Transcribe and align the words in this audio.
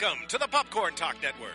Welcome 0.00 0.28
to 0.28 0.38
the 0.38 0.46
Popcorn 0.46 0.94
Talk 0.94 1.16
Network, 1.22 1.50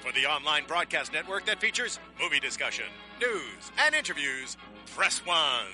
for 0.00 0.12
the 0.12 0.26
online 0.26 0.64
broadcast 0.66 1.12
network 1.12 1.46
that 1.46 1.60
features 1.60 1.98
movie 2.20 2.38
discussion, 2.38 2.84
news, 3.20 3.72
and 3.78 3.94
interviews. 3.94 4.56
Press 4.94 5.24
one. 5.24 5.66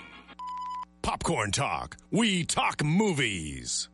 Popcorn 1.02 1.50
Talk. 1.50 1.96
We 2.10 2.44
talk 2.44 2.82
movies. 2.84 3.88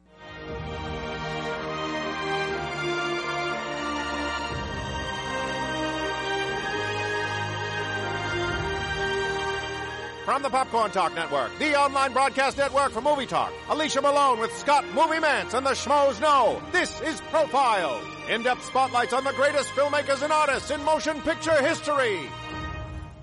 From 10.25 10.42
the 10.42 10.51
Popcorn 10.51 10.92
Talk 10.92 11.14
Network, 11.14 11.51
the 11.58 11.75
online 11.75 12.12
broadcast 12.12 12.56
network 12.58 12.92
for 12.92 13.01
movie 13.01 13.27
talk. 13.27 13.53
Alicia 13.69 14.01
Malone 14.01 14.39
with 14.39 14.56
Scott 14.56 14.84
Movie 14.95 15.19
Mantz 15.19 15.55
and 15.55 15.67
the 15.67 15.70
Schmoes 15.70 16.20
Know. 16.20 16.62
This 16.70 17.01
is 17.01 17.20
Profile. 18.31 18.53
In-depth 18.53 18.64
spotlights 18.64 19.12
on 19.12 19.25
the 19.25 19.33
greatest 19.33 19.70
filmmakers 19.70 20.23
and 20.23 20.33
artists 20.33 20.70
in 20.70 20.83
motion 20.84 21.20
picture 21.23 21.61
history. 21.61 22.20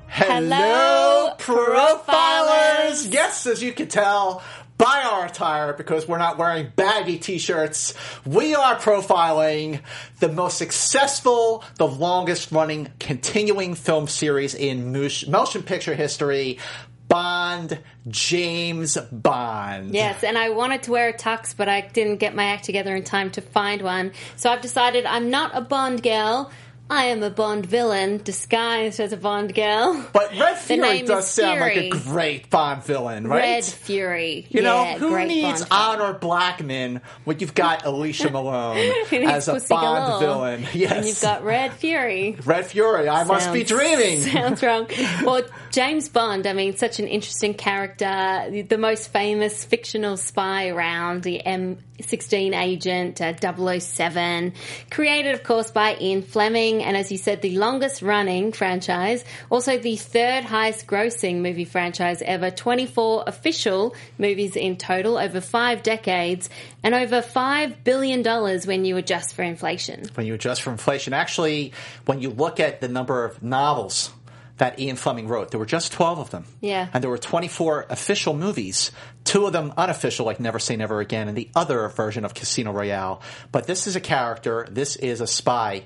Hello, 0.07 1.33
profilers! 1.37 3.11
Yes, 3.11 3.45
as 3.45 3.63
you 3.63 3.71
can 3.71 3.87
tell 3.87 4.43
by 4.77 5.03
our 5.05 5.25
attire, 5.25 5.73
because 5.73 6.07
we're 6.07 6.17
not 6.17 6.37
wearing 6.37 6.71
baggy 6.75 7.17
t-shirts, 7.17 7.93
we 8.25 8.53
are 8.53 8.75
profiling 8.75 9.81
the 10.19 10.29
most 10.29 10.57
successful, 10.57 11.63
the 11.77 11.87
longest 11.87 12.51
running 12.51 12.89
continuing 12.99 13.75
film 13.75 14.07
series 14.07 14.53
in 14.55 14.91
motion 14.91 15.63
picture 15.63 15.95
history, 15.95 16.59
Bond, 17.07 17.79
James 18.07 18.97
Bond. 19.11 19.93
Yes, 19.93 20.23
and 20.23 20.37
I 20.37 20.49
wanted 20.49 20.83
to 20.83 20.91
wear 20.91 21.09
a 21.09 21.13
tux, 21.13 21.55
but 21.55 21.69
I 21.69 21.81
didn't 21.81 22.17
get 22.17 22.35
my 22.35 22.45
act 22.45 22.65
together 22.65 22.95
in 22.95 23.03
time 23.03 23.31
to 23.31 23.41
find 23.41 23.81
one. 23.81 24.11
So 24.35 24.49
I've 24.49 24.61
decided 24.61 25.05
I'm 25.05 25.29
not 25.29 25.51
a 25.53 25.61
Bond 25.61 26.03
girl. 26.03 26.51
I 26.89 27.05
am 27.05 27.21
a 27.21 27.29
Bond 27.29 27.65
villain 27.65 28.21
disguised 28.23 28.99
as 28.99 29.11
a 29.11 29.17
Bond 29.17 29.53
girl. 29.53 30.05
But 30.13 30.31
Red 30.37 30.57
Fury 30.57 31.01
does 31.01 31.29
sound 31.29 31.57
Fury. 31.57 31.89
like 31.89 31.95
a 31.95 32.03
great 32.03 32.49
Bond 32.49 32.83
villain, 32.83 33.27
right? 33.27 33.41
Red 33.41 33.65
Fury. 33.65 34.47
You 34.49 34.61
yeah, 34.61 34.97
know, 34.97 34.97
who 34.97 35.25
needs 35.25 35.65
Honor 35.69 36.13
Blackman 36.13 37.01
when 37.25 37.39
you've 37.39 37.53
got 37.53 37.85
Alicia 37.85 38.29
Malone 38.31 38.77
as 39.11 39.47
a 39.49 39.53
Pussy 39.53 39.67
Bond 39.69 40.05
Galore. 40.05 40.19
villain? 40.19 40.67
Yes. 40.73 40.91
And 40.91 41.05
you've 41.05 41.21
got 41.21 41.43
Red 41.43 41.73
Fury. 41.73 42.37
Red 42.45 42.67
Fury, 42.67 43.09
I 43.09 43.17
sounds, 43.17 43.29
must 43.29 43.53
be 43.53 43.63
dreaming. 43.63 44.21
Sounds 44.27 44.63
wrong. 44.63 44.87
Well, 45.23 45.43
James 45.71 46.07
Bond, 46.09 46.47
I 46.47 46.53
mean, 46.53 46.77
such 46.77 46.99
an 46.99 47.07
interesting 47.07 47.53
character, 47.53 48.63
the 48.67 48.77
most 48.77 49.11
famous 49.11 49.65
fictional 49.65 50.15
spy 50.17 50.69
around, 50.69 51.23
the 51.23 51.41
MI6 51.45 52.55
agent, 52.55 53.21
uh, 53.21 53.79
007, 53.79 54.53
created, 54.89 55.33
of 55.33 55.43
course, 55.43 55.71
by 55.71 55.97
Ian 55.99 56.21
Fleming 56.21 56.76
and 56.81 56.97
as 56.97 57.11
you 57.11 57.17
said, 57.17 57.41
the 57.41 57.57
longest 57.57 58.01
running 58.01 58.51
franchise, 58.51 59.23
also 59.49 59.77
the 59.77 59.95
third 59.95 60.43
highest 60.43 60.87
grossing 60.87 61.41
movie 61.41 61.65
franchise 61.65 62.21
ever, 62.21 62.51
24 62.51 63.23
official 63.27 63.95
movies 64.17 64.55
in 64.55 64.77
total 64.77 65.17
over 65.17 65.41
five 65.41 65.83
decades, 65.83 66.49
and 66.83 66.95
over 66.95 67.21
$5 67.21 67.83
billion 67.83 68.23
when 68.65 68.85
you 68.85 68.97
adjust 68.97 69.33
for 69.33 69.43
inflation. 69.43 70.05
When 70.15 70.25
you 70.25 70.33
adjust 70.33 70.61
for 70.61 70.71
inflation. 70.71 71.13
Actually, 71.13 71.73
when 72.05 72.21
you 72.21 72.29
look 72.29 72.59
at 72.59 72.81
the 72.81 72.87
number 72.87 73.25
of 73.25 73.41
novels 73.43 74.11
that 74.57 74.79
Ian 74.79 74.95
Fleming 74.95 75.27
wrote. 75.27 75.51
There 75.51 75.59
were 75.59 75.65
just 75.65 75.91
12 75.93 76.19
of 76.19 76.29
them. 76.31 76.45
Yeah. 76.61 76.87
And 76.93 77.03
there 77.03 77.09
were 77.09 77.17
24 77.17 77.85
official 77.89 78.33
movies, 78.33 78.91
two 79.23 79.45
of 79.45 79.53
them 79.53 79.73
unofficial, 79.77 80.25
like 80.25 80.39
Never 80.39 80.59
Say 80.59 80.75
Never 80.75 80.99
Again, 80.99 81.27
and 81.27 81.37
the 81.37 81.49
other 81.55 81.87
version 81.89 82.25
of 82.25 82.33
Casino 82.33 82.71
Royale. 82.71 83.21
But 83.51 83.67
this 83.67 83.87
is 83.87 83.95
a 83.95 84.01
character, 84.01 84.67
this 84.69 84.95
is 84.95 85.21
a 85.21 85.27
spy 85.27 85.83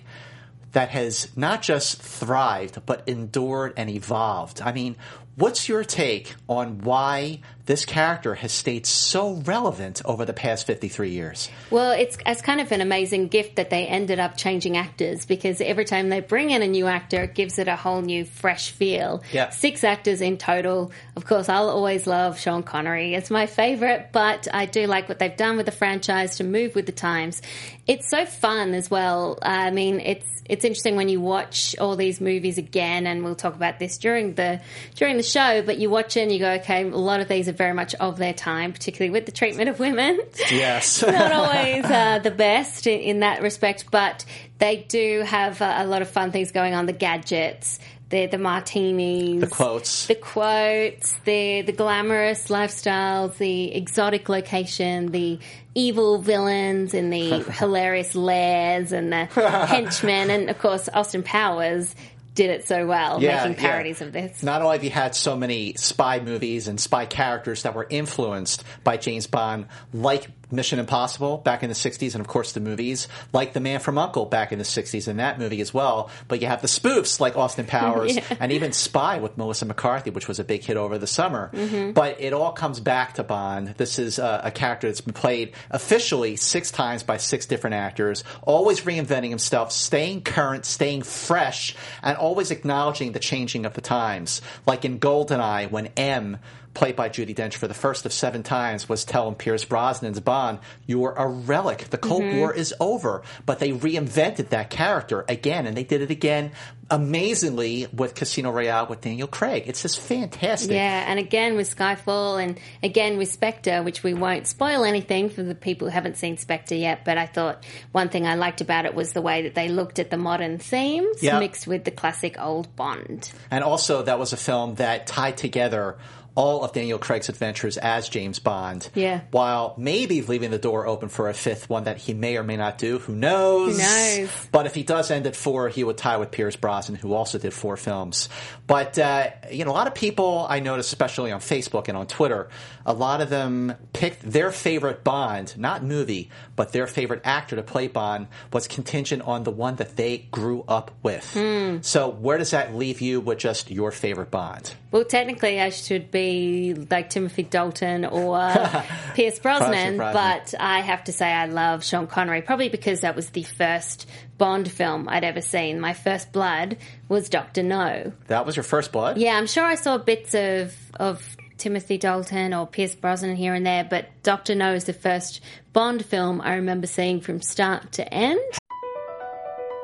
that 0.71 0.89
has 0.89 1.35
not 1.35 1.61
just 1.61 2.01
thrived, 2.01 2.85
but 2.85 3.07
endured 3.07 3.73
and 3.77 3.89
evolved. 3.89 4.61
I 4.61 4.71
mean, 4.71 4.95
what's 5.35 5.67
your 5.67 5.83
take 5.83 6.35
on 6.47 6.79
why 6.79 7.39
this 7.65 7.85
character 7.85 8.35
has 8.35 8.51
stayed 8.51 8.85
so 8.85 9.33
relevant 9.45 10.01
over 10.03 10.25
the 10.25 10.33
past 10.33 10.67
53 10.67 11.09
years? 11.09 11.49
Well, 11.69 11.91
it's, 11.91 12.17
it's 12.25 12.41
kind 12.41 12.59
of 12.59 12.71
an 12.71 12.81
amazing 12.81 13.27
gift 13.27 13.55
that 13.55 13.69
they 13.69 13.87
ended 13.87 14.19
up 14.19 14.35
changing 14.35 14.77
actors 14.77 15.25
because 15.25 15.61
every 15.61 15.85
time 15.85 16.09
they 16.09 16.19
bring 16.19 16.51
in 16.51 16.61
a 16.61 16.67
new 16.67 16.87
actor, 16.87 17.23
it 17.23 17.35
gives 17.35 17.59
it 17.59 17.67
a 17.67 17.75
whole 17.75 18.01
new, 18.01 18.25
fresh 18.25 18.71
feel. 18.71 19.23
Yeah. 19.31 19.49
Six 19.49 19.83
actors 19.83 20.21
in 20.21 20.37
total. 20.37 20.91
Of 21.15 21.25
course, 21.25 21.49
I'll 21.49 21.69
always 21.69 22.07
love 22.07 22.39
Sean 22.39 22.63
Connery. 22.63 23.13
It's 23.13 23.29
my 23.29 23.45
favorite, 23.45 24.09
but 24.11 24.47
I 24.53 24.65
do 24.65 24.87
like 24.87 25.07
what 25.07 25.19
they've 25.19 25.35
done 25.35 25.57
with 25.57 25.65
the 25.65 25.71
franchise 25.71 26.37
to 26.37 26.43
move 26.43 26.75
with 26.75 26.87
the 26.87 26.91
times. 26.91 27.41
It's 27.91 28.07
so 28.07 28.25
fun 28.25 28.73
as 28.73 28.89
well. 28.89 29.37
I 29.41 29.69
mean, 29.69 29.99
it's 29.99 30.25
it's 30.45 30.63
interesting 30.63 30.95
when 30.95 31.09
you 31.09 31.19
watch 31.19 31.75
all 31.77 31.97
these 31.97 32.21
movies 32.21 32.57
again, 32.57 33.05
and 33.05 33.21
we'll 33.21 33.35
talk 33.35 33.53
about 33.53 33.79
this 33.79 33.97
during 33.97 34.33
the 34.35 34.61
during 34.95 35.17
the 35.17 35.23
show. 35.23 35.61
But 35.61 35.77
you 35.77 35.89
watch 35.89 36.15
it 36.15 36.21
and 36.21 36.31
you 36.31 36.39
go, 36.39 36.51
okay, 36.51 36.83
a 36.83 36.95
lot 36.95 37.19
of 37.19 37.27
these 37.27 37.49
are 37.49 37.51
very 37.51 37.73
much 37.73 37.93
of 37.95 38.17
their 38.17 38.31
time, 38.31 38.71
particularly 38.71 39.09
with 39.09 39.25
the 39.25 39.33
treatment 39.33 39.67
of 39.67 39.77
women. 39.77 40.21
Yes, 40.49 41.01
not 41.05 41.33
always 41.33 41.83
uh, 41.83 42.19
the 42.19 42.31
best 42.31 42.87
in, 42.87 43.01
in, 43.01 43.19
that 43.19 43.41
respect, 43.41 43.91
but 43.91 44.23
they 44.59 44.85
do 44.87 45.23
have 45.25 45.61
uh, 45.61 45.73
a 45.79 45.85
lot 45.85 46.01
of 46.01 46.09
fun 46.09 46.31
things 46.31 46.53
going 46.53 46.73
on. 46.73 46.85
The 46.85 46.93
gadgets, 46.93 47.77
the 48.11 48.27
the 48.27 48.37
martinis, 48.37 49.41
the 49.41 49.47
quotes, 49.47 50.05
the 50.05 50.15
quotes, 50.15 51.13
the 51.25 51.63
the 51.63 51.71
glamorous 51.71 52.49
lifestyles, 52.49 53.37
the 53.37 53.73
exotic 53.73 54.29
location, 54.29 55.07
the 55.07 55.39
evil 55.73 56.19
villains 56.19 56.93
and 56.93 57.11
the 57.11 57.39
hilarious 57.51 58.13
lairs 58.13 58.91
and 58.91 59.11
the 59.11 59.25
henchmen, 59.67 60.29
and 60.29 60.49
of 60.49 60.59
course 60.59 60.87
Austin 60.93 61.23
Powers 61.23 61.95
did 62.33 62.49
it 62.49 62.67
so 62.67 62.85
well, 62.85 63.21
yeah, 63.21 63.47
making 63.47 63.61
parodies 63.61 63.99
yeah. 63.99 64.07
of 64.07 64.13
this. 64.13 64.43
Not 64.43 64.61
only 64.61 64.77
have 64.77 64.83
you 64.83 64.89
had 64.89 65.15
so 65.15 65.35
many 65.35 65.73
spy 65.73 66.19
movies 66.19 66.67
and 66.67 66.79
spy 66.79 67.05
characters 67.05 67.63
that 67.63 67.75
were 67.75 67.87
influenced 67.89 68.63
by 68.83 68.97
James 68.97 69.27
Bond, 69.27 69.65
like 69.93 70.27
Mission 70.51 70.79
Impossible 70.79 71.37
back 71.37 71.63
in 71.63 71.69
the 71.69 71.75
60s, 71.75 72.13
and 72.13 72.21
of 72.21 72.27
course 72.27 72.51
the 72.51 72.59
movies, 72.59 73.07
like 73.33 73.53
The 73.53 73.59
Man 73.59 73.79
from 73.79 73.97
Uncle 73.97 74.25
back 74.25 74.51
in 74.51 74.57
the 74.59 74.65
60s, 74.65 75.07
and 75.07 75.19
that 75.19 75.39
movie 75.39 75.61
as 75.61 75.73
well. 75.73 76.09
But 76.27 76.41
you 76.41 76.47
have 76.47 76.61
the 76.61 76.67
spoofs 76.67 77.19
like 77.19 77.37
Austin 77.37 77.65
Powers, 77.65 78.15
Yeah. 78.15 78.23
and 78.39 78.51
even 78.51 78.71
Spy 78.73 79.19
with 79.19 79.37
Melissa 79.37 79.65
McCarthy, 79.65 80.09
which 80.09 80.27
was 80.27 80.39
a 80.39 80.43
big 80.43 80.63
hit 80.63 80.77
over 80.77 80.97
the 80.97 81.07
summer. 81.07 81.49
Mm-hmm. 81.53 81.91
But 81.91 82.19
it 82.19 82.33
all 82.33 82.51
comes 82.51 82.79
back 82.79 83.13
to 83.15 83.23
Bond. 83.23 83.75
This 83.77 83.99
is 83.99 84.19
a, 84.19 84.41
a 84.45 84.51
character 84.51 84.87
that's 84.87 85.01
been 85.01 85.13
played 85.13 85.53
officially 85.69 86.35
six 86.35 86.71
times 86.71 87.03
by 87.03 87.17
six 87.17 87.45
different 87.45 87.75
actors, 87.75 88.23
always 88.43 88.81
reinventing 88.81 89.29
himself, 89.29 89.71
staying 89.71 90.21
current, 90.23 90.65
staying 90.65 91.03
fresh, 91.03 91.75
and 92.03 92.17
always 92.17 92.51
acknowledging 92.51 93.11
the 93.13 93.19
changing 93.19 93.65
of 93.65 93.73
the 93.73 93.81
times. 93.81 94.41
Like 94.65 94.85
in 94.85 94.99
GoldenEye, 94.99 95.71
when 95.71 95.87
M 95.97 96.37
played 96.73 96.95
by 96.95 97.09
Judi 97.09 97.35
Dench 97.35 97.55
for 97.55 97.67
the 97.67 97.73
first 97.73 98.05
of 98.05 98.13
seven 98.13 98.43
times, 98.43 98.87
was 98.87 99.03
telling 99.05 99.35
Pierce 99.35 99.65
Brosnan's 99.65 100.19
Bond, 100.19 100.59
"You're 100.87 101.11
a 101.13 101.27
relic. 101.27 101.89
The 101.89 101.97
Cold 101.97 102.23
Mm-hmm. 102.23 102.37
War 102.37 102.53
is 102.53 102.73
over." 102.79 103.23
But 103.45 103.59
they 103.59 103.71
reinvented 103.71 104.49
that 104.49 104.69
character 104.69 105.25
again, 105.27 105.65
and 105.67 105.75
they 105.75 105.83
did 105.83 106.01
it 106.01 106.11
again 106.11 106.51
amazingly 106.89 107.87
with 107.93 108.15
Casino 108.15 108.51
Royale 108.51 108.85
with 108.87 109.01
Daniel 109.01 109.27
Craig. 109.27 109.63
It's 109.65 109.81
just 109.81 109.99
fantastic. 109.99 110.71
Yeah, 110.71 111.05
and 111.07 111.19
again 111.19 111.55
with 111.55 111.73
Skyfall 111.75 112.43
and 112.43 112.59
again 112.83 113.17
with 113.17 113.31
Spectre, 113.31 113.81
which 113.81 114.03
we 114.03 114.13
won't 114.13 114.45
spoil 114.45 114.83
anything 114.83 115.29
for 115.29 115.41
the 115.41 115.55
people 115.55 115.87
who 115.87 115.93
haven't 115.93 116.17
seen 116.17 116.37
Spectre 116.37 116.75
yet, 116.75 117.05
but 117.05 117.17
I 117.17 117.25
thought 117.25 117.63
one 117.91 118.09
thing 118.09 118.27
I 118.27 118.35
liked 118.35 118.61
about 118.61 118.85
it 118.85 118.93
was 118.93 119.13
the 119.13 119.21
way 119.21 119.43
that 119.43 119.55
they 119.55 119.69
looked 119.69 119.99
at 119.99 120.09
the 120.09 120.17
modern 120.17 120.57
themes 120.59 121.23
Yeah. 121.23 121.39
mixed 121.39 121.65
with 121.65 121.85
the 121.85 121.91
classic 121.91 122.35
old 122.39 122.75
Bond. 122.75 123.31
And 123.49 123.63
also, 123.63 124.03
that 124.03 124.19
was 124.19 124.33
a 124.33 124.37
film 124.37 124.75
that 124.75 125.07
tied 125.07 125.37
together 125.37 125.97
all 126.35 126.63
of 126.63 126.73
Daniel 126.73 126.97
Craig's 126.97 127.29
adventures 127.29 127.77
as 127.77 128.07
James 128.09 128.39
Bond. 128.39 128.89
Yeah. 128.95 129.21
While 129.31 129.75
maybe 129.77 130.21
leaving 130.21 130.51
the 130.51 130.57
door 130.57 130.87
open 130.87 131.09
for 131.09 131.29
a 131.29 131.33
fifth 131.33 131.69
one 131.69 131.85
that 131.85 131.97
he 131.97 132.13
may 132.13 132.37
or 132.37 132.43
may 132.43 132.57
not 132.57 132.77
do. 132.77 132.99
Who 132.99 133.15
knows? 133.15 133.73
Who 133.73 133.83
knows? 133.83 134.47
But 134.51 134.65
if 134.65 134.75
he 134.75 134.83
does 134.83 135.11
end 135.11 135.27
at 135.27 135.35
four, 135.35 135.69
he 135.69 135.83
would 135.83 135.97
tie 135.97 136.17
with 136.17 136.31
Pierce 136.31 136.55
Brosnan, 136.55 136.97
who 136.97 137.13
also 137.13 137.37
did 137.37 137.53
four 137.53 137.77
films. 137.77 138.29
But, 138.71 138.97
uh, 138.97 139.31
you 139.51 139.65
know, 139.65 139.71
a 139.71 139.73
lot 139.73 139.87
of 139.87 139.95
people 139.95 140.47
I 140.49 140.61
noticed, 140.61 140.93
especially 140.93 141.33
on 141.33 141.41
Facebook 141.41 141.89
and 141.89 141.97
on 141.97 142.07
Twitter, 142.07 142.47
a 142.85 142.93
lot 142.93 143.19
of 143.19 143.29
them 143.29 143.75
picked 143.91 144.21
their 144.21 144.49
favorite 144.49 145.03
Bond, 145.03 145.57
not 145.57 145.83
movie, 145.83 146.29
but 146.55 146.71
their 146.71 146.87
favorite 146.87 147.19
actor 147.25 147.57
to 147.57 147.63
play 147.63 147.89
Bond 147.89 148.27
was 148.53 148.69
contingent 148.69 149.23
on 149.23 149.43
the 149.43 149.51
one 149.51 149.75
that 149.75 149.97
they 149.97 150.19
grew 150.31 150.63
up 150.69 150.91
with. 151.03 151.29
Hmm. 151.33 151.79
So 151.81 152.07
where 152.07 152.37
does 152.37 152.51
that 152.51 152.73
leave 152.73 153.01
you 153.01 153.19
with 153.19 153.39
just 153.39 153.71
your 153.71 153.91
favorite 153.91 154.31
Bond? 154.31 154.73
Well, 154.91 155.03
technically, 155.03 155.59
I 155.59 155.69
should 155.69 156.09
be 156.09 156.73
like 156.73 157.09
Timothy 157.09 157.43
Dalton 157.43 158.05
or 158.05 158.39
Pierce 159.15 159.39
Brosnan, 159.39 159.97
Brosnan. 159.97 160.13
but 160.13 160.53
I 160.57 160.79
have 160.79 161.03
to 161.05 161.11
say 161.11 161.25
I 161.29 161.47
love 161.47 161.83
Sean 161.83 162.07
Connery, 162.07 162.41
probably 162.41 162.69
because 162.69 163.01
that 163.01 163.17
was 163.17 163.31
the 163.31 163.43
first 163.43 164.07
Bond 164.41 164.71
film 164.71 165.07
I'd 165.07 165.23
ever 165.23 165.39
seen. 165.39 165.79
My 165.79 165.93
first 165.93 166.31
blood 166.31 166.77
was 167.07 167.29
Doctor 167.29 167.61
No. 167.61 168.11
That 168.25 168.47
was 168.47 168.55
your 168.55 168.63
first 168.63 168.91
blood? 168.91 169.19
Yeah, 169.19 169.37
I'm 169.37 169.45
sure 169.45 169.63
I 169.63 169.75
saw 169.75 169.99
bits 169.99 170.33
of 170.33 170.75
of 170.99 171.37
Timothy 171.59 171.99
Dalton 171.99 172.51
or 172.51 172.65
Pierce 172.65 172.95
Brosnan 172.95 173.35
here 173.35 173.53
and 173.53 173.63
there, 173.63 173.83
but 173.87 174.07
Doctor 174.23 174.55
No 174.55 174.73
is 174.73 174.85
the 174.85 174.93
first 174.93 175.41
Bond 175.73 176.03
film 176.03 176.41
I 176.41 176.55
remember 176.55 176.87
seeing 176.87 177.21
from 177.21 177.39
start 177.43 177.91
to 177.91 178.11
end. 178.11 178.39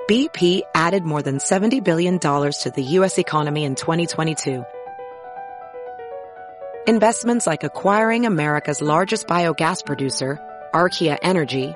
BP 0.10 0.62
added 0.74 1.04
more 1.04 1.22
than 1.22 1.38
$70 1.38 1.84
billion 1.84 2.18
to 2.18 2.72
the 2.76 2.84
U.S. 2.84 3.20
economy 3.20 3.64
in 3.64 3.76
2022. 3.76 4.66
Investments 6.88 7.46
like 7.46 7.64
acquiring 7.64 8.26
America's 8.26 8.82
largest 8.82 9.28
biogas 9.28 9.86
producer, 9.86 10.40
Archaea 10.74 11.20
Energy, 11.22 11.76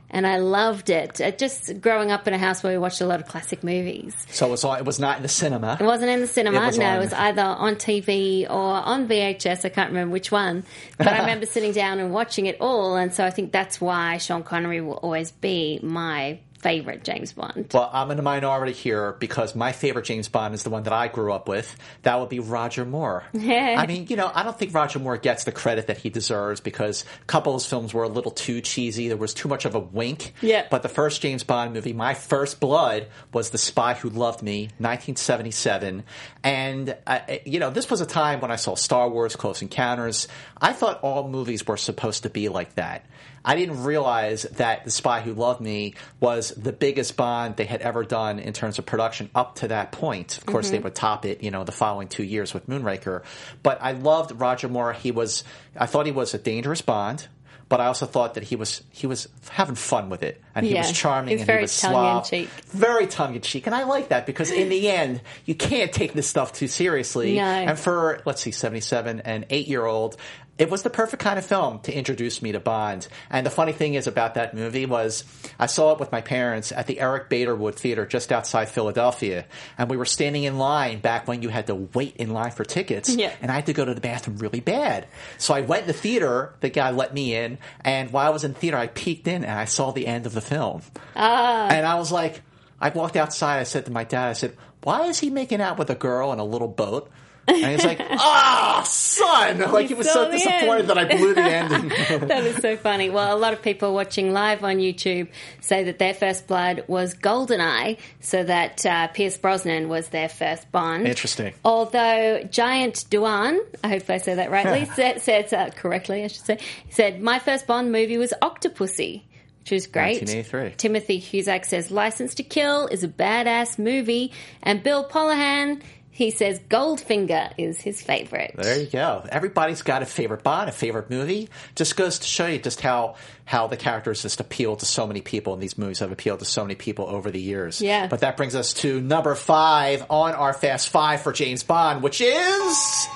And 0.13 0.27
I 0.27 0.37
loved 0.39 0.89
it. 0.89 1.21
Uh, 1.21 1.31
Just 1.31 1.79
growing 1.79 2.11
up 2.11 2.27
in 2.27 2.33
a 2.33 2.37
house 2.37 2.61
where 2.63 2.73
we 2.73 2.77
watched 2.77 2.99
a 2.99 3.05
lot 3.05 3.21
of 3.21 3.27
classic 3.27 3.63
movies. 3.63 4.13
So 4.29 4.45
it 4.47 4.51
was, 4.51 4.63
all, 4.65 4.73
it 4.75 4.83
was 4.83 4.99
not 4.99 5.15
in 5.15 5.23
the 5.23 5.29
cinema. 5.29 5.77
It 5.79 5.85
wasn't 5.85 6.11
in 6.11 6.19
the 6.19 6.27
cinema. 6.27 6.61
It 6.61 6.65
was 6.65 6.77
no, 6.77 6.85
on- 6.85 6.95
it 6.97 6.99
was 6.99 7.13
either 7.13 7.41
on 7.41 7.75
TV 7.75 8.43
or 8.43 8.51
on 8.75 9.07
VHS. 9.07 9.63
I 9.63 9.69
can't 9.69 9.89
remember 9.89 10.11
which 10.11 10.29
one. 10.29 10.65
But 10.97 11.07
I 11.07 11.19
remember 11.21 11.45
sitting 11.45 11.71
down 11.71 11.99
and 11.99 12.11
watching 12.13 12.45
it 12.45 12.57
all. 12.59 12.97
And 12.97 13.13
so 13.13 13.25
I 13.25 13.29
think 13.29 13.53
that's 13.53 13.79
why 13.79 14.17
Sean 14.17 14.43
Connery 14.43 14.81
will 14.81 14.95
always 14.97 15.31
be 15.31 15.79
my 15.81 16.39
favorite 16.61 17.03
James 17.03 17.33
Bond. 17.33 17.67
Well, 17.73 17.89
I'm 17.91 18.11
in 18.11 18.19
a 18.19 18.21
minority 18.21 18.73
here 18.73 19.13
because 19.19 19.55
my 19.55 19.71
favorite 19.71 20.05
James 20.05 20.27
Bond 20.27 20.53
is 20.53 20.63
the 20.63 20.69
one 20.69 20.83
that 20.83 20.93
I 20.93 21.07
grew 21.07 21.33
up 21.33 21.47
with. 21.47 21.75
That 22.03 22.19
would 22.19 22.29
be 22.29 22.39
Roger 22.39 22.85
Moore. 22.85 23.23
I 23.33 23.85
mean, 23.87 24.07
you 24.09 24.15
know, 24.15 24.31
I 24.33 24.43
don't 24.43 24.57
think 24.57 24.73
Roger 24.73 24.99
Moore 24.99 25.17
gets 25.17 25.43
the 25.43 25.51
credit 25.51 25.87
that 25.87 25.97
he 25.97 26.09
deserves 26.09 26.61
because 26.61 27.03
a 27.21 27.25
couple 27.25 27.55
of 27.55 27.61
his 27.61 27.69
films 27.69 27.93
were 27.93 28.03
a 28.03 28.09
little 28.09 28.31
too 28.31 28.61
cheesy. 28.61 29.07
There 29.07 29.17
was 29.17 29.33
too 29.33 29.47
much 29.47 29.65
of 29.65 29.75
a 29.75 29.79
wink. 29.79 30.33
Yeah. 30.41 30.67
But 30.69 30.83
the 30.83 30.89
first 30.89 31.21
James 31.21 31.43
Bond 31.43 31.73
movie, 31.73 31.93
my 31.93 32.13
first 32.13 32.59
blood, 32.59 33.07
was 33.33 33.49
The 33.49 33.57
Spy 33.57 33.95
Who 33.95 34.09
Loved 34.09 34.41
Me, 34.41 34.63
1977. 34.77 36.03
And, 36.43 36.95
uh, 37.07 37.19
you 37.45 37.59
know, 37.59 37.69
this 37.69 37.89
was 37.89 38.01
a 38.01 38.05
time 38.05 38.39
when 38.41 38.51
I 38.51 38.55
saw 38.55 38.75
Star 38.75 39.09
Wars, 39.09 39.35
Close 39.35 39.61
Encounters. 39.61 40.27
I 40.59 40.73
thought 40.73 41.01
all 41.01 41.27
movies 41.27 41.65
were 41.65 41.77
supposed 41.77 42.23
to 42.23 42.29
be 42.29 42.49
like 42.49 42.75
that. 42.75 43.05
I 43.43 43.55
didn't 43.55 43.83
realize 43.83 44.43
that 44.43 44.85
The 44.85 44.91
Spy 44.91 45.21
Who 45.21 45.33
Loved 45.33 45.61
Me 45.61 45.95
was 46.19 46.51
the 46.51 46.71
biggest 46.71 47.17
Bond 47.17 47.55
they 47.55 47.65
had 47.65 47.81
ever 47.81 48.03
done 48.03 48.39
in 48.39 48.53
terms 48.53 48.77
of 48.79 48.85
production 48.85 49.29
up 49.33 49.55
to 49.55 49.69
that 49.69 49.91
point. 49.91 50.37
Of 50.37 50.45
course, 50.45 50.69
they 50.69 50.79
would 50.79 50.95
top 50.95 51.25
it, 51.25 51.43
you 51.43 51.51
know, 51.51 51.63
the 51.63 51.71
following 51.71 52.07
two 52.07 52.23
years 52.23 52.53
with 52.53 52.67
Moonraker. 52.67 53.23
But 53.63 53.79
I 53.81 53.93
loved 53.93 54.39
Roger 54.39 54.67
Moore. 54.69 54.93
He 54.93 55.11
was, 55.11 55.43
I 55.75 55.87
thought 55.87 56.05
he 56.05 56.11
was 56.11 56.33
a 56.33 56.37
dangerous 56.37 56.81
Bond. 56.81 57.27
But 57.69 57.79
I 57.79 57.85
also 57.85 58.05
thought 58.05 58.33
that 58.33 58.43
he 58.43 58.57
was 58.57 58.83
he 58.89 59.07
was 59.07 59.29
having 59.49 59.75
fun 59.75 60.09
with 60.09 60.23
it, 60.23 60.41
and 60.53 60.65
he 60.65 60.73
was 60.73 60.91
charming, 60.91 61.29
He 61.29 61.35
was 61.35 61.41
and 61.43 61.47
very 61.47 61.59
he 61.59 61.61
was 61.61 61.71
suave, 61.71 62.49
very 62.67 63.07
tongue 63.07 63.33
in 63.33 63.39
cheek, 63.39 63.65
and 63.65 63.73
I 63.73 63.85
like 63.85 64.09
that 64.09 64.25
because 64.25 64.51
in 64.51 64.67
the 64.67 64.89
end, 64.91 65.21
you 65.45 65.55
can't 65.55 65.93
take 65.93 66.11
this 66.11 66.27
stuff 66.27 66.51
too 66.51 66.67
seriously. 66.67 67.37
No. 67.37 67.43
And 67.43 67.79
for 67.79 68.21
let's 68.25 68.41
see, 68.41 68.51
seventy 68.51 68.81
seven, 68.81 69.21
and 69.21 69.45
eight 69.49 69.69
year 69.69 69.85
old, 69.85 70.17
it 70.57 70.69
was 70.69 70.83
the 70.83 70.89
perfect 70.91 71.23
kind 71.23 71.39
of 71.39 71.45
film 71.45 71.79
to 71.79 71.93
introduce 71.93 72.41
me 72.41 72.51
to 72.51 72.59
Bond. 72.59 73.07
And 73.31 73.45
the 73.45 73.49
funny 73.49 73.71
thing 73.71 73.95
is 73.95 74.05
about 74.05 74.35
that 74.35 74.53
movie 74.53 74.85
was 74.85 75.23
I 75.57 75.65
saw 75.65 75.93
it 75.93 75.99
with 75.99 76.11
my 76.11 76.21
parents 76.21 76.71
at 76.71 76.85
the 76.85 76.99
Eric 76.99 77.29
Baederwood 77.29 77.75
Theater 77.75 78.05
just 78.05 78.31
outside 78.31 78.69
Philadelphia, 78.69 79.45
and 79.77 79.89
we 79.89 79.97
were 79.97 80.05
standing 80.05 80.43
in 80.43 80.57
line 80.59 80.99
back 80.99 81.27
when 81.27 81.41
you 81.41 81.49
had 81.49 81.67
to 81.67 81.75
wait 81.75 82.15
in 82.17 82.29
line 82.31 82.51
for 82.51 82.63
tickets, 82.63 83.09
Yeah. 83.09 83.31
and 83.41 83.49
I 83.49 83.55
had 83.55 83.65
to 83.67 83.73
go 83.73 83.85
to 83.85 83.93
the 83.93 84.01
bathroom 84.01 84.37
really 84.37 84.59
bad. 84.59 85.07
So 85.39 85.53
I 85.53 85.61
went 85.61 85.83
in 85.83 85.87
the 85.87 85.93
theater. 85.93 86.53
The 86.59 86.69
guy 86.69 86.91
let 86.91 87.13
me 87.13 87.35
in, 87.35 87.57
and 87.83 88.11
while 88.11 88.27
I 88.27 88.29
was 88.29 88.43
in 88.43 88.53
the 88.53 88.59
theater, 88.59 88.77
I 88.77 88.87
peeked 88.87 89.27
in 89.27 89.43
and 89.43 89.57
I 89.59 89.65
saw 89.65 89.91
the 89.91 90.05
end 90.05 90.25
of 90.27 90.33
the 90.33 90.41
film. 90.41 90.81
Ah. 91.15 91.69
And 91.69 91.85
I 91.87 91.95
was 91.95 92.11
like, 92.11 92.41
I 92.79 92.89
walked 92.89 93.15
outside. 93.15 93.59
I 93.59 93.63
said 93.63 93.85
to 93.85 93.91
my 93.91 94.03
dad, 94.03 94.29
I 94.29 94.33
said, 94.33 94.55
"Why 94.83 95.05
is 95.05 95.19
he 95.19 95.29
making 95.29 95.61
out 95.61 95.77
with 95.79 95.89
a 95.89 95.95
girl 95.95 96.33
in 96.33 96.39
a 96.39 96.43
little 96.45 96.67
boat?" 96.67 97.09
And 97.51 97.71
he's 97.71 97.83
like, 97.85 97.99
"Ah, 98.09 98.83
son!" 98.85 99.59
Like 99.71 99.87
he 99.87 99.93
was 99.93 100.09
so 100.11 100.29
disappointed 100.31 100.81
end. 100.81 100.89
that 100.89 100.97
I 100.97 101.05
blew 101.05 101.33
the 101.33 101.41
ending. 101.41 101.89
that 102.27 102.43
is 102.43 102.57
so 102.57 102.77
funny. 102.77 103.09
Well, 103.09 103.35
a 103.35 103.39
lot 103.39 103.53
of 103.53 103.61
people 103.61 103.93
watching 103.93 104.33
live 104.33 104.63
on 104.63 104.77
YouTube 104.77 105.27
say 105.59 105.83
that 105.85 105.99
their 105.99 106.13
first 106.13 106.47
blood 106.47 106.83
was 106.87 107.15
Goldeneye, 107.15 107.97
so 108.19 108.43
that 108.43 108.85
uh, 108.85 109.07
Pierce 109.09 109.37
Brosnan 109.37 109.89
was 109.89 110.09
their 110.09 110.29
first 110.29 110.71
Bond. 110.71 111.07
Interesting. 111.07 111.53
Although 111.65 112.43
Giant 112.49 113.05
Duan, 113.09 113.59
I 113.83 113.89
hope 113.89 114.09
I 114.09 114.17
say 114.17 114.35
that 114.35 114.51
rightly, 114.51 114.85
said, 114.95 115.21
said 115.21 115.53
uh, 115.53 115.69
correctly, 115.71 116.23
I 116.23 116.27
should 116.27 116.45
say, 116.45 116.57
He 116.85 116.93
said 116.93 117.21
my 117.21 117.39
first 117.39 117.67
Bond 117.67 117.91
movie 117.91 118.17
was 118.17 118.33
Octopussy. 118.41 119.23
Which 119.59 119.73
is 119.73 119.85
great. 119.85 120.21
1983. 120.21 120.75
Timothy 120.77 121.21
Cusack 121.21 121.65
says 121.65 121.91
License 121.91 122.33
to 122.35 122.43
Kill 122.43 122.87
is 122.87 123.03
a 123.03 123.07
badass 123.07 123.77
movie, 123.77 124.31
and 124.63 124.81
Bill 124.81 125.03
Pollahan 125.03 125.83
He 126.21 126.29
says 126.29 126.59
Goldfinger 126.69 127.51
is 127.57 127.81
his 127.81 127.99
favorite. 127.99 128.53
There 128.55 128.79
you 128.79 128.85
go. 128.85 129.25
Everybody's 129.27 129.81
got 129.81 130.03
a 130.03 130.05
favorite 130.05 130.43
Bond, 130.43 130.69
a 130.69 130.71
favorite 130.71 131.09
movie. 131.09 131.49
Just 131.73 131.97
goes 131.97 132.19
to 132.19 132.27
show 132.27 132.45
you 132.45 132.59
just 132.59 132.79
how 132.79 133.15
how 133.43 133.65
the 133.65 133.75
characters 133.75 134.21
just 134.21 134.39
appeal 134.39 134.75
to 134.75 134.85
so 134.85 135.07
many 135.07 135.21
people, 135.21 135.53
and 135.53 135.63
these 135.63 135.79
movies 135.79 135.97
have 135.97 136.11
appealed 136.11 136.37
to 136.37 136.45
so 136.45 136.63
many 136.63 136.75
people 136.75 137.07
over 137.07 137.31
the 137.31 137.41
years. 137.41 137.81
Yeah. 137.81 138.05
But 138.05 138.19
that 138.19 138.37
brings 138.37 138.53
us 138.53 138.75
to 138.75 139.01
number 139.01 139.33
five 139.33 140.05
on 140.11 140.35
our 140.35 140.53
Fast 140.53 140.89
Five 140.89 141.23
for 141.23 141.31
James 141.31 141.63
Bond, 141.63 142.03
which 142.03 142.21
is 142.21 143.07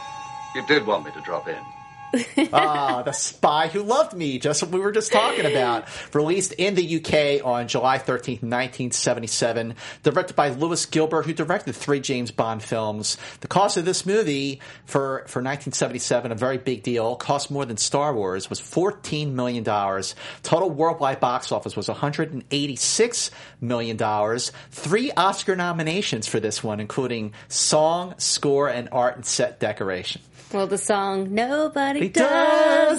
You 0.56 0.66
did 0.66 0.88
want 0.88 1.06
me 1.06 1.12
to 1.12 1.22
drop 1.22 1.48
in. 1.48 1.75
ah, 2.54 3.02
The 3.04 3.12
Spy 3.12 3.68
Who 3.68 3.84
Loved 3.84 4.14
Me, 4.14 4.40
just 4.40 4.62
what 4.62 4.72
we 4.72 4.80
were 4.80 4.92
just 4.92 5.12
talking 5.12 5.46
about. 5.46 5.86
Released 6.14 6.54
in 6.54 6.76
the 6.76 6.98
UK 6.98 7.46
on 7.46 7.68
July 7.68 7.98
13th, 7.98 8.42
1977. 8.42 9.76
Directed 10.04 10.36
by 10.36 10.50
Lewis 10.50 10.86
Gilbert, 10.86 11.26
who 11.26 11.34
directed 11.34 11.74
three 11.74 12.00
James 12.00 12.32
Bond 12.32 12.64
films. 12.64 13.18
The 13.42 13.48
cost 13.48 13.78
of 13.78 13.86
this 13.86 14.06
movie 14.06 14.62
for, 14.86 15.20
for 15.28 15.42
1977, 15.42 16.32
a 16.32 16.36
very 16.36 16.58
big 16.58 16.84
deal, 16.84 17.16
cost 17.16 17.52
more 17.52 17.66
than 17.66 17.78
Star 17.78 18.14
Wars, 18.14 18.50
was 18.50 18.60
$14 18.60 19.32
million. 19.32 19.64
Total 19.64 20.70
worldwide 20.70 21.20
box 21.20 21.52
office 21.52 21.76
was 21.76 21.88
$186 21.88 23.32
million. 23.62 24.40
Three 24.72 25.12
Oscar 25.12 25.56
nominations 25.56 26.28
for 26.28 26.40
this 26.40 26.64
one, 26.64 26.80
including 26.80 27.34
song, 27.48 28.14
score, 28.18 28.70
and 28.70 28.90
art 28.92 29.16
and 29.16 29.26
set 29.26 29.60
decoration. 29.60 30.22
Well, 30.54 30.68
the 30.68 30.78
song 30.78 31.34
"Nobody 31.34 32.10
Does, 32.10 32.24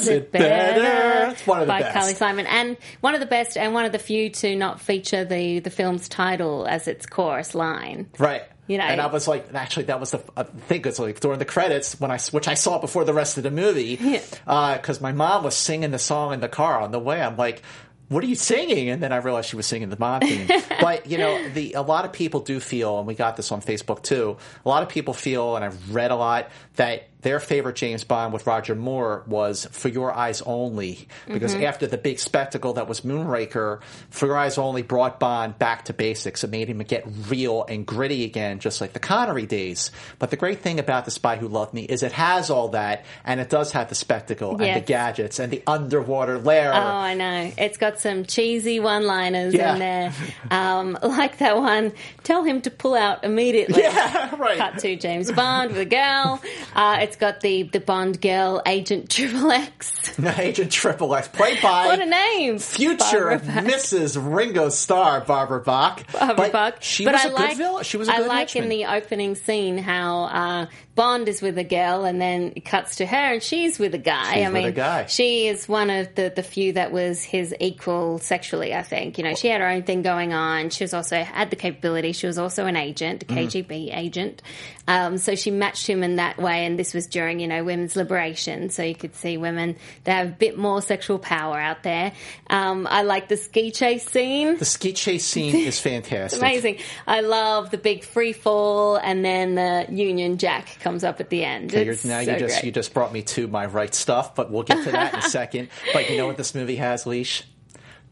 Does 0.04 0.08
It 0.08 0.32
Better. 0.32 0.80
Better" 0.80 1.30
It's 1.32 1.46
one 1.46 1.60
of 1.60 1.66
the 1.66 1.72
by 1.72 1.80
best. 1.80 1.94
Carly 1.94 2.14
Simon, 2.14 2.46
and 2.46 2.76
one 3.00 3.14
of 3.14 3.20
the 3.20 3.26
best, 3.26 3.56
and 3.56 3.72
one 3.74 3.84
of 3.84 3.92
the 3.92 3.98
few 3.98 4.30
to 4.30 4.56
not 4.56 4.80
feature 4.80 5.24
the 5.24 5.60
the 5.60 5.70
film's 5.70 6.08
title 6.08 6.66
as 6.66 6.88
its 6.88 7.06
chorus 7.06 7.54
line. 7.54 8.08
Right. 8.18 8.42
You 8.68 8.78
know- 8.78 8.84
and 8.84 9.00
I 9.00 9.06
was 9.06 9.28
like, 9.28 9.54
actually, 9.54 9.84
that 9.84 10.00
was 10.00 10.10
the 10.10 10.18
uh, 10.36 10.38
I 10.38 10.42
think 10.42 10.86
it's 10.86 10.98
like 10.98 11.20
during 11.20 11.38
the 11.38 11.44
credits 11.44 12.00
when 12.00 12.10
I 12.10 12.18
which 12.32 12.48
I 12.48 12.54
saw 12.54 12.80
before 12.80 13.04
the 13.04 13.14
rest 13.14 13.36
of 13.36 13.44
the 13.44 13.50
movie 13.50 13.96
because 13.96 14.98
uh, 14.98 15.02
my 15.02 15.12
mom 15.12 15.44
was 15.44 15.54
singing 15.54 15.92
the 15.92 15.98
song 16.00 16.34
in 16.34 16.40
the 16.40 16.48
car 16.48 16.80
on 16.80 16.90
the 16.90 16.98
way. 16.98 17.20
I'm 17.20 17.36
like. 17.36 17.62
What 18.08 18.22
are 18.22 18.28
you 18.28 18.36
singing? 18.36 18.88
And 18.88 19.02
then 19.02 19.12
I 19.12 19.16
realized 19.16 19.48
she 19.48 19.56
was 19.56 19.66
singing 19.66 19.88
the 19.88 19.96
Bond 19.96 20.22
theme. 20.22 20.46
but 20.80 21.10
you 21.10 21.18
know, 21.18 21.48
the 21.48 21.72
a 21.72 21.82
lot 21.82 22.04
of 22.04 22.12
people 22.12 22.38
do 22.38 22.60
feel, 22.60 22.98
and 22.98 23.06
we 23.08 23.16
got 23.16 23.36
this 23.36 23.50
on 23.50 23.60
Facebook 23.60 24.04
too. 24.04 24.36
A 24.64 24.68
lot 24.68 24.84
of 24.84 24.88
people 24.88 25.12
feel, 25.12 25.56
and 25.56 25.64
I've 25.64 25.92
read 25.92 26.12
a 26.12 26.14
lot 26.14 26.48
that 26.76 27.08
their 27.22 27.40
favorite 27.40 27.76
James 27.76 28.04
Bond 28.04 28.32
with 28.32 28.46
Roger 28.46 28.74
Moore 28.74 29.24
was 29.26 29.66
For 29.72 29.88
Your 29.88 30.12
Eyes 30.14 30.42
Only, 30.42 31.08
because 31.26 31.54
Mhm. 31.54 31.64
after 31.64 31.86
the 31.86 31.96
big 31.98 32.18
spectacle 32.20 32.74
that 32.74 32.86
was 32.88 33.00
Moonraker, 33.00 33.80
For 34.10 34.26
Your 34.26 34.36
Eyes 34.36 34.58
Only 34.58 34.82
brought 34.82 35.18
Bond 35.18 35.58
back 35.58 35.86
to 35.86 35.92
basics. 35.92 36.44
It 36.44 36.50
made 36.50 36.68
him 36.68 36.78
get 36.78 37.04
real 37.28 37.64
and 37.68 37.84
gritty 37.86 38.24
again, 38.24 38.58
just 38.60 38.80
like 38.80 38.92
the 38.92 38.98
Connery 39.00 39.46
days. 39.46 39.90
But 40.18 40.30
the 40.30 40.36
great 40.36 40.60
thing 40.60 40.78
about 40.78 41.04
The 41.04 41.10
Spy 41.10 41.36
Who 41.36 41.48
Loved 41.48 41.74
Me 41.74 41.82
is 41.82 42.02
it 42.02 42.12
has 42.12 42.50
all 42.50 42.68
that, 42.68 43.04
and 43.24 43.40
it 43.40 43.48
does 43.50 43.72
have 43.72 43.88
the 43.88 43.94
spectacle 43.94 44.50
and 44.60 44.76
the 44.76 44.84
gadgets 44.86 45.38
and 45.38 45.50
the 45.52 45.62
underwater 45.66 46.38
lair. 46.38 46.72
Oh, 46.74 46.78
I 46.78 47.14
know. 47.14 47.50
It's 47.58 47.78
got 47.78 47.98
some 47.98 48.24
cheesy 48.24 48.78
one-liners 48.78 49.54
Yeah. 49.54 49.72
in 49.72 49.78
there, 49.78 50.12
um, 50.50 50.98
like 51.02 51.38
that 51.38 51.56
one. 51.56 51.92
Tell 52.24 52.44
him 52.44 52.60
to 52.62 52.70
pull 52.70 52.94
out 52.94 53.24
immediately. 53.24 53.82
Yeah, 53.86 54.34
right. 54.36 54.58
Cut 54.58 54.78
to 54.80 54.96
James 54.96 55.30
Bond 55.32 55.70
with 55.70 55.78
a 55.80 55.84
girl. 55.84 56.40
Uh, 56.74 56.98
it's 57.06 57.16
got 57.16 57.40
the 57.40 57.64
the 57.64 57.80
Bond 57.80 58.20
girl, 58.20 58.62
Agent 58.66 59.10
Triple 59.10 59.50
X. 59.50 60.18
Agent 60.38 60.70
Triple 60.72 61.14
X, 61.14 61.28
played 61.28 61.60
by 61.62 61.86
What 61.86 62.00
a 62.00 62.06
name! 62.06 62.58
future 62.58 63.38
Mrs. 63.38 64.16
Ringo 64.20 64.68
Starr, 64.68 65.20
Barbara 65.22 65.60
Bach. 65.60 66.02
Barbara 66.12 66.34
but 66.36 66.52
Bach. 66.52 66.76
She 66.82 67.04
but 67.04 67.14
was 67.14 67.24
I 67.24 67.28
a 67.28 67.32
like, 67.32 67.48
good 67.50 67.58
villain. 67.58 67.84
She 67.84 67.96
was 67.96 68.08
a 68.08 68.12
I 68.12 68.16
good 68.18 68.28
like 68.28 68.56
in 68.56 68.68
the 68.68 68.86
opening 68.86 69.34
scene 69.34 69.78
how 69.78 70.24
uh, 70.24 70.66
Bond 70.94 71.28
is 71.28 71.42
with 71.42 71.58
a 71.58 71.64
girl 71.64 72.04
and 72.04 72.20
then 72.20 72.52
it 72.56 72.64
cuts 72.64 72.96
to 72.96 73.06
her 73.06 73.16
and 73.34 73.42
she's 73.42 73.78
with 73.78 73.94
a 73.94 73.98
guy. 73.98 74.34
She's 74.34 74.44
I 74.44 74.48
with 74.48 74.52
mean, 74.54 74.66
a 74.66 74.72
guy. 74.72 75.06
she 75.06 75.46
is 75.48 75.68
one 75.68 75.90
of 75.90 76.14
the, 76.14 76.32
the 76.34 76.42
few 76.42 76.72
that 76.74 76.92
was 76.92 77.22
his 77.22 77.54
equal 77.60 78.18
sexually, 78.18 78.74
I 78.74 78.82
think. 78.82 79.18
You 79.18 79.24
know, 79.24 79.34
she 79.34 79.48
had 79.48 79.60
her 79.60 79.68
own 79.68 79.82
thing 79.82 80.02
going 80.02 80.32
on. 80.32 80.70
She 80.70 80.84
was 80.84 80.94
also 80.94 81.22
had 81.22 81.50
the 81.50 81.56
capability. 81.56 82.12
She 82.12 82.26
was 82.26 82.38
also 82.38 82.66
an 82.66 82.76
agent, 82.76 83.22
a 83.22 83.26
Mm. 83.26 83.46
KGB 83.46 83.94
agent. 83.96 84.42
Um, 84.88 85.18
so 85.18 85.34
she 85.34 85.50
matched 85.50 85.86
him 85.86 86.02
in 86.02 86.16
that 86.16 86.38
way. 86.38 86.64
And 86.64 86.78
this 86.78 86.94
was 86.94 87.06
during, 87.06 87.40
you 87.40 87.48
know, 87.48 87.64
women's 87.64 87.96
liberation. 87.96 88.70
So 88.70 88.82
you 88.82 88.94
could 88.94 89.14
see 89.14 89.36
women, 89.36 89.76
they 90.04 90.12
have 90.12 90.28
a 90.28 90.32
bit 90.32 90.58
more 90.58 90.82
sexual 90.82 91.18
power 91.18 91.58
out 91.58 91.82
there. 91.82 92.12
Um, 92.48 92.86
I 92.88 93.02
like 93.02 93.28
the 93.28 93.36
ski 93.36 93.70
chase 93.70 94.08
scene. 94.08 94.56
The 94.58 94.64
ski 94.64 94.92
chase 94.92 95.24
scene 95.24 95.54
is 95.66 95.80
fantastic. 95.80 96.40
Amazing. 96.40 96.78
I 97.06 97.20
love 97.20 97.70
the 97.70 97.78
big 97.78 98.04
free 98.04 98.32
fall, 98.32 98.96
and 98.96 99.24
then 99.24 99.54
the 99.54 99.86
Union 99.90 100.38
Jack 100.38 100.78
comes 100.80 101.04
up 101.04 101.20
at 101.20 101.30
the 101.30 101.44
end. 101.44 101.70
Okay, 101.70 101.84
you're, 101.84 101.94
now 102.04 102.22
so 102.22 102.32
you 102.32 102.38
just 102.38 102.54
great. 102.54 102.64
you 102.64 102.72
just 102.72 102.94
brought 102.94 103.12
me 103.12 103.22
to 103.22 103.48
my 103.48 103.66
right 103.66 103.94
stuff, 103.94 104.34
but 104.34 104.50
we'll 104.50 104.62
get 104.62 104.84
to 104.84 104.90
that 104.92 105.14
in 105.14 105.18
a 105.20 105.22
second. 105.28 105.68
But 105.92 106.10
you 106.10 106.16
know 106.16 106.26
what 106.26 106.36
this 106.36 106.54
movie 106.54 106.76
has, 106.76 107.06
Leash? 107.06 107.44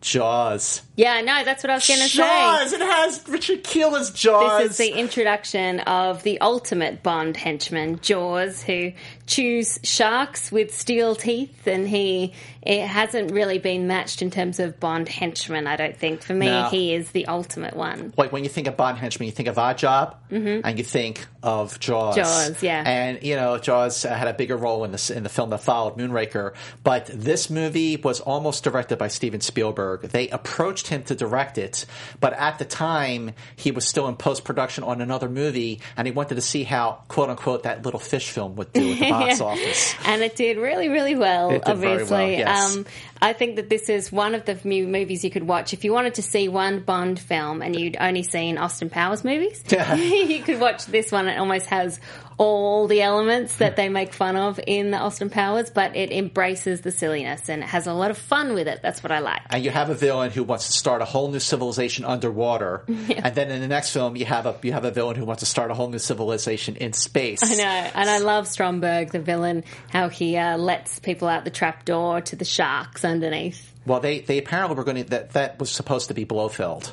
Jaws. 0.01 0.83
Yeah, 0.97 1.21
no, 1.23 1.43
that's 1.45 1.65
what 1.65 1.71
I 1.71 1.75
was 1.75 1.87
going 1.89 2.01
to 2.01 2.09
say. 2.09 2.19
Jaws. 2.19 2.73
It 2.73 2.81
has 2.81 3.25
Richard 3.29 3.65
Kiel 3.65 3.97
as 3.97 4.11
Jaws. 4.11 4.63
This 4.63 4.71
is 4.73 4.77
the 4.79 4.97
introduction 4.99 5.81
of 5.81 6.23
the 6.23 6.41
ultimate 6.41 7.03
Bond 7.03 7.37
henchman, 7.37 7.99
Jaws, 8.01 8.63
who 8.63 8.93
chews 9.27 9.81
sharks 9.83 10.53
with 10.53 10.73
steel 10.75 11.15
teeth, 11.17 11.67
and 11.67 11.89
he 11.89 12.33
it 12.63 12.87
hasn't 12.87 13.31
really 13.33 13.59
been 13.59 13.87
matched 13.87 14.23
in 14.23 14.31
terms 14.31 14.59
of 14.61 14.79
Bond 14.81 15.09
henchman. 15.09 15.67
I 15.67 15.77
don't 15.77 15.97
think. 15.97 16.23
For 16.23 16.33
me, 16.33 16.47
No. 16.47 16.69
he 16.71 16.95
is 16.95 17.11
the 17.11 17.27
ultimate 17.27 17.75
one. 17.77 18.13
like 18.17 18.33
when 18.33 18.43
you 18.45 18.49
think 18.49 18.67
of 18.69 18.77
Bond 18.77 18.97
henchman, 18.99 19.27
you 19.27 19.33
think 19.33 19.49
of 19.49 19.59
Odd 19.59 19.77
Job, 19.79 20.15
Mhm. 20.31 20.61
and 20.65 20.79
you 20.79 20.85
think 20.85 21.27
of 21.43 21.79
Jaws. 21.81 22.15
Jaws, 22.17 22.63
yeah. 22.63 22.83
And 22.87 23.23
you 23.23 23.35
know, 23.37 23.59
Jaws 23.59 24.03
had 24.05 24.29
a 24.29 24.33
bigger 24.33 24.57
role 24.57 24.85
in 24.85 24.93
the 24.93 25.13
in 25.15 25.25
the 25.25 25.29
film 25.29 25.51
that 25.51 25.63
followed, 25.63 25.99
Moonraker. 25.99 26.53
But 26.85 27.07
this 27.13 27.51
movie 27.51 27.97
was 27.97 28.21
almost 28.21 28.63
directed 28.65 28.97
by 28.99 29.09
Steven 29.09 29.41
Spielberg. 29.41 30.03
They 30.03 30.29
approached 30.29 30.84
him 30.89 31.03
to 31.05 31.15
direct 31.15 31.59
it, 31.59 31.87
but 32.21 32.33
at 32.35 32.59
the 32.59 32.65
time 32.65 33.33
he 33.57 33.71
was 33.71 33.87
still 33.87 34.09
in 34.09 34.17
post 34.17 34.45
production 34.45 34.85
on 34.85 35.01
another 35.01 35.29
movie, 35.29 35.81
and 35.97 36.07
he 36.07 36.13
wanted 36.13 36.37
to 36.37 36.41
see 36.41 36.65
how 36.65 37.03
quote 37.09 37.31
unquote 37.31 37.63
that 37.65 37.85
little 37.85 38.01
fish 38.01 38.31
film 38.31 38.57
would 38.57 38.73
do 38.73 38.93
at 38.93 38.99
the 38.99 39.11
box 39.11 39.41
Yeah. 39.41 39.47
office. 39.47 39.95
and 40.07 40.23
it 40.23 40.37
did 40.37 40.57
really, 40.59 40.89
really 40.89 41.15
well. 41.17 41.51
It 41.51 41.65
did 41.65 41.77
very 41.79 41.93
obviously, 41.95 42.17
well, 42.17 42.31
yes. 42.31 42.77
um, 42.77 42.87
I 43.23 43.33
think 43.33 43.57
that 43.57 43.69
this 43.71 43.89
is 43.89 44.13
one 44.13 44.35
of 44.35 44.45
the 44.45 44.55
few 44.55 44.87
movies 44.87 45.25
you 45.25 45.31
could 45.31 45.45
watch 45.47 45.73
if 45.73 45.85
you 45.85 45.93
wanted 45.93 46.15
to 46.15 46.23
see 46.23 46.49
one 46.49 46.81
Bond 46.81 47.19
film 47.19 47.63
and 47.63 47.79
you'd 47.79 47.97
only 47.99 48.23
seen 48.23 48.59
Austin 48.59 48.91
Powers 48.91 49.25
movies. 49.25 49.63
you 49.97 50.43
could 50.43 50.61
watch 50.61 50.85
this 50.87 51.11
one. 51.11 51.29
It 51.29 51.39
almost 51.39 51.67
has 51.67 52.01
all 52.39 52.87
the 52.87 53.03
elements 53.03 53.57
that 53.57 53.77
they 53.77 53.89
make 53.89 54.13
fun 54.13 54.37
of 54.37 54.61
in 54.67 54.91
the 54.91 54.99
Austin 54.99 55.31
Powers, 55.31 55.71
but 55.71 55.97
it 55.97 56.13
embraces 56.13 56.81
the 56.81 56.91
silliness 56.91 57.49
and 57.49 57.63
it 57.63 57.67
has 57.67 57.87
a 57.87 57.93
lot 57.93 58.11
of 58.11 58.19
fun 58.19 58.55
with 58.55 58.69
it. 58.69 58.81
That's 58.83 59.03
what 59.03 59.13
I 59.13 59.21
like. 59.21 59.43
and 59.51 59.65
you 59.65 59.71
have 59.71 59.91
a 59.91 59.95
villain 59.95 60.31
who 60.31 60.43
wants 60.43 60.67
to 60.67 60.73
start 60.73 61.03
a 61.03 61.05
whole 61.05 61.31
new 61.31 61.41
civilization 61.41 62.05
underwater, 62.05 62.85
and 62.89 63.35
then 63.35 63.51
in 63.51 63.61
the 63.61 63.69
next 63.69 63.91
film 63.91 64.17
you 64.17 64.25
have 64.25 64.47
a 64.47 64.57
you 64.63 64.73
have 64.73 64.85
a 64.85 64.91
villain 64.91 65.17
who 65.17 65.25
wants 65.25 65.41
to 65.41 65.47
start 65.47 65.71
a 65.71 65.75
whole 65.75 65.89
new 65.89 65.99
civilization 65.99 66.77
in 66.77 66.93
space. 66.93 67.43
I 67.43 67.55
know, 67.57 67.91
and 67.95 68.11
I 68.11 68.19
love 68.19 68.49
Stromberg, 68.49 69.13
the 69.13 69.21
villain, 69.21 69.65
how 69.91 70.09
he 70.09 70.37
uh, 70.37 70.57
lets 70.57 70.99
people 70.99 71.29
out 71.29 71.45
the 71.45 71.51
trapdoor 71.51 72.21
to 72.23 72.37
the 72.37 72.45
sharks 72.45 73.05
underneath. 73.05 73.73
Well, 73.87 74.01
they 74.01 74.21
they 74.21 74.39
apparently 74.39 74.77
were 74.77 74.85
going 74.85 75.05
to 75.05 75.11
that 75.11 75.33
that 75.33 75.59
was 75.59 75.71
supposed 75.71 76.09
to 76.09 76.15
be 76.15 76.25
Blofeld. 76.25 76.93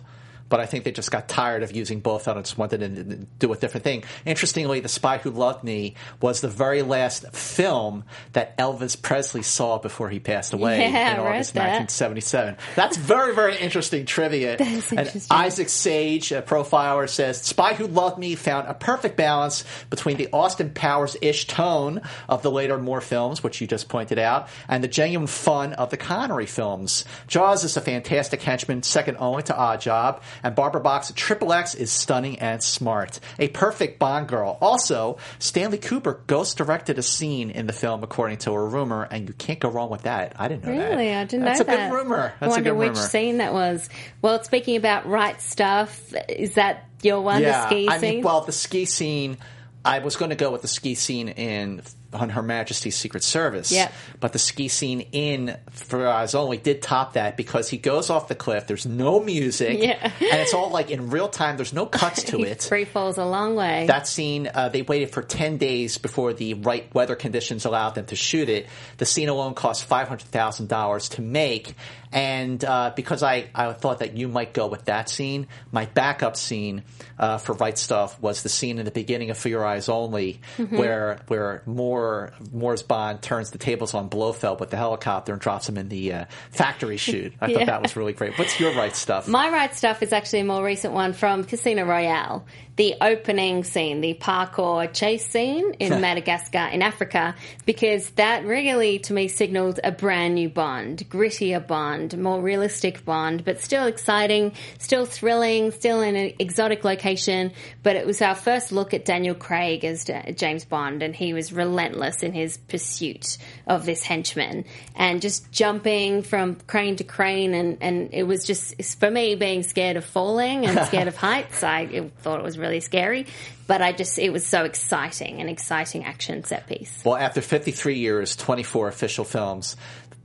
But 0.51 0.59
I 0.59 0.67
think 0.67 0.83
they 0.83 0.91
just 0.91 1.09
got 1.09 1.27
tired 1.27 1.63
of 1.63 1.75
using 1.75 2.01
Blofeld 2.01 2.35
and 2.35 2.45
just 2.45 2.57
wanted 2.59 2.79
to 2.81 3.15
do 3.39 3.51
a 3.51 3.57
different 3.57 3.83
thing. 3.83 4.03
Interestingly, 4.25 4.81
The 4.81 4.89
Spy 4.89 5.17
Who 5.17 5.31
Loved 5.31 5.63
Me 5.63 5.95
was 6.21 6.41
the 6.41 6.49
very 6.49 6.83
last 6.83 7.31
film 7.33 8.03
that 8.33 8.55
Elvis 8.57 9.01
Presley 9.01 9.41
saw 9.41 9.79
before 9.79 10.09
he 10.09 10.19
passed 10.19 10.53
away 10.53 10.79
Yeah, 10.91 11.13
in 11.13 11.19
August 11.21 11.53
that. 11.55 11.79
1977. 11.79 12.57
That's 12.75 12.97
very, 12.97 13.33
very 13.33 13.57
interesting 13.57 14.05
trivia. 14.05 14.57
That 14.61 14.67
is 14.67 14.91
and. 14.91 15.25
Isaac 15.31 15.69
Sage, 15.69 16.31
a 16.33 16.41
profiler, 16.41 17.09
says 17.09 17.41
Spy 17.41 17.73
Who 17.73 17.87
Loved 17.87 18.19
Me 18.19 18.35
found 18.35 18.67
a 18.67 18.73
perfect 18.73 19.15
balance 19.15 19.63
between 19.89 20.17
the 20.17 20.27
Austin 20.33 20.71
Powers 20.71 21.15
ish 21.21 21.47
tone 21.47 22.01
of 22.27 22.41
the 22.43 22.51
later 22.51 22.77
Moore 22.77 22.99
films, 23.01 23.41
which 23.41 23.61
you 23.61 23.67
just 23.67 23.87
pointed 23.87 24.19
out, 24.19 24.49
and 24.67 24.83
the 24.83 24.87
genuine 24.89 25.27
fun 25.27 25.71
of 25.73 25.89
the 25.89 25.97
Connery 25.97 26.45
films. 26.45 27.05
Jaws 27.27 27.63
is 27.63 27.77
a 27.77 27.81
fantastic 27.81 28.41
henchman, 28.41 28.83
second 28.83 29.15
only 29.17 29.43
to 29.43 29.55
Odd 29.57 29.79
Job, 29.79 30.21
and 30.43 30.55
Barbara 30.55 30.81
Bach's 30.81 31.11
Triple 31.15 31.53
X 31.53 31.75
is 31.75 31.91
stunning 31.91 32.39
and 32.39 32.61
smart. 32.61 33.19
A 33.39 33.47
perfect 33.49 33.99
Bond 33.99 34.27
girl. 34.27 34.57
Also, 34.61 35.17
Stanley 35.39 35.77
Kubrick 35.77 36.27
ghost 36.27 36.57
directed 36.57 36.97
a 36.99 37.03
scene 37.03 37.51
in 37.51 37.67
the 37.67 37.73
film, 37.73 38.03
according 38.03 38.37
to 38.39 38.51
a 38.51 38.63
rumor, 38.63 39.07
and 39.09 39.27
you 39.27 39.33
can't 39.33 39.59
go 39.59 39.69
wrong 39.69 39.89
with 39.89 40.03
that. 40.03 40.33
I 40.37 40.47
didn't 40.47 40.65
know 40.65 40.77
that. 40.77 40.89
Really, 40.91 41.13
I 41.13 41.25
didn't 41.25 41.45
That's 41.45 41.59
know 41.65 41.73
a 41.73 41.77
good 41.77 41.93
rumor. 41.93 42.33
I 42.39 42.45
That's 42.45 42.53
a 42.53 42.55
wonder 42.55 42.75
which 42.75 42.97
scene 42.97 43.37
that 43.37 43.53
was. 43.53 43.89
Well, 44.21 44.43
speaking 44.43 44.75
about 44.75 45.07
right 45.07 45.41
stuff, 45.41 46.13
is 46.29 46.55
that 46.55 46.85
your 47.01 47.21
one? 47.21 47.41
yeah, 47.41 47.61
the 47.61 47.67
ski 47.67 47.81
scene? 47.81 47.89
I 47.89 47.97
scene. 47.97 48.15
mean, 48.15 48.23
well, 48.23 48.41
the 48.41 48.51
ski 48.51 48.85
scene. 48.85 49.37
I 49.83 49.99
was 49.99 50.15
going 50.15 50.29
to 50.29 50.35
go 50.35 50.51
with 50.51 50.61
the 50.61 50.67
ski 50.67 50.93
scene 50.93 51.29
in 51.29 51.81
on 52.13 52.29
Her 52.29 52.41
Majesty's 52.41 52.95
Secret 52.97 53.23
Service. 53.23 53.71
Yep. 53.71 53.93
But 54.19 54.33
the 54.33 54.39
ski 54.39 54.67
scene 54.67 55.01
in 55.11 55.57
For 55.71 56.07
Eyes 56.07 56.35
Only 56.35 56.57
did 56.57 56.81
top 56.81 57.13
that 57.13 57.37
because 57.37 57.69
he 57.69 57.77
goes 57.77 58.09
off 58.09 58.27
the 58.27 58.35
cliff. 58.35 58.67
There's 58.67 58.85
no 58.85 59.19
music, 59.19 59.79
Yeah. 59.81 59.97
and 60.03 60.39
it's 60.41 60.53
all 60.53 60.69
like 60.71 60.91
in 60.91 61.09
real 61.09 61.27
time. 61.29 61.55
There's 61.57 61.73
no 61.73 61.85
cuts 61.85 62.23
to 62.25 62.39
it. 62.43 62.63
free 62.63 62.85
falls 62.85 63.17
a 63.17 63.25
long 63.25 63.55
way. 63.55 63.85
That 63.87 64.07
scene, 64.07 64.49
uh, 64.53 64.69
they 64.69 64.81
waited 64.81 65.11
for 65.11 65.21
10 65.21 65.57
days 65.57 65.97
before 65.97 66.33
the 66.33 66.55
right 66.55 66.93
weather 66.93 67.15
conditions 67.15 67.65
allowed 67.65 67.91
them 67.95 68.05
to 68.07 68.15
shoot 68.15 68.49
it. 68.49 68.67
The 68.97 69.05
scene 69.05 69.29
alone 69.29 69.53
cost 69.53 69.87
$500,000 69.89 71.09
to 71.11 71.21
make. 71.21 71.75
And 72.11 72.63
uh, 72.65 72.91
because 72.95 73.23
I, 73.23 73.47
I 73.55 73.71
thought 73.73 73.99
that 73.99 74.17
you 74.17 74.27
might 74.27 74.53
go 74.53 74.67
with 74.67 74.85
that 74.85 75.09
scene, 75.09 75.47
my 75.71 75.85
backup 75.85 76.35
scene 76.35 76.83
uh, 77.17 77.37
for 77.37 77.53
Right 77.53 77.77
Stuff 77.77 78.21
was 78.21 78.43
the 78.43 78.49
scene 78.49 78.79
in 78.79 78.85
the 78.85 78.91
beginning 78.91 79.29
of 79.29 79.37
For 79.37 79.47
Your 79.49 79.65
Eyes 79.65 79.87
Only, 79.89 80.41
Mhm. 80.57 80.77
where 80.77 81.19
where 81.27 81.63
Moore 81.65 82.33
Moore's 82.51 82.83
Bond 82.83 83.21
turns 83.21 83.51
the 83.51 83.57
tables 83.57 83.93
on 83.93 84.09
Blofeld 84.09 84.59
with 84.59 84.71
the 84.71 84.77
helicopter 84.77 85.31
and 85.31 85.41
drops 85.41 85.69
him 85.69 85.77
in 85.77 85.87
the 85.89 86.13
uh, 86.13 86.25
factory 86.51 86.97
chute. 86.97 87.33
I 87.39 87.53
thought 87.53 87.65
that 87.67 87.81
was 87.81 87.95
really 87.95 88.13
great. 88.13 88.37
What's 88.37 88.59
your 88.59 88.73
Right 88.75 88.95
Stuff? 88.95 89.27
My 89.27 89.49
right 89.49 89.73
stuff 89.73 90.03
is 90.03 90.11
actually 90.11 90.39
a 90.41 90.45
more 90.45 90.63
recent 90.63 90.93
one 90.93 91.13
from 91.13 91.43
Casino 91.43 91.85
Royale. 91.85 92.45
The 92.77 92.95
opening 93.01 93.63
scene, 93.63 94.01
the 94.01 94.15
parkour 94.15 94.91
chase 94.91 95.27
scene 95.27 95.73
in 95.73 96.01
Madagascar 96.01 96.69
in 96.71 96.81
Africa, 96.81 97.35
because 97.65 98.09
that 98.11 98.45
really 98.45 98.99
to 98.99 99.13
me 99.13 99.27
signaled 99.27 99.79
a 99.83 99.91
brand 99.91 100.35
new 100.35 100.49
Bond, 100.49 101.07
grittier 101.09 101.65
Bond, 101.65 102.00
more 102.17 102.41
realistic 102.41 103.05
Bond, 103.05 103.45
but 103.45 103.59
still 103.59 103.85
exciting, 103.85 104.53
still 104.79 105.05
thrilling, 105.05 105.71
still 105.71 106.01
in 106.01 106.15
an 106.15 106.33
exotic 106.39 106.83
location. 106.83 107.51
But 107.83 107.95
it 107.95 108.05
was 108.05 108.21
our 108.21 108.35
first 108.35 108.71
look 108.71 108.93
at 108.93 109.05
Daniel 109.05 109.35
Craig 109.35 109.85
as 109.85 110.09
James 110.35 110.65
Bond, 110.65 111.03
and 111.03 111.15
he 111.15 111.33
was 111.33 111.53
relentless 111.53 112.23
in 112.23 112.33
his 112.33 112.57
pursuit 112.57 113.37
of 113.67 113.85
this 113.85 114.03
henchman 114.03 114.65
and 114.95 115.21
just 115.21 115.51
jumping 115.51 116.23
from 116.23 116.55
crane 116.67 116.95
to 116.97 117.03
crane. 117.03 117.53
And, 117.53 117.77
and 117.81 118.09
it 118.13 118.23
was 118.23 118.45
just, 118.45 118.81
for 118.95 119.09
me, 119.09 119.35
being 119.35 119.63
scared 119.63 119.97
of 119.97 120.05
falling 120.05 120.65
and 120.65 120.79
scared 120.87 121.07
of 121.07 121.15
heights, 121.15 121.63
I 121.63 122.09
thought 122.19 122.39
it 122.39 122.43
was 122.43 122.57
really 122.57 122.79
scary. 122.79 123.27
But 123.67 123.81
I 123.81 123.93
just, 123.93 124.19
it 124.19 124.33
was 124.33 124.45
so 124.45 124.65
exciting, 124.65 125.39
an 125.39 125.47
exciting 125.47 126.03
action 126.03 126.43
set 126.43 126.67
piece. 126.67 126.99
Well, 127.05 127.15
after 127.15 127.39
53 127.41 127.99
years, 127.99 128.35
24 128.35 128.89
official 128.89 129.23
films, 129.23 129.77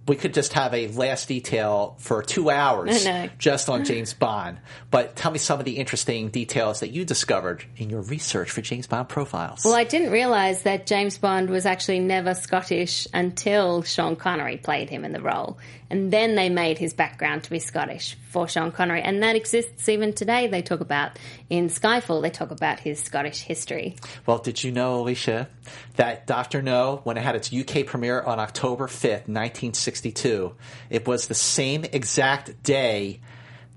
we 0.06 0.16
could 0.16 0.34
just 0.34 0.52
have 0.52 0.72
a 0.72 0.88
last 0.88 1.28
detail 1.28 1.96
for 1.98 2.22
two 2.22 2.50
hours 2.50 3.04
know. 3.06 3.28
just 3.38 3.68
on 3.68 3.84
James 3.84 4.14
Bond. 4.14 4.58
But 4.90 5.16
tell 5.16 5.32
me 5.32 5.38
some 5.38 5.58
of 5.58 5.64
the 5.64 5.78
interesting 5.78 6.28
details 6.28 6.80
that 6.80 6.90
you 6.90 7.04
discovered 7.04 7.64
in 7.76 7.90
your 7.90 8.02
research 8.02 8.50
for 8.50 8.60
James 8.60 8.86
Bond 8.86 9.08
profiles. 9.08 9.64
Well, 9.64 9.74
I 9.74 9.84
didn't 9.84 10.12
realize 10.12 10.62
that 10.62 10.86
James 10.86 11.18
Bond 11.18 11.50
was 11.50 11.66
actually 11.66 12.00
never 12.00 12.34
Scottish 12.34 13.08
until 13.12 13.82
Sean 13.82 14.16
Connery 14.16 14.56
played 14.56 14.88
him 14.88 15.04
in 15.04 15.12
the 15.12 15.20
role. 15.20 15.58
And 15.90 16.12
then 16.12 16.34
they 16.34 16.48
made 16.48 16.78
his 16.78 16.94
background 16.94 17.44
to 17.44 17.50
be 17.50 17.58
Scottish 17.58 18.16
for 18.30 18.48
Sean 18.48 18.72
Connery. 18.72 19.02
And 19.02 19.22
that 19.22 19.36
exists 19.36 19.88
even 19.88 20.12
today. 20.12 20.46
They 20.46 20.62
talk 20.62 20.80
about 20.80 21.18
in 21.48 21.68
Skyfall, 21.68 22.22
they 22.22 22.30
talk 22.30 22.50
about 22.50 22.80
his 22.80 23.00
Scottish 23.00 23.42
history. 23.42 23.96
Well, 24.26 24.38
did 24.38 24.62
you 24.64 24.72
know, 24.72 25.00
Alicia, 25.00 25.48
that 25.96 26.26
Dr. 26.26 26.62
No, 26.62 27.00
when 27.04 27.16
it 27.16 27.22
had 27.22 27.36
its 27.36 27.52
UK 27.52 27.86
premiere 27.86 28.20
on 28.20 28.40
October 28.40 28.86
5th, 28.86 29.28
1962, 29.28 30.54
it 30.90 31.06
was 31.06 31.28
the 31.28 31.34
same 31.34 31.84
exact 31.84 32.62
day 32.62 33.20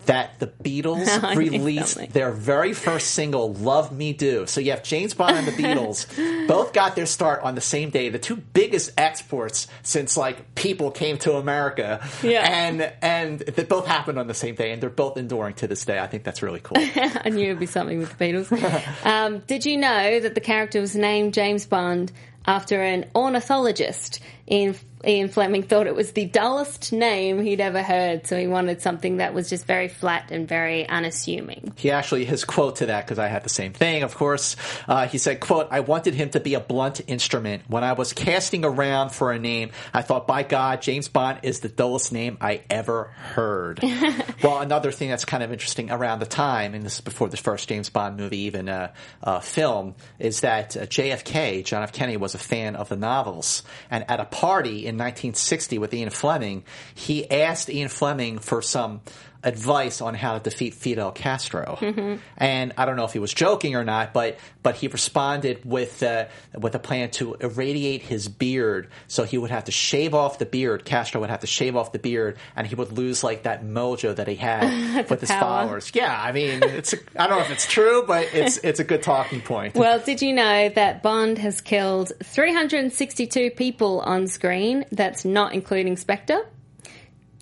that 0.06 0.40
the 0.40 0.48
Beatles 0.48 1.36
released 1.36 2.14
their 2.14 2.32
very 2.32 2.74
first 2.74 3.12
single, 3.12 3.54
Love 3.54 3.92
Me 3.92 4.14
Do. 4.14 4.48
So 4.48 4.62
you 4.62 4.72
have 4.72 4.84
James 4.84 5.14
Bond 5.14 5.38
and 5.38 5.48
the 5.48 5.52
Beatles 5.64 6.48
both 6.48 6.74
got 6.74 6.96
their 6.96 7.06
start 7.06 7.42
on 7.44 7.56
the 7.56 7.62
same 7.62 7.90
day, 7.90 8.10
the 8.10 8.20
two 8.20 8.38
biggest 8.38 8.92
exports 8.98 9.68
since 9.84 10.18
like 10.18 10.56
people 10.56 10.92
came 10.92 11.18
to 11.20 11.34
America. 11.34 12.06
Yeah. 12.24 12.48
And 12.50 12.92
and 13.02 13.40
they 13.40 13.64
both 13.64 13.86
happened 13.86 14.18
on 14.20 14.28
the 14.28 14.34
same 14.34 14.56
day 14.56 14.72
and 14.72 14.82
they're 14.82 14.90
both 14.90 15.18
enduring 15.18 15.56
to 15.56 15.68
this 15.68 15.86
day. 15.86 16.00
I 16.00 16.08
think 16.08 16.24
that's 16.24 16.42
really 16.42 16.62
cool. 16.62 16.78
I 16.96 17.30
knew 17.30 17.46
it'd 17.46 17.60
be 17.60 17.66
something 17.66 18.00
with 18.00 18.18
the 18.18 18.26
Beatles. 18.26 19.06
um, 19.06 19.40
did 19.40 19.66
you 19.66 19.78
know 19.78 20.20
that 20.20 20.36
the 20.36 20.42
character 20.42 20.82
was 20.82 20.96
named 20.96 21.34
James 21.34 21.66
Bond 21.66 22.12
after 22.46 22.82
an 22.82 23.06
ornithologist? 23.16 24.22
Ian, 24.52 24.76
Ian 25.06 25.30
Fleming 25.30 25.64
thought 25.64 25.88
it 25.88 25.96
was 25.96 26.12
the 26.12 26.26
dullest 26.26 26.92
name 26.92 27.40
he'd 27.42 27.62
ever 27.62 27.84
heard, 27.84 28.26
so 28.26 28.38
he 28.38 28.48
wanted 28.48 28.82
something 28.82 29.18
that 29.18 29.34
was 29.34 29.50
just 29.50 29.66
very 29.66 29.88
flat 29.88 30.32
and 30.32 30.48
very 30.48 30.88
unassuming. 30.90 31.74
He 31.78 31.92
actually, 31.92 32.26
his 32.26 32.44
quote 32.44 32.78
to 32.78 32.88
that, 32.88 33.06
because 33.06 33.20
I 33.20 33.28
had 33.28 33.44
the 33.44 33.50
same 33.50 33.74
thing, 33.74 34.04
of 34.04 34.16
course, 34.16 34.56
uh, 34.88 35.08
he 35.08 35.18
said, 35.18 35.40
quote, 35.40 35.68
I 35.72 35.82
wanted 35.82 36.16
him 36.16 36.32
to 36.32 36.40
be 36.40 36.56
a 36.56 36.60
blunt 36.60 37.02
instrument. 37.08 37.64
When 37.68 37.84
I 37.84 37.94
was 37.94 38.12
casting 38.12 38.66
around 38.66 39.12
for 39.12 39.32
a 39.32 39.40
name, 39.40 39.72
I 39.94 40.02
thought, 40.02 40.28
by 40.28 40.44
God, 40.44 40.82
James 40.82 41.08
Bond 41.08 41.40
is 41.44 41.60
the 41.60 41.70
dullest 41.70 42.12
name 42.12 42.38
I 42.42 42.64
ever 42.70 43.06
heard. 43.06 43.82
well, 44.44 44.60
another 44.60 44.92
thing 44.92 45.10
that's 45.10 45.26
kind 45.26 45.44
of 45.44 45.52
interesting 45.52 45.92
around 45.92 46.20
the 46.20 46.26
time, 46.26 46.74
and 46.74 46.84
this 46.84 46.96
is 46.96 47.02
before 47.02 47.30
the 47.30 47.38
first 47.38 47.70
James 47.70 47.90
Bond 47.90 48.18
movie 48.18 48.40
even 48.40 48.68
uh, 48.68 48.92
uh, 49.24 49.40
film, 49.40 49.96
is 50.18 50.42
that 50.42 50.76
uh, 50.76 50.82
JFK, 50.82 51.64
John 51.64 51.84
F. 51.84 51.94
Kennedy, 51.94 52.18
was 52.18 52.34
a 52.34 52.40
fan 52.40 52.76
of 52.76 52.90
the 52.90 52.98
novels. 52.98 53.64
And 53.92 54.10
at 54.10 54.20
a 54.20 54.26
party 54.40 54.86
in 54.86 54.96
1960 54.96 55.80
with 55.80 55.94
Ian 55.94 56.10
Fleming, 56.10 56.64
he 56.96 57.30
asked 57.30 57.70
Ian 57.70 57.90
Fleming 57.90 58.40
for 58.40 58.62
some 58.62 59.02
advice 59.44 60.02
on 60.02 60.14
how 60.16 60.38
to 60.38 60.44
defeat 60.44 60.74
Fidel 60.74 61.12
Castro. 61.12 61.78
Mhm. 61.80 62.20
And 62.38 62.74
I 62.78 62.86
don't 62.86 62.98
know 62.98 63.06
if 63.06 63.14
he 63.14 63.20
was 63.20 63.34
joking 63.34 63.76
or 63.76 63.84
not, 63.86 64.12
but 64.14 64.38
but 64.64 64.76
he 64.76 64.88
responded 64.90 65.64
with 65.64 66.04
uh, 66.04 66.26
with 66.58 66.76
a 66.76 66.80
plan 66.80 67.10
to 67.12 67.36
irradiate 67.40 68.02
his 68.02 68.28
beard, 68.28 68.88
so 69.08 69.24
he 69.24 69.38
would 69.38 69.52
have 69.52 69.64
to 69.66 69.72
shave 69.72 70.14
off 70.14 70.40
the 70.40 70.46
beard. 70.46 70.84
Castro 70.84 71.22
would 71.22 71.30
have 71.30 71.40
to 71.40 71.48
shave 71.48 71.76
off 71.78 71.92
the 71.94 72.00
beard, 72.00 72.38
and 72.56 72.68
he 72.68 72.76
would 72.76 72.92
lose 72.92 73.24
like 73.24 73.44
that 73.44 73.64
mojo 73.64 74.16
that 74.16 74.28
he 74.28 74.36
had 74.36 75.08
with 75.10 75.22
his 75.22 75.30
power. 75.30 75.40
followers. 75.40 75.92
Yeah, 75.94 76.20
I 76.22 76.32
mean, 76.34 76.62
it's 76.62 76.92
a, 76.94 76.98
I 77.16 77.28
don't 77.28 77.38
know 77.38 77.44
if 77.46 77.52
it's 77.52 77.66
true, 77.68 78.04
but 78.06 78.28
it's 78.34 78.58
it's 78.58 78.80
a 78.82 78.84
good 78.84 79.04
talking 79.04 79.40
point. 79.42 79.76
Well, 79.76 80.00
did 80.00 80.22
you 80.22 80.34
know 80.34 80.68
that 80.70 81.02
Bond 81.02 81.38
has 81.38 81.62
killed 81.62 82.12
362 82.24 83.52
people 83.52 84.02
on 84.02 84.28
screen? 84.28 84.86
That's 84.92 85.24
not 85.24 85.54
including 85.54 85.96
Spectre. 85.98 86.40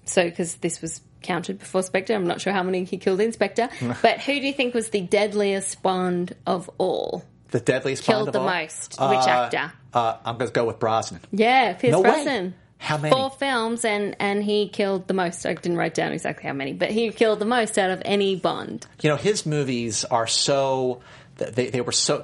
So, 0.06 0.24
because 0.24 0.56
this 0.56 0.82
was 0.82 1.02
counted 1.22 1.60
before 1.60 1.84
Spectre, 1.84 2.14
I'm 2.14 2.28
not 2.28 2.42
sure 2.42 2.54
how 2.54 2.64
many 2.64 2.84
he 2.84 2.98
killed 2.98 3.20
in 3.22 3.32
Spectre. 3.34 3.70
but 4.02 4.20
who 4.22 4.34
do 4.40 4.46
you 4.48 4.54
think 4.54 4.74
was 4.74 4.90
the 4.90 5.02
deadliest 5.02 5.82
Bond 5.82 6.36
of 6.46 6.70
all? 6.78 7.24
the 7.52 7.60
deadliest 7.62 8.04
killed 8.04 8.26
Bond 8.26 8.28
of 8.30 8.34
the 8.34 8.40
all? 8.40 8.46
most. 8.46 8.92
Which 8.94 9.00
Uh, 9.00 9.28
actor? 9.30 9.72
Uh, 9.94 10.18
I'm 10.26 10.38
going 10.38 10.50
to 10.50 10.54
go 10.54 10.66
with 10.66 10.80
Brosnan. 10.80 11.22
Yeah, 11.32 11.74
Pierce 11.74 11.92
No 11.94 12.02
way. 12.02 12.10
Brosnan. 12.12 12.54
How 12.80 12.98
many? 12.98 13.12
Four 13.16 13.32
films, 13.32 13.84
and 13.86 14.16
and 14.20 14.44
he 14.44 14.68
killed 14.70 15.08
the 15.08 15.16
most. 15.16 15.46
I 15.48 15.54
didn't 15.56 15.78
write 15.78 15.96
down 15.96 16.12
exactly 16.12 16.46
how 16.48 16.54
many, 16.54 16.74
but 16.74 16.92
he 16.92 17.10
killed 17.12 17.40
the 17.40 17.46
most 17.46 17.78
out 17.80 17.90
of 17.90 18.02
any 18.06 18.36
Bond. 18.36 18.86
you 19.02 19.10
know 19.10 19.16
his 19.16 19.48
movies 19.48 20.06
are 20.06 20.28
so 20.28 21.02
they, 21.38 21.70
they 21.72 21.82
were 21.82 21.92
so 21.92 22.20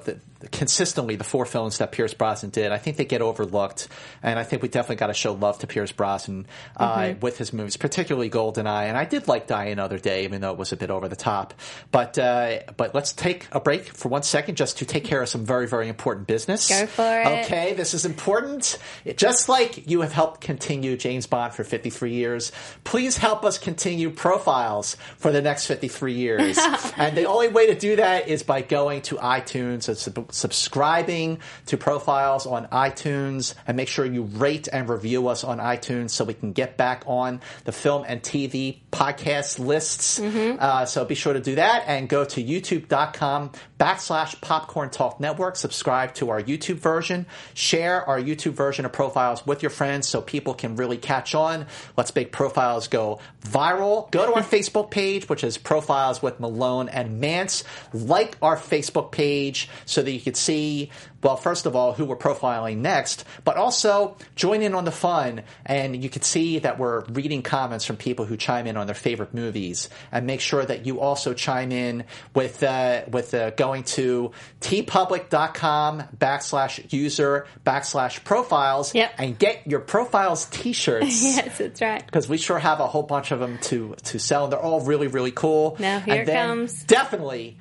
consistently 0.50 1.16
the 1.16 1.24
four 1.24 1.44
films 1.46 1.78
that 1.78 1.92
Pierce 1.92 2.14
Brosnan 2.14 2.50
did. 2.50 2.72
I 2.72 2.78
think 2.78 2.96
they 2.96 3.04
get 3.04 3.22
overlooked, 3.22 3.88
and 4.22 4.38
I 4.38 4.44
think 4.44 4.62
we 4.62 4.68
definitely 4.68 4.96
got 4.96 5.08
to 5.08 5.14
show 5.14 5.32
love 5.32 5.58
to 5.60 5.66
Pierce 5.66 5.92
Brosnan 5.92 6.46
uh, 6.76 6.96
Mhm. 6.98 7.20
with 7.20 7.38
his 7.38 7.52
movies, 7.52 7.76
particularly 7.76 8.30
Goldeneye. 8.30 8.84
And 8.88 8.96
I 8.96 9.04
did 9.04 9.28
like 9.28 9.46
Die 9.46 9.64
Another 9.66 9.98
Day, 9.98 10.24
even 10.24 10.40
though 10.40 10.52
it 10.52 10.58
was 10.58 10.72
a 10.72 10.76
bit 10.76 10.90
over 10.90 11.08
the 11.08 11.16
top. 11.16 11.54
But 11.90 12.18
uh, 12.18 12.60
but 12.76 12.94
let's 12.94 13.12
take 13.12 13.46
a 13.52 13.60
break 13.60 13.84
for 13.84 14.08
one 14.08 14.22
second 14.22 14.56
just 14.56 14.78
to 14.78 14.84
take 14.84 15.04
care 15.04 15.22
of 15.22 15.28
some 15.28 15.44
very 15.44 15.66
very 15.66 15.88
important 15.88 16.26
business. 16.26 16.68
Go 16.68 16.86
for 16.86 17.02
it. 17.20 17.44
Okay, 17.44 17.74
this 17.74 17.94
is 17.94 18.04
important. 18.04 18.78
It- 19.04 19.18
Just 19.18 19.48
like 19.48 19.88
you 19.90 20.02
have 20.02 20.12
helped 20.12 20.40
continue 20.40 20.96
James 20.96 21.26
Bond 21.26 21.54
for 21.54 21.64
53 21.64 22.12
years, 22.12 22.52
please 22.84 23.16
help 23.16 23.44
us 23.44 23.58
continue 23.58 24.10
profiles 24.10 24.96
for 25.18 25.32
the 25.32 25.40
next 25.40 25.66
53 25.66 26.12
years. 26.14 26.58
and 26.96 27.16
the 27.16 27.24
only 27.24 27.48
way 27.48 27.66
to 27.68 27.74
do 27.74 27.96
that 27.96 28.28
is 28.28 28.42
by 28.42 28.60
going 28.62 29.02
to 29.02 29.16
iTunes 29.16 29.88
and 29.88 29.96
subscribing 30.34 31.38
to 31.66 31.76
profiles 31.76 32.46
on 32.46 32.66
iTunes 32.66 33.54
and 33.66 33.76
make 33.76 33.88
sure 33.88 34.04
you 34.04 34.22
rate 34.22 34.68
and 34.72 34.88
review 34.88 35.28
us 35.28 35.44
on 35.44 35.58
iTunes 35.58 36.10
so 36.10 36.24
we 36.24 36.34
can 36.34 36.52
get 36.52 36.76
back 36.76 37.04
on 37.06 37.40
the 37.64 37.72
film 37.72 38.04
and 38.06 38.22
TV 38.22 38.78
podcast 38.90 39.58
lists. 39.58 40.18
Uh, 40.58 40.84
so 40.86 41.04
be 41.04 41.14
sure 41.14 41.32
to 41.32 41.40
do 41.40 41.54
that 41.56 41.84
and 41.86 42.08
go 42.08 42.24
to 42.24 42.42
youtube.com 42.42 43.50
backslash 43.78 44.40
popcorn 44.40 44.90
talk 44.90 45.20
network. 45.20 45.56
Subscribe 45.56 46.14
to 46.14 46.30
our 46.30 46.40
YouTube 46.40 46.76
version. 46.76 47.26
Share 47.54 48.08
our 48.08 48.18
YouTube 48.18 48.52
version 48.52 48.84
of 48.84 48.92
profiles 48.92 49.46
with 49.46 49.62
your 49.62 49.70
friends 49.70 50.08
so 50.08 50.20
people 50.20 50.54
can 50.54 50.76
really 50.76 50.96
catch 50.96 51.34
on. 51.34 51.66
Let's 51.96 52.14
make 52.14 52.32
profiles 52.32 52.88
go 52.88 53.20
viral. 53.44 54.10
Go 54.10 54.26
to 54.26 54.34
our 54.34 54.42
Facebook 54.54 54.90
page, 54.90 55.28
which 55.28 55.44
is 55.44 55.58
profiles 55.58 56.22
with 56.22 56.40
Malone 56.40 56.88
and 56.88 57.22
Mantz. 57.22 57.64
Like 57.92 58.36
our 58.40 58.56
Facebook 58.56 59.12
page 59.12 59.68
so 59.84 60.02
that 60.02 60.10
you 60.10 60.20
could 60.24 60.36
see, 60.36 60.90
well, 61.22 61.36
first 61.36 61.66
of 61.66 61.76
all, 61.76 61.92
who 61.92 62.04
we're 62.04 62.16
profiling 62.16 62.78
next, 62.78 63.24
but 63.44 63.56
also 63.56 64.16
join 64.34 64.62
in 64.62 64.74
on 64.74 64.84
the 64.84 64.90
fun. 64.92 65.42
And 65.66 66.02
you 66.02 66.08
could 66.10 66.24
see 66.24 66.58
that 66.60 66.78
we're 66.78 67.04
reading 67.04 67.42
comments 67.42 67.84
from 67.84 67.96
people 67.96 68.24
who 68.24 68.36
chime 68.36 68.66
in 68.66 68.76
on 68.76 68.86
their 68.86 68.94
favorite 68.94 69.32
movies, 69.34 69.88
and 70.10 70.26
make 70.26 70.40
sure 70.40 70.64
that 70.64 70.86
you 70.86 71.00
also 71.00 71.34
chime 71.34 71.70
in 71.72 72.04
with 72.34 72.62
uh, 72.62 73.02
with 73.10 73.34
uh, 73.34 73.50
going 73.50 73.84
to 73.84 74.32
teepublic.com 74.60 76.02
backslash 76.18 76.92
user 76.92 77.46
backslash 77.64 78.22
profiles 78.24 78.94
Yep. 78.94 79.12
and 79.18 79.38
get 79.38 79.66
your 79.66 79.80
profiles 79.80 80.44
T-shirts 80.50 81.22
yes, 81.22 81.58
that's 81.58 81.80
right. 81.80 82.04
because 82.04 82.28
we 82.28 82.38
sure 82.38 82.58
have 82.58 82.80
a 82.80 82.86
whole 82.86 83.02
bunch 83.02 83.30
of 83.30 83.40
them 83.40 83.58
to 83.62 83.94
to 84.04 84.18
sell. 84.18 84.44
and 84.44 84.52
They're 84.52 84.60
all 84.60 84.80
really 84.80 85.06
really 85.06 85.30
cool. 85.32 85.76
Now, 85.78 86.00
here 86.00 86.14
and 86.14 86.22
it 86.22 86.26
then 86.26 86.48
comes. 86.48 86.82
Definitely, 86.84 87.58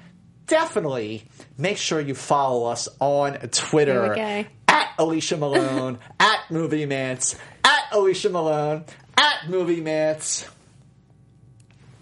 definitely 0.47 1.25
make 1.58 1.77
sure 1.77 1.99
you 1.99 2.15
follow 2.15 2.65
us 2.69 2.88
on 2.99 3.34
Twitter 3.49 4.15
Here 4.15 4.38
we 4.38 4.43
go. 4.43 4.49
at 4.67 4.89
Alicia 4.97 5.38
Malone, 5.38 5.99
at 6.19 6.39
Movie 6.49 6.86
Mantz, 6.86 7.38
at 7.63 7.84
Alicia 7.91 8.29
Malone, 8.29 8.86
at 9.17 9.49
Movie 9.49 9.82
Mantz, 9.82 10.47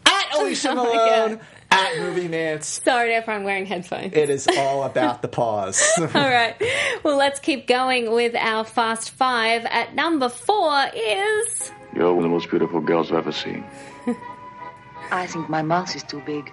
at 0.06 0.25
oh 0.34 0.43
Alicia 0.45 0.69
Oh 0.71 0.75
Malone, 0.75 1.36
God. 1.36 1.39
at 1.71 1.97
Movie 1.99 2.27
Mantz. 2.27 2.84
Sorry 2.84 3.10
to 3.10 3.15
everyone 3.15 3.43
wearing 3.43 3.65
headphones. 3.65 4.13
It 4.13 4.30
is 4.30 4.47
all 4.58 4.84
about 4.84 5.21
the 5.21 5.27
pause. 5.27 5.82
All 5.99 6.08
right. 6.08 6.56
Well, 7.04 7.17
let's 7.17 7.39
keep 7.39 7.65
going 7.67 8.12
with 8.12 8.36
our 8.36 8.63
Fast 8.65 9.12
Five. 9.12 9.65
At 9.65 9.95
number 9.95 10.27
four 10.30 10.86
is. 10.93 11.71
You're 11.95 12.08
one 12.13 12.17
of 12.17 12.23
the 12.23 12.30
most 12.30 12.49
beautiful 12.49 12.82
girls 12.82 13.12
I've 13.12 13.19
ever 13.19 13.32
seen. 13.32 13.63
I 15.12 15.27
think 15.27 15.49
my 15.49 15.62
mouth 15.62 15.93
is 15.95 16.04
too 16.04 16.21
big. 16.25 16.51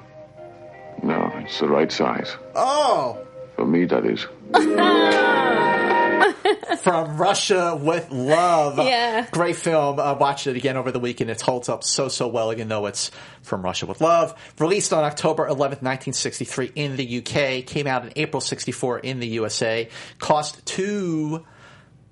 No, 1.02 1.32
it's 1.36 1.58
the 1.60 1.68
right 1.68 1.90
size. 1.90 2.36
oh. 2.54 3.18
For 3.56 3.66
me, 3.66 3.86
that 3.86 4.06
is. 4.06 4.24
from 6.78 7.16
Russia 7.16 7.78
with 7.80 8.10
Love. 8.10 8.78
Yeah. 8.78 9.26
Great 9.30 9.56
film. 9.56 10.00
I 10.00 10.12
watched 10.12 10.46
it 10.46 10.56
again 10.56 10.76
over 10.76 10.92
the 10.92 11.00
weekend. 11.00 11.30
It 11.30 11.40
holds 11.40 11.68
up 11.68 11.84
so, 11.84 12.08
so 12.08 12.28
well, 12.28 12.52
even 12.52 12.68
though 12.68 12.86
it's 12.86 13.10
from 13.42 13.62
Russia 13.62 13.86
with 13.86 14.00
Love. 14.00 14.34
Released 14.58 14.92
on 14.92 15.04
October 15.04 15.46
11th, 15.48 15.82
1963 15.82 16.72
in 16.74 16.96
the 16.96 17.18
UK. 17.18 17.66
Came 17.66 17.86
out 17.86 18.04
in 18.04 18.12
April 18.16 18.40
64 18.40 19.00
in 19.00 19.20
the 19.20 19.28
USA. 19.28 19.88
Cost 20.18 20.64
two 20.64 21.44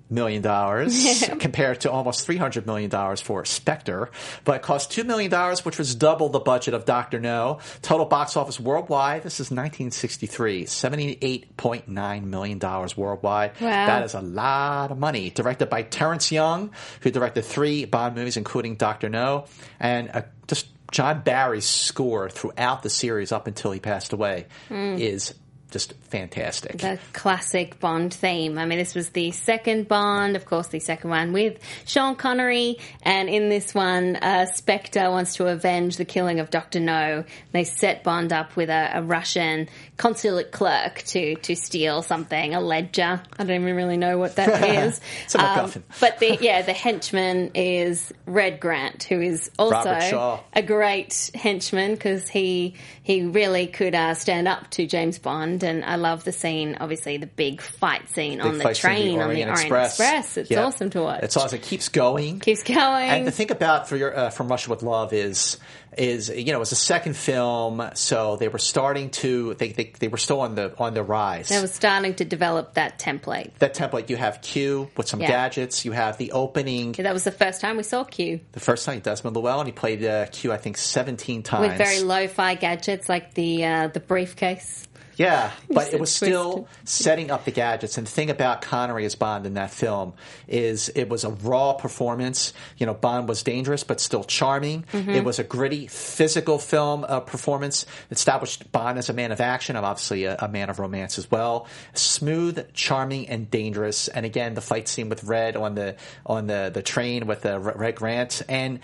million 0.09 0.41
dollars 0.41 1.23
compared 1.39 1.81
to 1.81 1.91
almost 1.91 2.25
three 2.25 2.37
hundred 2.37 2.65
million 2.65 2.89
dollars 2.89 3.21
for 3.21 3.45
Spectre, 3.45 4.09
but 4.43 4.57
it 4.57 4.61
cost 4.61 4.91
two 4.91 5.03
million 5.03 5.29
dollars, 5.29 5.65
which 5.65 5.77
was 5.77 5.95
double 5.95 6.29
the 6.29 6.39
budget 6.39 6.73
of 6.73 6.85
Doctor 6.85 7.19
No. 7.19 7.59
Total 7.81 8.05
box 8.05 8.37
office 8.37 8.59
worldwide. 8.59 9.23
This 9.23 9.39
is 9.39 9.51
1963, 9.51 10.65
78.9 10.65 12.23
million 12.23 12.59
dollars 12.59 12.95
worldwide. 12.95 13.51
Wow. 13.59 13.69
That 13.69 14.03
is 14.03 14.13
a 14.13 14.21
lot 14.21 14.91
of 14.91 14.97
money. 14.97 15.29
Directed 15.29 15.69
by 15.69 15.83
Terrence 15.83 16.31
Young, 16.31 16.71
who 17.01 17.11
directed 17.11 17.43
three 17.43 17.85
Bond 17.85 18.15
movies, 18.15 18.37
including 18.37 18.75
Doctor 18.75 19.09
No, 19.09 19.45
and 19.79 20.09
uh, 20.13 20.21
just 20.47 20.67
John 20.91 21.21
Barry's 21.21 21.65
score 21.65 22.29
throughout 22.29 22.83
the 22.83 22.89
series 22.89 23.31
up 23.31 23.47
until 23.47 23.71
he 23.71 23.79
passed 23.79 24.13
away 24.13 24.45
is 24.69 25.33
just 25.71 25.93
fantastic. 26.09 26.77
The 26.77 26.99
classic 27.13 27.79
Bond 27.79 28.13
theme. 28.13 28.57
I 28.57 28.65
mean, 28.65 28.77
this 28.77 28.95
was 28.95 29.09
the 29.09 29.31
second 29.31 29.87
Bond, 29.87 30.35
of 30.35 30.45
course, 30.45 30.67
the 30.67 30.79
second 30.79 31.09
one 31.09 31.33
with 31.33 31.59
Sean 31.85 32.15
Connery, 32.15 32.77
and 33.03 33.29
in 33.29 33.49
this 33.49 33.73
one, 33.73 34.15
uh, 34.17 34.45
Spectre 34.45 35.09
wants 35.11 35.35
to 35.35 35.47
avenge 35.47 35.97
the 35.97 36.05
killing 36.05 36.39
of 36.39 36.49
Doctor 36.49 36.79
No. 36.79 37.23
They 37.51 37.63
set 37.63 38.03
Bond 38.03 38.31
up 38.33 38.55
with 38.55 38.69
a, 38.69 38.91
a 38.95 39.01
Russian 39.01 39.67
consulate 39.97 40.51
clerk 40.51 41.03
to 41.07 41.35
to 41.35 41.55
steal 41.55 42.01
something, 42.01 42.53
a 42.55 42.61
ledger. 42.61 43.21
I 43.37 43.43
don't 43.43 43.61
even 43.61 43.75
really 43.75 43.97
know 43.97 44.17
what 44.17 44.35
that 44.37 44.63
is. 44.63 44.97
Um, 44.97 45.03
It's 45.25 45.35
a 45.35 45.37
MacGuffin. 45.39 45.83
but 45.99 46.19
the 46.19 46.37
yeah, 46.39 46.61
the 46.61 46.73
henchman 46.73 47.51
is 47.55 48.13
Red 48.25 48.59
Grant, 48.59 49.03
who 49.03 49.21
is 49.21 49.51
also 49.59 50.39
a 50.53 50.61
great 50.61 51.31
henchman 51.35 51.93
because 51.93 52.27
he 52.29 52.75
he 53.03 53.23
really 53.23 53.67
could 53.67 53.95
uh, 53.95 54.13
stand 54.13 54.47
up 54.47 54.69
to 54.71 54.85
James 54.87 55.19
Bond, 55.19 55.63
and 55.63 55.83
I 55.83 55.96
love 55.97 56.23
the 56.23 56.31
scene. 56.31 56.77
Obviously, 56.79 57.17
the 57.17 57.27
big 57.27 57.61
fight 57.61 58.07
scene 58.09 58.39
on 58.41 58.57
the 58.57 58.73
train 58.73 59.19
on 59.19 59.29
the 59.29 59.43
Orient 59.47 59.51
Express. 59.51 60.37
It's 60.37 60.49
Yeah. 60.49 60.63
awesome 60.63 60.89
to 60.91 61.01
watch. 61.01 61.23
It's 61.23 61.35
awesome. 61.37 61.57
It 61.59 61.63
keeps 61.63 61.89
going. 61.89 62.39
Keeps 62.39 62.63
going. 62.63 63.09
And 63.09 63.27
the 63.27 63.31
thing 63.31 63.51
about 63.51 63.89
for 63.89 63.95
your 63.97 64.15
uh, 64.17 64.29
from 64.29 64.47
Russia 64.47 64.69
with 64.69 64.83
Love 64.83 65.13
is 65.13 65.57
is 65.97 66.29
you 66.29 66.45
know 66.51 66.57
it 66.57 66.59
was 66.59 66.71
a 66.71 66.75
second 66.75 67.15
film, 67.17 67.89
so 67.95 68.35
they 68.35 68.47
were 68.49 68.59
starting 68.59 69.09
to 69.09 69.55
they 69.55 69.71
they, 69.71 69.93
they 69.99 70.07
were 70.07 70.17
still 70.17 70.41
on 70.41 70.55
the 70.55 70.73
on 70.77 70.93
the 70.93 71.03
rise. 71.03 71.49
They 71.49 71.59
were 71.59 71.67
starting 71.67 72.13
to 72.15 72.25
develop 72.25 72.75
that 72.75 72.99
template. 72.99 73.51
that 73.59 73.73
template, 73.73 74.09
you 74.09 74.15
have 74.17 74.41
Q 74.41 74.89
with 74.95 75.07
some 75.07 75.21
Yeah. 75.21 75.27
gadgets. 75.29 75.85
You 75.85 75.93
have 75.93 76.17
the 76.17 76.31
opening. 76.33 76.91
That 76.93 77.13
was 77.13 77.23
the 77.23 77.31
first 77.31 77.61
time 77.61 77.77
we 77.77 77.83
saw 77.83 78.03
Q 78.03 78.39
The 78.51 78.59
first 78.59 78.85
time, 78.85 78.99
Desmond 78.99 79.35
Llewellyn, 79.35 79.65
he 79.65 79.71
played 79.71 80.03
uh, 80.03 80.27
Q, 80.27 80.51
I 80.51 80.57
think, 80.57 80.77
seventeen 80.77 81.41
times. 81.43 81.67
with 81.69 81.77
very 81.77 82.01
lo-fi 82.01 82.55
gadgets 82.55 83.09
like 83.09 83.33
the 83.33 83.65
uh, 83.65 83.87
the 83.87 83.99
briefcase. 83.99 84.86
Yeah, 85.17 85.51
but 85.67 85.93
it 85.93 85.99
was 85.99 86.13
still 86.13 86.67
setting 86.83 87.31
up 87.31 87.43
the 87.43 87.51
gadgets. 87.51 87.97
And 87.97 88.05
the 88.05 88.11
thing 88.11 88.29
about 88.29 88.61
Connery 88.61 89.03
as 89.03 89.15
Bond 89.15 89.47
in 89.47 89.55
that 89.55 89.71
film 89.71 90.13
is 90.47 90.89
it 90.89 91.09
was 91.09 91.23
a 91.23 91.31
raw 91.31 91.73
performance. 91.73 92.53
You 92.77 92.85
know, 92.85 92.93
Bond 92.93 93.27
was 93.27 93.41
dangerous 93.41 93.83
but 93.83 93.99
still 93.99 94.23
charming. 94.23 94.83
Mm-hmm. 94.93 95.09
It 95.09 95.23
was 95.23 95.39
a 95.39 95.43
gritty, 95.43 95.87
physical 95.87 96.59
film 96.59 97.03
uh, 97.03 97.21
performance. 97.21 97.83
It 98.11 98.17
established 98.17 98.71
Bond 98.71 98.99
as 98.99 99.09
a 99.09 99.13
man 99.13 99.31
of 99.31 99.41
action. 99.41 99.75
I'm 99.75 99.83
obviously 99.83 100.25
a, 100.25 100.37
a 100.37 100.47
man 100.47 100.69
of 100.69 100.77
romance 100.77 101.17
as 101.17 101.29
well. 101.31 101.67
Smooth, 101.93 102.73
charming, 102.73 103.27
and 103.27 103.49
dangerous. 103.49 104.09
And 104.09 104.23
again, 104.23 104.53
the 104.53 104.61
fight 104.61 104.87
scene 104.87 105.09
with 105.09 105.23
Red 105.23 105.55
on 105.55 105.73
the 105.73 105.95
on 106.27 106.45
the 106.45 106.69
the 106.71 106.83
train 106.83 107.25
with 107.25 107.45
uh, 107.45 107.59
Red 107.59 107.95
Grant 107.95 108.43
and. 108.47 108.79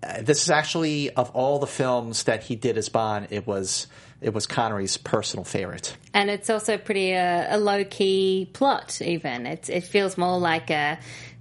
Uh, 0.00 0.22
this 0.22 0.44
is 0.44 0.50
actually 0.50 1.10
of 1.10 1.30
all 1.30 1.58
the 1.58 1.66
films 1.66 2.22
that 2.22 2.44
he 2.44 2.54
did 2.54 2.78
as 2.78 2.88
Bond, 2.88 3.26
it 3.30 3.48
was 3.48 3.88
it 4.20 4.34
was 4.34 4.46
Connery's 4.46 4.96
personal 4.96 5.44
favorite. 5.44 5.96
And 6.12 6.30
it's 6.30 6.50
also 6.50 6.78
pretty 6.78 7.14
uh, 7.14 7.56
a 7.56 7.58
low 7.58 7.84
key 7.84 8.48
plot. 8.52 9.00
Even 9.00 9.46
it 9.46 9.70
it 9.70 9.84
feels 9.84 10.18
more 10.18 10.38
like 10.38 10.70
a 10.70 10.98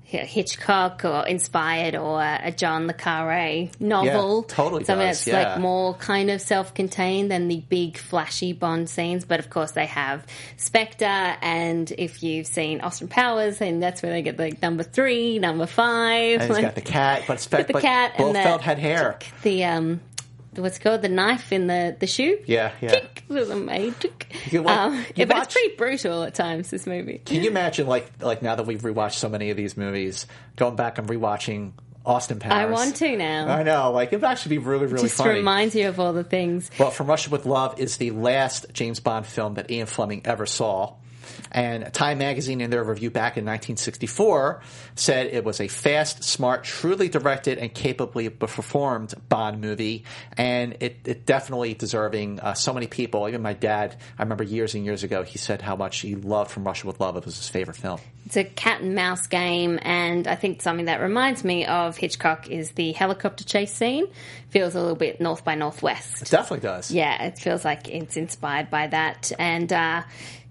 Hitchcock 0.09 1.03
or 1.03 1.27
inspired 1.27 1.93
or 1.95 2.21
a 2.21 2.49
John 2.51 2.87
le 2.87 2.93
Carre 2.93 3.69
novel. 3.79 4.45
Yeah, 4.47 4.55
totally 4.55 4.85
Something 4.85 5.07
does, 5.07 5.25
that's 5.25 5.27
yeah. 5.27 5.49
like 5.53 5.59
more 5.59 5.95
kind 5.95 6.31
of 6.31 6.39
self 6.39 6.73
contained 6.73 7.29
than 7.29 7.49
the 7.49 7.59
big 7.67 7.97
flashy 7.97 8.53
Bond 8.53 8.89
scenes. 8.89 9.25
But 9.25 9.39
of 9.39 9.49
course, 9.49 9.71
they 9.71 9.85
have 9.87 10.25
Spectre, 10.55 11.05
and 11.05 11.91
if 11.97 12.23
you've 12.23 12.47
seen 12.47 12.79
Austin 12.79 13.09
Powers, 13.09 13.57
then 13.57 13.81
that's 13.81 14.01
where 14.01 14.13
they 14.13 14.21
get 14.21 14.39
like 14.39 14.61
number 14.61 14.83
three, 14.83 15.39
number 15.39 15.65
five. 15.65 16.39
And 16.39 16.43
he's 16.43 16.51
like- 16.51 16.61
got 16.61 16.75
the 16.75 16.81
cat, 16.93 17.23
but 17.27 17.33
it's 17.33 17.51
with 17.51 17.67
the 17.67 17.73
but 17.73 17.81
cat 17.81 18.13
and 18.17 18.33
Blofeld 18.33 18.59
the 18.59 18.63
had 18.63 18.79
hair. 18.79 19.19
the 19.43 19.65
um. 19.65 19.99
What's 20.57 20.77
it 20.77 20.81
called 20.81 21.01
the 21.01 21.09
knife 21.09 21.51
in 21.51 21.67
the 21.67 21.95
the 21.99 22.07
shoe? 22.07 22.39
Yeah, 22.45 22.71
yeah. 22.81 22.89
Tick, 22.89 23.23
with 23.27 23.49
a 23.51 23.55
magic. 23.55 24.27
You 24.51 24.61
like- 24.63 24.77
Um, 24.77 25.05
yeah, 25.15 25.25
but 25.25 25.37
it's 25.43 25.53
pretty 25.53 25.75
brutal 25.75 26.23
at 26.23 26.33
times. 26.35 26.69
This 26.69 26.85
movie. 26.87 27.21
Can 27.25 27.43
you 27.43 27.49
imagine, 27.49 27.87
like, 27.87 28.09
like 28.21 28.41
now 28.41 28.55
that 28.55 28.65
we've 28.65 28.81
rewatched 28.81 29.13
so 29.15 29.29
many 29.29 29.49
of 29.49 29.57
these 29.57 29.75
movies, 29.77 30.25
going 30.55 30.75
back 30.75 30.97
and 30.97 31.07
rewatching 31.07 31.71
Austin 32.05 32.39
Powers? 32.39 32.53
I 32.53 32.65
want 32.71 32.95
to 32.97 33.17
now. 33.17 33.47
I 33.49 33.63
know, 33.63 33.91
like 33.91 34.13
it 34.13 34.17
would 34.17 34.25
actually 34.25 34.57
be 34.57 34.59
really, 34.59 34.85
really 34.85 34.95
funny. 34.97 35.07
Just 35.07 35.17
funny. 35.17 35.33
reminds 35.35 35.75
you 35.75 35.87
of 35.89 35.99
all 35.99 36.13
the 36.13 36.23
things. 36.23 36.69
Well, 36.79 36.91
From 36.91 37.07
Russia 37.07 37.29
with 37.29 37.45
Love 37.45 37.79
is 37.79 37.97
the 37.97 38.11
last 38.11 38.67
James 38.73 38.99
Bond 38.99 39.25
film 39.25 39.55
that 39.55 39.69
Ian 39.71 39.87
Fleming 39.87 40.21
ever 40.25 40.45
saw. 40.45 40.93
And 41.51 41.91
Time 41.93 42.17
Magazine, 42.17 42.61
in 42.61 42.69
their 42.69 42.83
review 42.83 43.09
back 43.09 43.37
in 43.37 43.45
1964, 43.45 44.61
said 44.95 45.27
it 45.27 45.43
was 45.43 45.59
a 45.59 45.67
fast, 45.67 46.23
smart, 46.23 46.63
truly 46.63 47.09
directed, 47.09 47.57
and 47.57 47.73
capably 47.73 48.29
performed 48.29 49.13
Bond 49.29 49.61
movie. 49.61 50.03
And 50.35 50.77
it, 50.79 50.97
it 51.05 51.25
definitely 51.25 51.73
deserving. 51.73 52.39
Uh, 52.39 52.53
so 52.53 52.73
many 52.73 52.87
people, 52.87 53.27
even 53.27 53.41
my 53.41 53.53
dad, 53.53 53.95
I 54.17 54.23
remember 54.23 54.43
years 54.43 54.75
and 54.75 54.85
years 54.85 55.03
ago, 55.03 55.23
he 55.23 55.37
said 55.37 55.61
how 55.61 55.75
much 55.75 55.99
he 55.99 56.15
loved 56.15 56.51
From 56.51 56.63
Russia 56.63 56.87
with 56.87 56.99
Love. 56.99 57.17
It 57.17 57.25
was 57.25 57.37
his 57.37 57.49
favorite 57.49 57.77
film. 57.77 57.99
It's 58.27 58.35
a 58.35 58.43
cat 58.43 58.81
and 58.81 58.93
mouse 58.93 59.25
game, 59.27 59.79
and 59.81 60.27
I 60.27 60.35
think 60.35 60.61
something 60.61 60.87
that 60.87 60.99
reminds 60.99 61.45
me 61.45 61.65
of 61.65 61.95
Hitchcock 61.95 62.49
is 62.49 62.71
the 62.71 62.91
helicopter 62.91 63.45
chase 63.45 63.73
scene. 63.73 64.05
Feels 64.49 64.75
a 64.75 64.81
little 64.81 64.97
bit 64.97 65.21
North 65.21 65.45
by 65.45 65.55
Northwest. 65.55 66.23
It 66.23 66.29
definitely 66.29 66.67
does. 66.67 66.91
Yeah, 66.91 67.23
it 67.23 67.39
feels 67.39 67.63
like 67.63 67.87
it's 67.87 68.17
inspired 68.17 68.69
by 68.69 68.87
that. 68.87 69.31
And, 69.39 69.71
uh, 69.71 70.03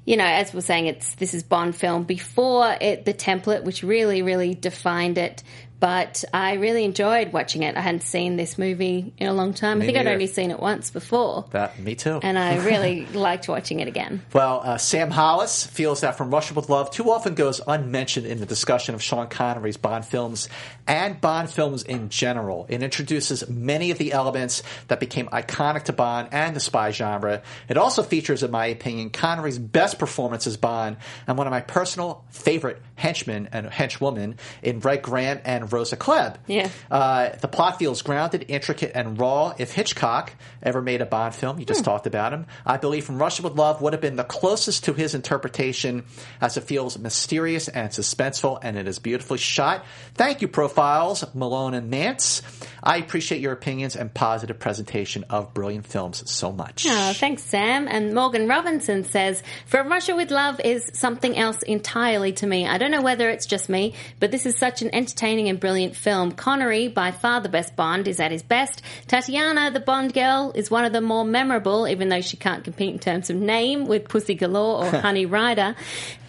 you 0.07 0.17
know, 0.17 0.25
as 0.25 0.55
we're 0.55 0.61
saying, 0.61 0.87
it's 0.87 1.17
this 1.17 1.35
is 1.35 1.43
Bond 1.43 1.75
film 1.75 2.05
before 2.05 2.77
it, 2.81 3.05
the 3.05 3.13
template, 3.13 3.65
which 3.65 3.83
really, 3.83 4.23
really 4.23 4.55
defined 4.55 5.19
it, 5.19 5.43
But 5.79 6.25
I 6.33 6.55
really 6.55 6.85
enjoyed 6.85 7.33
watching 7.33 7.63
it. 7.63 7.77
I 7.77 7.81
hadn't 7.81 8.03
seen 8.03 8.37
this 8.37 8.57
movie 8.57 9.13
in 9.19 9.27
a 9.27 9.33
long 9.33 9.53
time. 9.53 9.79
Me 9.79 9.85
I 9.85 9.87
think 9.87 9.99
I'd 9.99 10.07
only 10.07 10.27
seen 10.27 10.51
it 10.51 10.59
once 10.59 10.91
before. 10.91 11.45
That 11.51 11.79
me 11.79 11.95
too. 11.95 12.19
And 12.23 12.39
I 12.39 12.65
really 12.65 13.07
liked 13.13 13.49
watching 13.49 13.81
it 13.81 13.89
again. 13.89 14.23
Well, 14.33 14.63
uh, 14.65 14.79
Sam 14.79 15.11
Hollis 15.11 15.67
feels 15.67 16.01
that 16.01 16.17
From 16.17 16.31
Russia 16.31 16.55
with 16.55 16.71
Love 16.71 16.91
too 16.91 17.11
often 17.11 17.35
goes 17.35 17.61
unmentioned 17.67 18.27
in 18.27 18.41
the 18.41 18.47
discussion 18.47 18.95
of 18.95 19.03
Sean 19.03 19.29
Connery's 19.29 19.77
Bond 19.77 20.05
films 20.05 20.49
and 20.87 21.21
Bond 21.21 21.51
films 21.51 21.83
in 21.83 22.09
general. 22.09 22.67
It 22.69 22.83
introduces 22.83 23.49
many 23.49 23.91
of 23.91 23.99
the 23.99 24.13
elements 24.13 24.63
that 24.89 24.99
became 25.01 25.27
iconic 25.27 25.85
to 25.85 25.93
Bond 25.93 26.29
and 26.33 26.57
the 26.57 26.61
spy 26.61 26.91
genre. 26.91 27.43
It 27.69 27.77
also 27.77 28.03
features, 28.03 28.43
in 28.43 28.51
my 28.51 28.67
opinion, 28.67 29.11
Connery's 29.11 29.59
best 29.59 29.99
performance 29.99 30.47
as 30.47 30.57
Bond 30.57 30.97
and 31.27 31.37
one 31.37 31.47
of 31.47 31.51
my 31.51 31.61
personal 31.61 32.25
favorite 32.31 32.81
henchmen 32.95 33.49
and 33.53 33.67
henchwomen 33.67 34.37
in 34.63 34.81
Red 34.81 35.03
Grant 35.03 35.43
and 35.45 35.66
Rosa 35.73 35.97
Klebb. 35.97 36.37
Yeah. 36.47 36.69
Uh, 36.91 37.31
the 37.41 37.49
plot 37.49 37.79
feels 37.79 38.03
grounded, 38.03 38.47
intricate, 38.49 38.93
and 38.95 39.19
raw. 39.19 39.55
If 39.59 39.73
Hitchcock 39.73 40.33
ever 40.63 40.83
made 40.83 41.01
a 41.01 41.07
Bond 41.07 41.35
film, 41.35 41.59
you 41.59 41.65
just 41.65 41.85
talked 41.85 42.07
about 42.07 42.33
him, 42.33 42.47
I 42.65 42.77
believe 42.77 43.05
From 43.05 43.19
Russia 43.19 43.43
with 43.43 43.55
Love 43.55 43.81
would 43.83 43.93
have 43.93 44.03
been 44.03 44.17
the 44.17 44.25
closest 44.25 44.85
to 44.85 44.93
his 44.93 45.15
interpretation 45.15 46.05
as 46.41 46.57
it 46.57 46.65
feels 46.65 46.99
mysterious 46.99 47.69
and 47.69 47.91
suspenseful, 47.91 48.59
and 48.63 48.77
it 48.77 48.89
is 48.89 48.99
beautifully 48.99 49.39
shot. 49.39 49.85
Thank 50.15 50.43
you, 50.43 50.49
Profiles, 50.49 51.25
Malone 51.35 51.75
and 51.75 51.93
Mantz. 51.93 52.43
I 52.83 52.99
appreciate 52.99 53.41
your 53.41 53.53
opinions 53.53 53.97
and 53.97 54.13
positive 54.13 54.59
presentation 54.59 55.25
of 55.29 55.53
brilliant 55.53 55.87
films 55.87 56.31
so 56.31 56.53
much. 56.53 56.87
Oh, 56.89 57.13
thanks, 57.15 57.43
Sam. 57.43 57.89
And 57.89 58.15
Morgan 58.15 58.47
Robinson 58.47 59.05
says, 59.05 59.43
From 59.67 59.89
Russia 59.89 60.15
with 60.15 60.31
Love 60.31 60.61
is 60.61 60.91
something 60.95 61.37
else 61.37 61.63
entirely 61.63 62.33
to 62.35 62.47
me. 62.47 62.67
I 62.67 62.79
don't 62.79 62.91
know 62.91 63.03
whether 63.03 63.29
it's 63.29 63.47
just 63.47 63.69
me, 63.69 63.95
but 64.21 64.31
this 64.31 64.47
is 64.47 64.57
such 64.57 64.83
an 64.83 64.95
entertaining 64.95 65.49
and 65.49 65.56
brilliant 65.57 65.97
film. 65.97 66.33
Connery, 66.33 66.89
by 66.89 67.11
far 67.11 67.41
the 67.41 67.49
best 67.49 67.77
Bond, 67.77 68.09
is 68.09 68.21
at 68.21 68.31
his 68.31 68.43
best. 68.43 68.83
Tatiana, 69.07 69.71
the 69.71 69.81
Bond 69.81 70.15
girl, 70.15 70.53
is 70.55 70.71
one 70.71 70.85
of 70.85 70.93
the 70.93 71.01
more 71.01 71.25
memorable, 71.25 71.89
even 71.89 72.09
though 72.09 72.21
she 72.21 72.37
can't 72.37 72.65
compete 72.65 72.93
in 72.93 72.99
terms 72.99 73.31
of 73.31 73.37
name 73.37 73.87
with 73.87 74.09
Pussy 74.09 74.35
Galore 74.35 74.85
or 74.85 74.91
Honey 75.01 75.27
Ryder. 75.27 75.75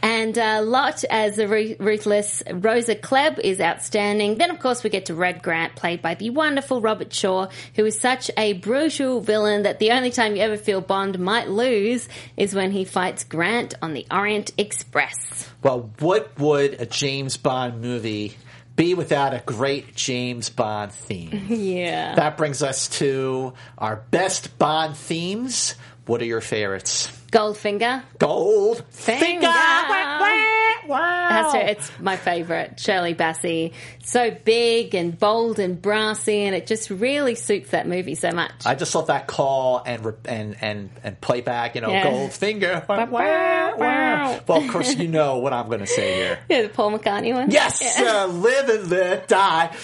And 0.01 0.37
uh, 0.37 0.61
Lot 0.63 1.03
as 1.09 1.37
the 1.37 1.47
ruthless 1.47 2.43
Rosa 2.51 2.95
Klebb 2.95 3.39
is 3.39 3.59
outstanding. 3.59 4.37
Then, 4.37 4.51
of 4.51 4.59
course, 4.59 4.83
we 4.83 4.89
get 4.89 5.07
to 5.07 5.15
Red 5.15 5.41
Grant, 5.41 5.75
played 5.75 6.01
by 6.01 6.15
the 6.15 6.29
wonderful 6.29 6.81
Robert 6.81 7.11
Shaw, 7.13 7.47
who 7.75 7.85
is 7.85 7.99
such 7.99 8.29
a 8.37 8.53
brutal 8.53 9.21
villain 9.21 9.63
that 9.63 9.79
the 9.79 9.91
only 9.91 10.11
time 10.11 10.35
you 10.35 10.41
ever 10.43 10.57
feel 10.57 10.81
Bond 10.81 11.17
might 11.19 11.49
lose 11.49 12.07
is 12.35 12.53
when 12.53 12.71
he 12.71 12.85
fights 12.85 13.23
Grant 13.23 13.73
on 13.81 13.93
the 13.93 14.05
Orient 14.11 14.51
Express. 14.57 15.49
Well, 15.63 15.89
what 15.99 16.37
would 16.39 16.79
a 16.79 16.85
James 16.85 17.37
Bond 17.37 17.81
movie 17.81 18.37
be 18.77 18.93
without 18.93 19.33
a 19.33 19.43
great 19.45 19.93
James 19.95 20.49
Bond 20.49 20.93
theme? 20.93 21.45
yeah. 21.49 22.15
That 22.15 22.37
brings 22.37 22.63
us 22.63 22.87
to 22.99 23.53
our 23.77 23.97
best 24.11 24.57
Bond 24.57 24.95
themes. 24.95 25.75
What 26.05 26.21
are 26.21 26.25
your 26.25 26.39
favorites? 26.39 27.11
Goldfinger. 27.31 28.03
Gold 28.19 28.83
Finger. 28.89 29.47
That's 30.89 31.53
her. 31.53 31.59
It's 31.59 31.91
my 31.99 32.15
favorite. 32.15 32.79
Shirley 32.79 33.13
Bassey. 33.13 33.73
So 34.03 34.31
big 34.31 34.95
and 34.95 35.17
bold 35.19 35.59
and 35.59 35.81
brassy, 35.81 36.43
and 36.45 36.55
it 36.55 36.65
just 36.65 36.89
really 36.89 37.35
suits 37.35 37.71
that 37.71 37.87
movie 37.87 38.15
so 38.15 38.31
much. 38.31 38.53
I 38.65 38.75
just 38.75 38.95
love 38.95 39.07
that 39.07 39.27
call 39.27 39.83
and 39.85 40.05
re- 40.05 40.13
and 40.25 40.55
and 40.61 40.89
and 41.03 41.19
playback. 41.19 41.75
You 41.75 41.81
know, 41.81 41.89
Yeah. 41.89 42.05
Goldfinger. 42.05 42.87
Wow, 42.87 43.75
wow. 43.77 44.39
Well, 44.47 44.63
of 44.63 44.69
course, 44.71 44.95
you 44.95 45.09
know 45.09 45.39
what 45.39 45.51
I'm 45.51 45.67
going 45.67 45.81
to 45.81 45.87
say 45.87 46.15
here. 46.15 46.39
Yeah, 46.49 46.61
the 46.63 46.69
Paul 46.69 46.97
McCartney 46.97 47.33
one. 47.33 47.51
Yes, 47.51 47.81
Yeah. 47.81 48.23
uh, 48.23 48.27
live 48.27 48.69
and 48.69 48.89
let 48.89 49.27
die. 49.27 49.75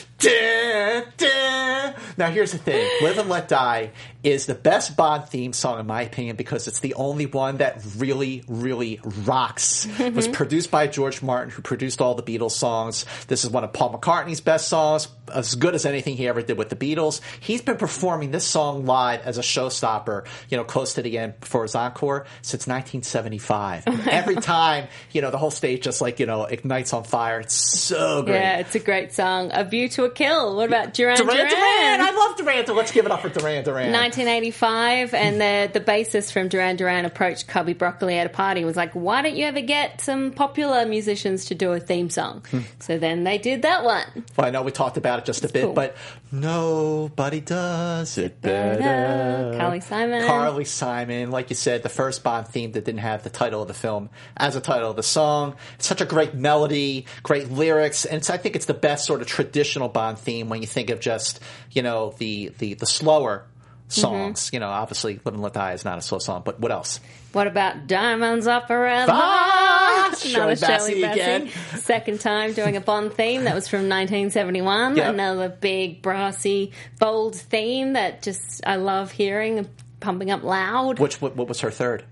Now, 2.17 2.29
here's 2.29 2.51
the 2.51 2.57
thing: 2.57 2.87
"Live 3.01 3.17
and 3.17 3.29
Let 3.29 3.47
Die" 3.47 3.91
is 4.23 4.45
the 4.45 4.55
best 4.55 4.95
Bond 4.95 5.27
theme 5.27 5.51
song, 5.51 5.79
in 5.79 5.85
my 5.85 6.01
opinion, 6.03 6.35
because 6.35 6.67
it's 6.67 6.79
the 6.79 6.93
only 6.93 7.25
one 7.25 7.57
that 7.57 7.81
really, 7.97 8.43
really 8.47 8.99
rocks. 9.25 9.85
It 9.99 10.13
was 10.13 10.25
mm-hmm. 10.25 10.33
produced 10.33 10.71
by 10.71 10.87
George 10.87 11.21
Martin, 11.21 11.49
who 11.49 11.61
produced 11.61 12.01
all 12.01 12.15
the 12.15 12.23
Beatles 12.23 12.51
songs. 12.51 13.05
This 13.27 13.43
is 13.43 13.49
one 13.49 13.63
of 13.63 13.73
Paul 13.73 13.93
McCartney's 13.93 14.41
best 14.41 14.67
songs, 14.69 15.07
as 15.33 15.55
good 15.55 15.75
as 15.75 15.85
anything 15.85 16.15
he 16.15 16.27
ever 16.27 16.41
did 16.41 16.57
with 16.57 16.69
the 16.69 16.75
Beatles. 16.75 17.21
He's 17.39 17.61
been 17.61 17.77
performing 17.77 18.31
this 18.31 18.45
song 18.45 18.85
live 18.85 19.21
as 19.21 19.37
a 19.37 19.41
showstopper, 19.41 20.25
you 20.49 20.57
know, 20.57 20.63
close 20.63 20.93
to 20.93 21.01
the 21.01 21.17
end 21.17 21.33
for 21.41 21.63
his 21.63 21.75
encore 21.75 22.25
since 22.41 22.67
1975. 22.67 24.07
Every 24.07 24.35
time, 24.35 24.87
you 25.11 25.21
know, 25.21 25.31
the 25.31 25.37
whole 25.37 25.51
stage 25.51 25.83
just 25.83 26.01
like 26.01 26.19
you 26.19 26.25
know 26.25 26.45
ignites 26.45 26.93
on 26.93 27.03
fire. 27.03 27.39
It's 27.39 27.53
so 27.53 28.23
great. 28.23 28.35
Yeah, 28.35 28.59
it's 28.59 28.75
a 28.75 28.79
great 28.79 29.13
song. 29.13 29.49
A 29.53 29.63
View 29.63 29.89
to 29.89 30.05
a 30.05 30.09
Kill. 30.15 30.55
What 30.55 30.67
about 30.67 30.93
Duran 30.93 31.17
Duran 31.17 31.35
Duran? 31.35 31.49
Duran. 31.49 32.01
I 32.01 32.11
love 32.11 32.37
Duran. 32.37 32.65
Duran. 32.65 32.77
Let's 32.77 32.91
give 32.91 33.05
it 33.05 33.11
up 33.11 33.21
for 33.21 33.29
Duran 33.29 33.63
Duran. 33.63 33.91
1985, 33.91 35.13
and 35.13 35.41
the 35.41 35.79
the 35.79 35.83
bassist 35.83 36.31
from 36.31 36.47
Duran 36.47 36.75
Duran 36.75 37.05
approached 37.05 37.47
Cubby 37.47 37.73
Broccoli 37.73 38.17
at 38.17 38.25
a 38.25 38.29
party 38.29 38.61
and 38.61 38.67
was 38.67 38.75
like, 38.75 38.93
"Why 38.93 39.21
don't 39.21 39.35
you 39.35 39.45
ever 39.45 39.61
get 39.61 40.01
some 40.01 40.31
popular 40.31 40.85
musicians 40.85 41.45
to 41.45 41.55
do 41.55 41.71
a 41.73 41.79
theme 41.79 42.09
song?" 42.09 42.45
Hmm. 42.49 42.59
So 42.79 42.97
then 42.97 43.23
they 43.23 43.37
did 43.37 43.63
that 43.63 43.83
one. 43.83 44.05
Well, 44.37 44.47
I 44.47 44.49
know 44.49 44.61
we 44.61 44.71
talked 44.71 44.97
about 44.97 45.19
it 45.19 45.25
just 45.25 45.43
a 45.43 45.49
bit, 45.49 45.63
cool. 45.63 45.73
but 45.73 45.95
nobody 46.33 47.39
does 47.39 48.17
it 48.17 48.41
better. 48.41 49.55
Carly 49.57 49.79
Simon. 49.79 50.25
Carly 50.25 50.65
Simon, 50.65 51.31
like 51.31 51.49
you 51.49 51.55
said, 51.55 51.83
the 51.83 51.89
first 51.89 52.23
Bond 52.23 52.47
theme 52.47 52.71
that 52.73 52.83
didn't 52.83 53.01
have 53.01 53.23
the 53.23 53.29
title 53.29 53.61
of 53.61 53.67
the 53.67 53.73
film 53.73 54.09
as 54.35 54.55
a 54.55 54.61
title 54.61 54.89
of 54.89 54.95
the 54.95 55.03
song. 55.03 55.55
It's 55.75 55.87
such 55.87 56.01
a 56.01 56.05
great 56.05 56.33
melody, 56.33 57.05
great 57.21 57.51
lyrics, 57.51 58.03
and 58.05 58.17
it's, 58.17 58.29
I 58.29 58.37
think 58.37 58.55
it's 58.55 58.65
the 58.65 58.73
best 58.73 59.05
sort 59.05 59.21
of 59.21 59.27
traditional 59.27 59.89
Bond 59.89 60.17
theme 60.17 60.49
when 60.49 60.61
you 60.61 60.67
think 60.67 60.89
of 60.89 60.99
just 60.99 61.39
you 61.71 61.81
know 61.81 62.15
the 62.17 62.51
the, 62.57 62.73
the 62.73 62.85
slower 62.85 63.45
songs. 63.87 64.47
Mm-hmm. 64.47 64.55
You 64.55 64.59
know, 64.61 64.69
obviously, 64.69 65.19
"Live 65.23 65.33
and 65.33 65.41
Let 65.41 65.53
Die" 65.53 65.73
is 65.73 65.85
not 65.85 65.97
a 65.97 66.01
slow 66.01 66.19
song, 66.19 66.41
but 66.45 66.59
what 66.59 66.71
else? 66.71 66.99
What 67.31 67.47
about 67.47 67.87
Diamonds 67.87 68.45
Are 68.47 68.61
Forever? 68.61 69.11
Ah, 69.13 70.05
Another 70.07 70.55
Shirley 70.55 70.55
Bassey 70.55 71.01
Bassey. 71.01 71.11
again. 71.13 71.49
Second 71.77 72.19
time 72.21 72.53
doing 72.53 72.77
a 72.77 72.81
Bond 72.81 73.13
theme. 73.13 73.45
That 73.45 73.55
was 73.55 73.67
from 73.67 73.89
1971. 73.89 74.97
Yep. 74.97 75.13
Another 75.13 75.49
big, 75.49 76.01
brassy, 76.01 76.71
bold 76.99 77.35
theme 77.35 77.93
that 77.93 78.21
just 78.21 78.61
I 78.65 78.75
love 78.75 79.11
hearing 79.11 79.67
pumping 79.99 80.29
up 80.31 80.43
loud. 80.43 80.99
Which 80.99 81.21
what, 81.21 81.35
what 81.35 81.47
was 81.47 81.61
her 81.61 81.71
third? 81.71 82.03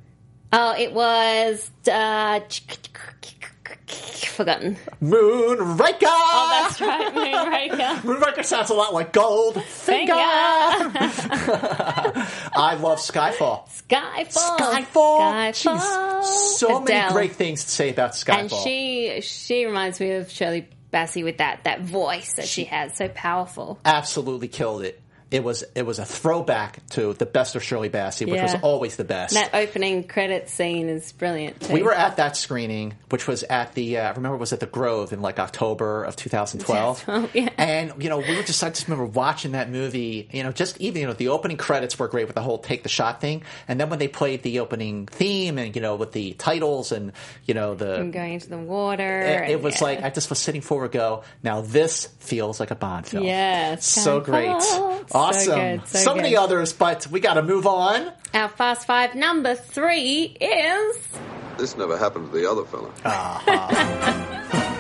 Oh, 0.54 0.76
it 0.78 0.92
was 0.94 1.70
uh, 1.90 2.40
forgotten. 4.42 4.78
Moonraker. 5.02 6.04
Oh, 6.04 6.64
that's 6.64 6.82
right, 6.82 7.14
Moonraker. 7.14 7.96
Moonraker 8.02 8.46
sounds 8.46 8.70
a 8.70 8.74
lot 8.74 8.94
like 8.94 9.14
Gold 9.14 9.62
Finger. 9.64 10.14
I 10.16 10.88
love 12.80 13.00
Skyfall. 13.00 13.68
Skyfall. 13.70 14.58
Skyfall. 14.58 15.54
Skyfall. 15.54 16.22
Jeez. 16.22 16.24
So 16.58 16.80
many 16.80 17.12
great 17.14 17.34
things 17.34 17.66
to 17.66 17.70
say 17.70 17.90
about 17.90 18.12
Skyfall. 18.12 18.40
And 18.40 18.52
she 18.52 19.22
she 19.22 19.66
reminds 19.66 20.00
me 20.00 20.12
of 20.12 20.30
Shirley 20.32 20.68
Bassey 20.94 21.24
with 21.24 21.38
that 21.38 21.64
that 21.64 21.82
voice 21.82 22.34
that 22.36 22.48
she 22.48 22.66
has, 22.66 22.96
so 22.96 23.08
powerful. 23.10 23.80
absolutely 23.86 24.48
killed 24.48 24.84
it. 24.84 25.01
It 25.32 25.44
was 25.44 25.64
it 25.76 25.84
was 25.84 25.98
a 25.98 26.06
throwback 26.06 26.86
to 26.90 27.14
the 27.14 27.26
best 27.26 27.56
of 27.56 27.64
Shirley 27.64 27.90
Bassey, 27.90 28.30
which 28.30 28.42
was 28.42 28.56
always 28.62 28.98
the 28.98 29.06
best. 29.06 29.34
That 29.34 29.52
opening 29.54 30.04
credit 30.04 30.50
scene 30.50 30.90
is 30.90 31.12
brilliant. 31.14 31.62
Too. 31.62 31.74
we 31.74 31.84
were 31.84 31.94
at 31.94 32.18
that 32.18 32.36
screening, 32.36 32.96
which 33.10 33.28
was 33.28 33.44
at 33.44 33.74
the 33.74 33.98
uh, 33.98 34.10
I 34.10 34.12
remember 34.12 34.36
it 34.36 34.40
was 34.40 34.52
at 34.52 34.60
the 34.60 34.66
Grove 34.66 35.14
in 35.14 35.22
like 35.22 35.40
October 35.40 36.04
of 36.04 36.16
2012. 36.16 37.06
Oh, 37.12 37.30
yeah. 37.34 37.50
And 37.58 38.02
you 38.02 38.10
know, 38.10 38.20
we 38.20 38.36
were 38.36 38.44
just 38.44 38.64
I 38.64 38.70
just 38.70 38.88
remember 38.88 39.06
watching 39.06 39.52
that 39.52 39.70
movie. 39.70 40.30
You 40.32 40.44
know, 40.44 40.52
just 40.52 40.80
even 40.80 41.02
you 41.02 41.08
know 41.08 41.14
the 41.14 41.30
opening 41.30 41.58
credits 41.58 41.98
were 41.98 42.08
great 42.08 42.28
with 42.28 42.36
the 42.36 42.42
whole 42.42 42.58
take 42.58 42.84
the 42.84 42.90
shot 42.90 43.22
thing, 43.22 43.44
and 43.68 43.80
then 43.80 43.90
when 43.90 44.00
they 44.00 44.08
played 44.08 44.44
the 44.44 44.60
opening 44.60 45.08
theme 45.08 45.58
and 45.58 45.76
you 45.76 45.82
know 45.82 45.96
with 45.96 46.12
the 46.12 46.34
titles 46.34 46.92
and 46.92 47.12
you 47.46 47.54
know 47.54 47.76
the 47.76 47.96
And 47.96 48.14
going 48.14 48.34
into 48.34 48.50
the 48.50 48.58
water. 48.58 49.22
it, 49.22 49.52
it 49.52 49.62
was 49.62 49.80
yeah. 49.80 49.84
like 49.84 50.04
I 50.04 50.10
just 50.10 50.30
was 50.30 50.40
sitting 50.40 50.62
forward. 50.62 50.92
Go 50.92 51.24
now, 51.44 51.62
this 51.62 52.08
feels 52.20 52.60
like 52.60 52.72
a 52.72 52.76
Bond 52.76 53.08
film. 53.08 53.24
Yeah, 53.24 53.76
so 53.78 54.20
great, 54.20 54.62
awesome. 55.22 55.78
good, 55.78 55.88
so 55.88 56.16
many 56.16 56.32
good. 56.32 56.40
others, 56.40 56.74
but 56.74 57.08
we 57.08 57.20
got 57.20 57.36
to 57.36 57.44
move 57.44 57.66
on. 57.68 58.12
Our 58.34 58.50
fast 58.50 58.88
five 58.88 59.16
number 59.16 59.56
three 59.56 60.36
is 60.40 60.98
This 61.58 61.76
never 61.78 61.98
happened 61.98 62.32
to 62.32 62.38
the 62.38 62.50
other 62.50 62.66
fella. 62.66 62.90
Uh-huh. 63.04 64.68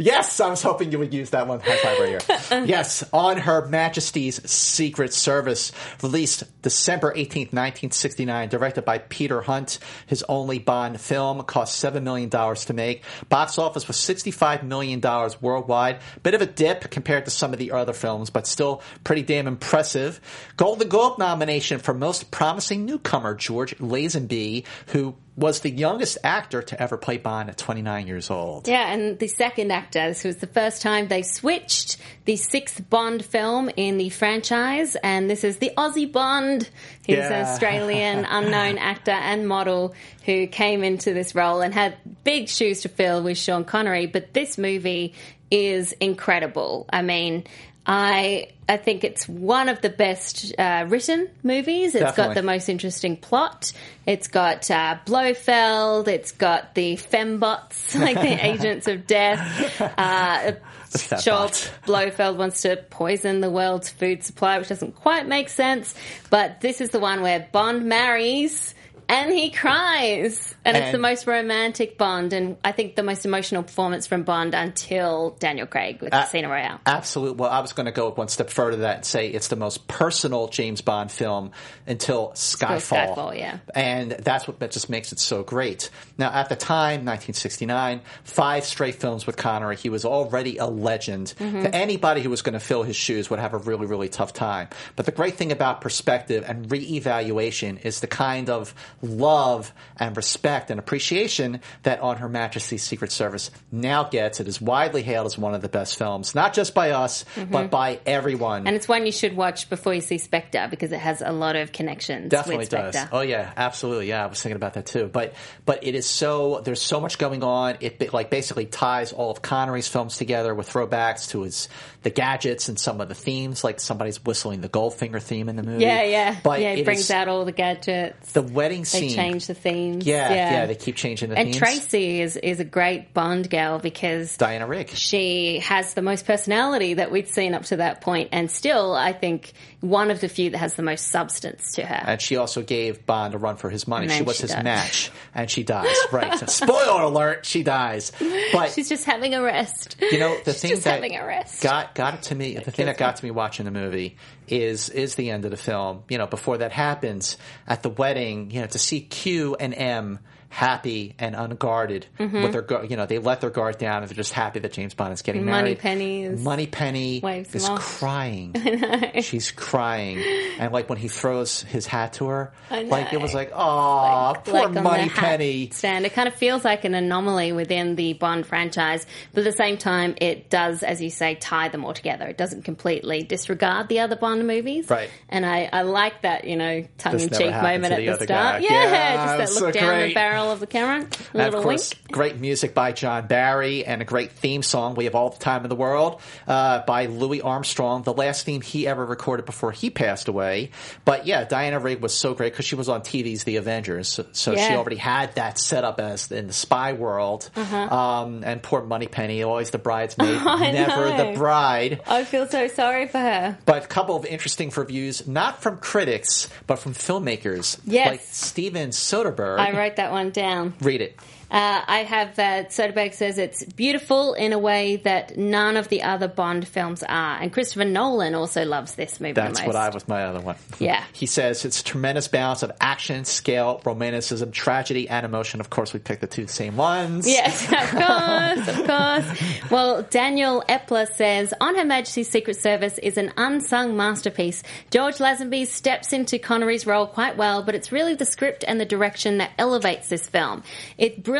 Yes, 0.00 0.40
I 0.40 0.48
was 0.48 0.62
hoping 0.62 0.92
you 0.92 0.98
would 0.98 1.12
use 1.12 1.28
that 1.30 1.46
one. 1.46 1.60
High 1.60 1.76
five 1.76 1.98
right 1.98 2.22
here. 2.22 2.64
yes, 2.66 3.04
on 3.12 3.36
Her 3.36 3.66
Majesty's 3.66 4.50
Secret 4.50 5.12
Service, 5.12 5.72
released 6.02 6.44
December 6.62 7.12
18th, 7.12 7.52
1969, 7.52 8.48
directed 8.48 8.86
by 8.86 8.96
Peter 8.96 9.42
Hunt. 9.42 9.78
His 10.06 10.22
only 10.26 10.58
Bond 10.58 10.98
film 10.98 11.42
cost 11.42 11.84
$7 11.84 12.02
million 12.02 12.30
to 12.30 12.72
make. 12.72 13.04
Box 13.28 13.58
office 13.58 13.86
was 13.86 13.98
$65 13.98 14.62
million 14.62 15.02
worldwide. 15.42 16.00
Bit 16.22 16.32
of 16.32 16.40
a 16.40 16.46
dip 16.46 16.90
compared 16.90 17.26
to 17.26 17.30
some 17.30 17.52
of 17.52 17.58
the 17.58 17.72
other 17.72 17.92
films, 17.92 18.30
but 18.30 18.46
still 18.46 18.82
pretty 19.04 19.22
damn 19.22 19.46
impressive. 19.46 20.18
Golden 20.56 20.88
Globe 20.88 21.18
nomination 21.18 21.78
for 21.78 21.92
Most 21.92 22.30
Promising 22.30 22.86
Newcomer, 22.86 23.34
George 23.34 23.76
Lazenby, 23.76 24.64
who 24.88 25.14
was 25.36 25.60
the 25.60 25.70
youngest 25.70 26.18
actor 26.24 26.60
to 26.60 26.82
ever 26.82 26.96
play 26.96 27.16
Bond 27.16 27.48
at 27.48 27.56
29 27.56 28.06
years 28.06 28.30
old. 28.30 28.68
Yeah, 28.68 28.92
and 28.92 29.18
the 29.18 29.28
second 29.28 29.70
actor. 29.70 30.08
This 30.08 30.24
was 30.24 30.36
the 30.38 30.46
first 30.46 30.82
time 30.82 31.08
they 31.08 31.22
switched 31.22 31.98
the 32.24 32.36
sixth 32.36 32.88
Bond 32.90 33.24
film 33.24 33.70
in 33.76 33.96
the 33.96 34.10
franchise, 34.10 34.96
and 35.02 35.30
this 35.30 35.44
is 35.44 35.58
the 35.58 35.72
Aussie 35.76 36.10
Bond. 36.10 36.68
He's 37.06 37.18
an 37.18 37.32
Australian 37.46 38.24
unknown 38.24 38.78
actor 38.78 39.12
and 39.12 39.48
model 39.48 39.94
who 40.24 40.46
came 40.46 40.84
into 40.84 41.14
this 41.14 41.34
role 41.34 41.60
and 41.60 41.72
had 41.72 41.96
big 42.24 42.48
shoes 42.48 42.82
to 42.82 42.88
fill 42.88 43.22
with 43.22 43.38
Sean 43.38 43.64
Connery. 43.64 44.06
But 44.06 44.34
this 44.34 44.58
movie 44.58 45.14
is 45.50 45.92
incredible. 45.92 46.86
I 46.92 47.02
mean, 47.02 47.44
I 47.86 48.48
I 48.68 48.76
think 48.76 49.02
it's 49.02 49.28
one 49.28 49.68
of 49.68 49.80
the 49.80 49.88
best 49.88 50.54
uh, 50.56 50.86
written 50.88 51.28
movies. 51.42 51.94
It's 51.94 52.04
Definitely. 52.04 52.34
got 52.34 52.40
the 52.40 52.46
most 52.46 52.68
interesting 52.68 53.16
plot. 53.16 53.72
It's 54.06 54.28
got 54.28 54.70
uh, 54.70 54.98
Blofeld. 55.06 56.06
It's 56.06 56.30
got 56.30 56.74
the 56.76 56.94
fembots, 56.94 57.98
like 58.00 58.14
the 58.14 58.44
agents 58.46 58.86
of 58.86 59.06
death. 59.06 59.80
Uh, 59.80 60.52
fembots. 60.90 61.70
Blofeld 61.84 62.38
wants 62.38 62.62
to 62.62 62.76
poison 62.76 63.40
the 63.40 63.50
world's 63.50 63.88
food 63.88 64.22
supply, 64.22 64.58
which 64.58 64.68
doesn't 64.68 64.94
quite 64.94 65.26
make 65.26 65.48
sense. 65.48 65.94
But 66.28 66.60
this 66.60 66.80
is 66.80 66.90
the 66.90 67.00
one 67.00 67.22
where 67.22 67.48
Bond 67.50 67.86
marries. 67.86 68.74
And 69.10 69.32
he 69.32 69.50
cries. 69.50 70.54
And, 70.64 70.76
it's 70.76 70.92
the 70.92 70.98
most 70.98 71.26
romantic 71.26 71.96
Bond, 71.98 72.32
and 72.32 72.56
I 72.62 72.72
think 72.72 72.94
the 72.94 73.02
most 73.02 73.24
emotional 73.24 73.62
performance 73.62 74.06
from 74.06 74.22
Bond 74.24 74.54
until 74.54 75.30
Daniel 75.40 75.66
Craig 75.66 76.00
with 76.02 76.12
Uh, 76.14 76.22
Casino 76.22 76.48
Royale. 76.50 76.80
Absolutely. 76.86 77.36
Well, 77.38 77.50
I 77.50 77.60
was 77.60 77.72
going 77.72 77.86
to 77.86 77.92
go 77.92 78.10
one 78.10 78.28
step 78.28 78.50
further 78.50 78.72
than 78.72 78.80
that 78.82 78.96
and 78.96 79.04
say 79.04 79.28
it's 79.28 79.48
the 79.48 79.56
most 79.56 79.88
personal 79.88 80.48
James 80.48 80.80
Bond 80.82 81.10
film 81.10 81.50
until 81.86 82.28
Skyfall. 82.34 83.16
Skyfall, 83.16 83.38
yeah. 83.38 83.58
And 83.74 84.12
that's 84.12 84.46
what 84.46 84.60
that 84.60 84.70
just 84.70 84.90
makes 84.90 85.12
it 85.12 85.18
so 85.18 85.42
great. 85.42 85.90
Now, 86.18 86.30
at 86.32 86.48
the 86.50 86.56
time, 86.56 87.04
1969, 87.06 88.02
five 88.22 88.64
straight 88.64 88.96
films 88.96 89.26
with 89.26 89.36
Connery. 89.36 89.76
He 89.76 89.88
was 89.88 90.04
already 90.04 90.58
a 90.58 90.66
legend. 90.66 91.34
Mhm. 91.40 91.62
To 91.64 91.74
anybody 91.74 92.20
who 92.22 92.30
was 92.30 92.42
going 92.42 92.52
to 92.52 92.60
fill 92.60 92.82
his 92.84 92.96
shoes 92.96 93.30
would 93.30 93.38
have 93.40 93.54
a 93.54 93.58
really, 93.58 93.86
really 93.86 94.08
tough 94.08 94.32
time. 94.34 94.68
But 94.94 95.06
the 95.06 95.12
great 95.12 95.36
thing 95.36 95.50
about 95.52 95.80
perspective 95.80 96.44
and 96.46 96.68
reevaluation 96.68 97.84
is 97.84 98.00
the 98.00 98.06
kind 98.06 98.50
of 98.50 98.74
love 99.02 99.72
and 99.98 100.16
respect 100.16 100.70
and 100.70 100.78
appreciation 100.78 101.60
that 101.82 102.00
On 102.00 102.16
Her 102.18 102.28
Majesty's 102.28 102.82
Secret 102.82 103.12
Service 103.12 103.50
now 103.72 104.04
gets. 104.04 104.40
It 104.40 104.48
is 104.48 104.60
widely 104.60 105.02
hailed 105.02 105.26
as 105.26 105.38
one 105.38 105.54
of 105.54 105.62
the 105.62 105.68
best 105.68 105.96
films, 105.96 106.34
not 106.34 106.52
just 106.54 106.74
by 106.74 106.90
us, 106.90 107.24
Mhm. 107.36 107.50
but 107.50 107.70
by 107.70 108.00
everyone. 108.06 108.66
And 108.66 108.76
it's 108.76 108.88
one 108.88 109.06
you 109.06 109.12
should 109.12 109.36
watch 109.36 109.68
before 109.70 109.94
you 109.94 110.00
see 110.00 110.18
Spectre 110.18 110.68
because 110.70 110.92
it 110.92 110.98
has 111.00 111.22
a 111.22 111.32
lot 111.32 111.56
of 111.56 111.72
connections 111.72 112.30
Definitely 112.30 112.66
does. 112.66 112.96
Oh 113.12 113.20
yeah, 113.20 113.50
absolutely. 113.56 114.08
Yeah, 114.08 114.24
I 114.24 114.26
was 114.26 114.42
thinking 114.42 114.56
about 114.56 114.74
that 114.74 114.86
too. 114.86 115.08
But 115.12 115.34
but 115.64 115.84
it 115.84 115.94
is 115.94 116.06
so 116.06 116.60
there's 116.64 116.82
so 116.82 117.00
much 117.00 117.18
going 117.18 117.42
on. 117.42 117.76
It 117.80 118.12
like 118.12 118.30
basically 118.30 118.66
ties 118.66 119.12
all 119.12 119.30
of 119.30 119.42
Connery's 119.42 119.88
films 119.88 120.16
together 120.16 120.54
with 120.54 120.68
throwbacks 120.70 121.28
to 121.30 121.42
his 121.42 121.68
the 122.02 122.10
gadgets 122.10 122.68
and 122.68 122.78
some 122.78 123.00
of 123.00 123.08
the 123.08 123.14
themes. 123.14 123.62
Like 123.64 123.80
somebody's 123.80 124.24
whistling 124.24 124.60
the 124.60 124.68
Goldfinger 124.68 125.20
theme 125.22 125.48
in 125.48 125.56
the 125.56 125.62
movie. 125.62 125.82
Yeah, 125.84 126.02
yeah. 126.02 126.36
But 126.42 126.60
yeah, 126.60 126.70
it 126.72 126.80
it 126.80 126.84
brings 126.84 127.00
is- 127.00 127.10
out 127.10 127.28
all 127.28 127.44
the 127.44 127.52
gadgets. 127.52 128.32
the 128.32 128.42
wedding 128.42 128.84
They 128.92 129.08
scene. 129.08 129.10
change 129.10 129.46
the 129.46 129.54
themes. 129.54 130.06
Yeah, 130.06 130.32
yeah, 130.32 130.66
they 130.66 130.74
keep 130.74 130.96
changing 130.96 131.30
the 131.30 131.36
themes. 131.36 131.46
and 131.46 131.54
themes. 131.54 131.58
Tracy 131.58 132.20
is, 132.20 132.36
is 132.36 132.60
a 132.60 132.64
great 132.64 133.12
Bond 133.14 133.48
girl 133.50 133.78
because 133.78 134.36
Diana 134.36 134.66
Rigg. 134.66 134.90
she 134.90 135.60
has 135.60 135.94
the 135.94 136.02
most 136.02 136.26
personality 136.26 136.94
that 136.94 137.10
we'd 137.10 137.28
seen 137.28 137.54
up 137.54 137.64
to 137.64 137.76
that 137.76 138.00
point, 138.00 138.30
and 138.32 138.50
still, 138.50 138.94
I 138.94 139.12
think 139.12 139.52
one 139.80 140.10
of 140.10 140.20
the 140.20 140.28
few 140.28 140.50
that 140.50 140.58
has 140.58 140.74
the 140.74 140.82
most 140.82 141.08
substance 141.08 141.72
to 141.72 141.84
her. 141.84 142.02
And 142.06 142.20
she 142.20 142.36
also 142.36 142.62
gave 142.62 143.06
Bond 143.06 143.34
a 143.34 143.38
run 143.38 143.56
for 143.56 143.70
his 143.70 143.88
money. 143.88 144.08
She 144.08 144.22
was 144.22 144.36
she 144.36 144.42
his 144.42 144.50
died. 144.52 144.64
match, 144.64 145.10
and 145.34 145.50
she 145.50 145.62
dies. 145.62 145.86
Right. 146.12 146.50
Spoiler 146.50 147.02
alert: 147.02 147.46
she 147.46 147.62
dies. 147.62 148.12
But 148.52 148.72
She's 148.72 148.88
just 148.88 149.04
having 149.04 149.34
a 149.34 149.42
rest. 149.42 149.96
You 150.00 150.18
know, 150.18 150.36
the 150.44 150.52
She's 150.52 150.60
thing 150.60 150.80
that 150.80 150.94
having 150.94 151.16
a 151.16 151.24
rest. 151.24 151.62
got 151.62 151.94
got 151.94 152.14
it 152.14 152.22
to 152.24 152.34
me, 152.34 152.54
the 152.56 152.70
thing 152.70 152.86
that 152.86 152.98
got 152.98 153.16
to 153.16 153.24
me 153.24 153.30
watching 153.30 153.64
the 153.64 153.70
movie 153.70 154.16
is 154.48 154.88
is 154.88 155.14
the 155.14 155.30
end 155.30 155.44
of 155.44 155.50
the 155.52 155.56
film. 155.56 156.02
You 156.08 156.18
know, 156.18 156.26
before 156.26 156.58
that 156.58 156.72
happens, 156.72 157.36
at 157.66 157.82
the 157.82 157.90
wedding, 157.90 158.50
you 158.50 158.60
know, 158.60 158.66
to 158.66 158.78
see 158.78 159.00
Q 159.00 159.54
and 159.58 159.72
M 159.74 160.18
happy 160.52 161.14
and 161.18 161.34
unguarded 161.36 162.06
Mhm. 162.18 162.42
with 162.42 162.52
their 162.52 162.84
you 162.84 162.96
know 162.96 163.06
they 163.06 163.18
let 163.18 163.40
their 163.40 163.50
guard 163.50 163.78
down 163.78 164.02
and 164.02 164.10
they're 164.10 164.16
just 164.16 164.32
happy 164.32 164.58
that 164.58 164.72
James 164.72 164.94
Bond 164.94 165.12
is 165.12 165.22
getting 165.22 165.44
Money 165.44 165.62
married. 165.62 165.78
pennies. 165.78 166.42
Moneypenny 166.42 167.18
is 167.54 167.68
off. 167.68 167.78
crying. 168.00 168.52
I 168.56 168.70
know. 169.14 169.20
She's 169.22 169.50
crying, 169.52 170.18
and 170.58 170.72
like 170.72 170.88
when 170.88 170.98
he 170.98 171.06
throws 171.08 171.62
his 171.62 171.86
hat 171.86 172.14
to 172.14 172.26
her, 172.26 172.52
like 172.70 173.12
it 173.12 173.20
was 173.20 173.32
like, 173.32 173.52
oh, 173.54 174.34
poor 174.44 174.54
like 174.68 174.72
Moneypenny. 174.72 175.70
stand. 175.72 176.04
It 176.04 176.12
kind 176.14 176.26
of 176.28 176.34
feels 176.34 176.64
like 176.64 176.84
an 176.84 176.94
anomaly 176.94 177.52
within 177.52 177.94
the 177.94 178.12
Bond 178.14 178.44
franchise, 178.46 179.06
but 179.32 179.40
at 179.46 179.52
the 179.52 179.56
same 179.56 179.76
time, 179.78 180.14
it 180.20 180.50
does, 180.50 180.82
as 180.82 181.00
you 181.00 181.10
say, 181.10 181.36
tie 181.36 181.68
them 181.68 181.84
all 181.84 181.94
together. 181.94 182.26
It 182.26 182.36
doesn't 182.36 182.64
completely 182.64 183.22
disregard 183.22 183.88
the 183.88 184.00
other 184.00 184.16
Bond 184.16 184.46
movies. 184.46 184.90
Right. 184.90 185.10
And 185.28 185.46
I, 185.46 185.68
I 185.72 185.82
like 185.82 186.22
that, 186.22 186.44
you 186.44 186.56
know, 186.56 186.84
tongue 186.98 187.20
in 187.20 187.28
cheek 187.30 187.50
moment 187.52 187.92
at 187.92 187.98
the 188.00 188.06
the 188.06 188.14
start. 188.24 188.28
guy. 188.28 188.58
Yeah, 188.58 188.70
Yeah, 188.90 189.36
just 189.38 189.54
that 189.54 189.64
look 189.64 189.74
so 189.74 189.80
down 189.80 189.88
great. 189.88 190.08
the 190.08 190.14
barrel 190.14 190.39
of 190.48 190.60
the 190.60 190.66
camera. 190.66 191.06
And 191.34 191.54
of 191.54 191.62
course, 191.62 191.94
wink. 191.94 192.12
great 192.12 192.38
music 192.38 192.74
by 192.74 192.92
John 192.92 193.26
Barry 193.26 193.84
and 193.84 194.02
a 194.02 194.04
great 194.04 194.32
theme 194.32 194.62
song. 194.62 194.94
We 194.94 195.04
have 195.04 195.14
all 195.14 195.30
the 195.30 195.38
time 195.38 195.64
in 195.64 195.68
the 195.68 195.76
world 195.76 196.20
uh, 196.46 196.80
by 196.86 197.06
Louis 197.06 197.40
Armstrong, 197.42 198.02
the 198.02 198.12
last 198.14 198.44
theme 198.46 198.60
he 198.60 198.86
ever 198.86 199.04
recorded 199.04 199.46
before 199.46 199.72
he 199.72 199.90
passed 199.90 200.28
away. 200.28 200.70
But 201.04 201.26
yeah, 201.26 201.44
Diana 201.44 201.78
Rigg 201.78 202.00
was 202.00 202.14
so 202.14 202.34
great 202.34 202.52
because 202.52 202.64
she 202.64 202.74
was 202.74 202.88
on 202.88 203.02
TV's 203.02 203.44
The 203.44 203.56
Avengers, 203.56 204.08
so, 204.08 204.26
so 204.32 204.56
she 204.56 204.74
already 204.74 204.96
had 204.96 205.34
that 205.34 205.58
set 205.58 205.84
up 205.84 206.00
as 206.00 206.30
in 206.30 206.46
the 206.46 206.52
spy 206.52 206.92
world. 206.92 207.50
Uh-huh. 207.56 207.76
Um, 207.76 208.44
and 208.44 208.62
poor 208.62 208.82
Moneypenny, 208.82 209.42
always 209.42 209.70
the 209.70 209.78
bridesmaid, 209.78 210.42
never 210.44 211.10
know. 211.10 211.32
the 211.32 211.38
bride. 211.38 212.02
I 212.06 212.24
feel 212.24 212.46
so 212.46 212.68
sorry 212.68 213.06
for 213.08 213.18
her. 213.18 213.58
But 213.66 213.84
a 213.84 213.86
couple 213.86 214.16
of 214.16 214.24
interesting 214.24 214.70
reviews, 214.76 215.26
not 215.26 215.62
from 215.62 215.78
critics, 215.78 216.48
but 216.66 216.76
from 216.76 216.94
filmmakers. 216.94 217.78
Yes. 217.84 218.06
Like 218.08 218.20
Steven 218.22 218.90
Soderbergh. 218.90 219.58
I 219.58 219.76
wrote 219.76 219.96
that 219.96 220.10
one 220.12 220.29
down. 220.32 220.74
Read 220.80 221.00
it. 221.00 221.18
Uh, 221.50 221.82
I 221.86 222.04
have 222.04 222.38
uh, 222.38 222.64
Soderbergh 222.68 223.12
says 223.12 223.36
it's 223.36 223.64
beautiful 223.64 224.34
in 224.34 224.52
a 224.52 224.58
way 224.58 224.96
that 224.96 225.36
none 225.36 225.76
of 225.76 225.88
the 225.88 226.02
other 226.02 226.28
Bond 226.28 226.66
films 226.66 227.02
are, 227.02 227.38
and 227.40 227.52
Christopher 227.52 227.84
Nolan 227.84 228.36
also 228.36 228.64
loves 228.64 228.94
this 228.94 229.20
movie. 229.20 229.32
That's 229.32 229.60
what. 229.64 229.74
I 229.74 229.88
was 229.88 230.06
my 230.06 230.24
other 230.24 230.40
one. 230.40 230.56
Yeah. 230.78 231.04
He 231.12 231.26
says 231.26 231.64
it's 231.66 231.80
a 231.80 231.84
tremendous 231.84 232.26
balance 232.28 232.62
of 232.62 232.72
action, 232.80 233.26
scale, 233.26 233.82
romanticism, 233.84 234.50
tragedy, 234.50 235.08
and 235.10 235.26
emotion. 235.26 235.60
Of 235.60 235.68
course, 235.68 235.92
we 235.92 235.98
picked 235.98 236.22
the 236.22 236.26
two 236.26 236.46
same 236.46 236.76
ones. 236.76 237.26
Yes, 237.28 237.64
of 237.64 237.90
course, 237.90 238.78
of 238.78 238.86
course. 238.86 239.70
Well, 239.70 240.02
Daniel 240.04 240.64
Epler 240.70 241.06
says 241.12 241.52
On 241.60 241.74
Her 241.76 241.84
Majesty's 241.84 242.30
Secret 242.30 242.56
Service 242.56 242.96
is 242.98 243.18
an 243.18 243.32
unsung 243.36 243.94
masterpiece. 243.94 244.62
George 244.90 245.16
Lazenby 245.16 245.66
steps 245.66 246.14
into 246.14 246.38
Connery's 246.38 246.86
role 246.86 247.06
quite 247.06 247.36
well, 247.36 247.62
but 247.62 247.74
it's 247.74 247.92
really 247.92 248.14
the 248.14 248.24
script 248.24 248.64
and 248.66 248.80
the 248.80 248.86
direction 248.86 249.38
that 249.38 249.50
elevates 249.58 250.08
this 250.08 250.26
film. 250.26 250.62
It 250.96 251.22
brilliantly 251.22 251.39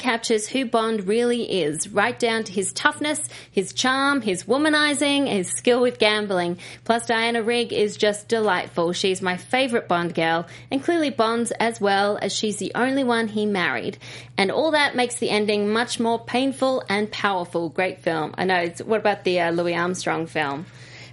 captures 0.00 0.48
who 0.48 0.64
Bond 0.64 1.06
really 1.06 1.62
is, 1.62 1.88
right 1.88 2.18
down 2.18 2.44
to 2.44 2.52
his 2.52 2.72
toughness, 2.72 3.28
his 3.50 3.72
charm, 3.72 4.20
his 4.20 4.44
womanizing, 4.44 5.28
his 5.28 5.48
skill 5.48 5.80
with 5.80 5.98
gambling. 5.98 6.58
Plus, 6.84 7.06
Diana 7.06 7.42
Rigg 7.42 7.72
is 7.72 7.96
just 7.96 8.28
delightful. 8.28 8.92
She's 8.92 9.22
my 9.22 9.36
favorite 9.36 9.88
Bond 9.88 10.14
girl, 10.14 10.46
and 10.70 10.82
clearly 10.82 11.10
Bond's 11.10 11.52
as 11.52 11.80
well, 11.80 12.18
as 12.20 12.34
she's 12.34 12.56
the 12.56 12.72
only 12.74 13.04
one 13.04 13.28
he 13.28 13.46
married. 13.46 13.98
And 14.36 14.50
all 14.50 14.72
that 14.72 14.96
makes 14.96 15.16
the 15.16 15.30
ending 15.30 15.72
much 15.72 16.00
more 16.00 16.18
painful 16.18 16.82
and 16.88 17.10
powerful. 17.10 17.68
Great 17.68 18.00
film. 18.00 18.34
I 18.36 18.44
know. 18.44 18.68
What 18.84 19.00
about 19.00 19.24
the 19.24 19.40
uh, 19.40 19.50
Louis 19.52 19.74
Armstrong 19.74 20.26
film? 20.26 20.66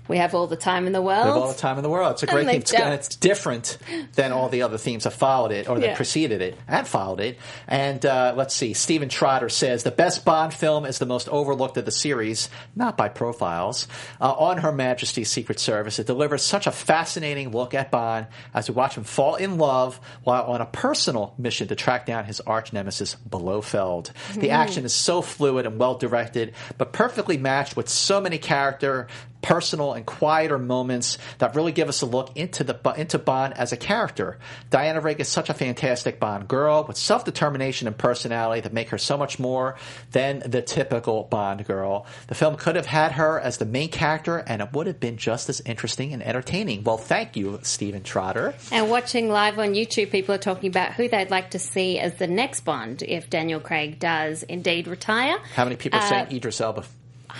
We 0.08 0.18
have 0.18 0.34
all 0.36 0.48
the 0.48 0.56
time 0.56 0.88
in 0.88 0.94
the 0.94 1.02
world. 1.02 1.26
We 1.26 1.32
have 1.32 1.38
all 1.42 1.48
the 1.52 1.58
time 1.58 1.78
in 1.78 1.84
the 1.84 1.90
world. 1.90 2.14
It's 2.14 2.24
a 2.24 2.28
great 2.28 2.48
theme. 2.48 2.62
It's, 2.62 2.74
and 2.74 2.94
it's 2.94 3.16
different 3.16 3.78
than 4.16 4.32
all 4.32 4.50
the 4.50 4.62
other 4.62 4.78
themes 4.78 5.04
that 5.04 5.12
followed 5.12 5.52
it 5.52 5.68
or 5.70 5.80
that 5.80 5.86
Yeah. 5.86 5.96
preceded 5.96 6.42
it 6.42 6.58
and 6.68 6.88
followed 6.88 7.20
it. 7.20 7.38
And 7.68 8.06
uh, 8.06 8.34
let's 8.36 8.54
see. 8.56 8.74
Stephen 8.74 9.10
Trotter 9.10 9.50
says 9.50 9.84
the 9.84 9.92
best 9.92 10.24
Bond 10.26 10.54
film 10.54 10.86
is 10.86 11.00
the 11.00 11.06
most 11.06 11.28
overlooked 11.30 11.78
of 11.78 11.86
the 11.86 11.92
series, 11.92 12.50
not 12.76 12.96
by 12.98 13.10
profiles. 13.10 13.88
Uh, 14.22 14.32
on 14.34 14.58
Her 14.60 14.72
Majesty's 14.72 15.30
Secret 15.30 15.60
Service, 15.60 16.00
it 16.00 16.08
delivers 16.08 16.44
such 16.44 16.68
a 16.68 16.72
fascinating 16.72 17.52
look 17.52 17.74
at 17.74 17.92
Bond 17.92 18.28
as 18.54 18.70
we 18.70 18.76
watch 18.76 18.96
him 18.96 19.04
fall 19.04 19.36
in 19.36 19.58
love 19.58 20.00
while 20.24 20.44
on 20.44 20.62
a 20.62 20.66
personal 20.66 21.34
mission 21.38 21.68
to 21.68 21.76
track 21.76 22.06
down 22.06 22.26
his 22.26 22.40
arch 22.42 22.74
nemesis 22.74 23.16
Blofeld. 23.16 24.12
The 24.34 24.48
Mhm. 24.50 24.52
action 24.52 24.86
is 24.86 24.94
so 24.94 25.22
fluid 25.22 25.66
and 25.66 25.80
well 25.80 25.96
directed, 25.96 26.54
but 26.78 26.94
perfectly 26.94 27.38
matched 27.38 27.76
with 27.76 27.90
so 27.90 28.22
many 28.22 28.38
character 28.38 29.08
personal 29.48 29.94
and 29.94 30.06
quieter 30.06 30.58
moments 30.58 31.18
that 31.38 31.56
really 31.56 31.72
give 31.72 31.88
us 31.88 32.02
a 32.02 32.06
look 32.06 32.36
into 32.36 32.66
the 32.66 32.78
into 32.98 33.18
Bond 33.18 33.54
as 33.58 33.72
a 33.72 33.78
character. 33.78 34.38
Diana 34.70 35.00
Rigg 35.00 35.22
is 35.22 35.30
such 35.30 35.50
a 35.50 35.54
fantastic 35.54 36.20
Bond 36.20 36.50
girl 36.50 36.84
with 36.86 36.98
self 36.98 37.24
determination 37.24 37.88
and 37.88 37.98
personality 37.98 38.60
that 38.62 38.74
make 38.74 38.90
her 38.90 38.98
so 38.98 39.18
much 39.18 39.40
more 39.40 39.78
than 40.12 40.40
the 40.46 40.62
typical 40.62 41.24
Bond 41.24 41.66
girl. 41.66 42.06
The 42.28 42.36
film 42.36 42.58
could 42.58 42.76
have 42.76 42.86
had 42.88 43.14
her 43.14 43.40
as 43.40 43.58
the 43.58 43.66
main 43.66 43.88
character, 43.90 44.38
and 44.38 44.62
it 44.62 44.74
would 44.74 44.86
have 44.88 45.00
been 45.00 45.16
just 45.16 45.48
as 45.48 45.62
interesting 45.62 46.12
and 46.12 46.22
entertaining. 46.22 46.84
Well, 46.84 46.98
thank 46.98 47.38
you, 47.38 47.60
Stephen 47.64 48.04
Trotter. 48.04 48.54
And 48.72 48.90
watching 48.90 49.30
live 49.30 49.58
on 49.60 49.74
YouTube, 49.76 50.12
people 50.12 50.36
are 50.36 50.40
talking 50.40 50.68
about 50.70 50.92
who 50.94 51.08
they'd 51.08 51.32
like 51.32 51.52
to 51.52 51.60
see 51.60 52.00
as 52.00 52.16
the 52.16 52.28
next 52.28 52.62
Bond 52.66 53.02
if 53.02 53.30
Daniel 53.30 53.62
Craig 53.62 53.98
does 53.98 54.44
indeed 54.44 54.88
retire. 54.88 55.38
How 55.56 55.64
many 55.64 55.78
people 55.78 56.00
Uh, 56.00 56.10
saying 56.10 56.32
Idris 56.36 56.60
Elba? 56.60 56.84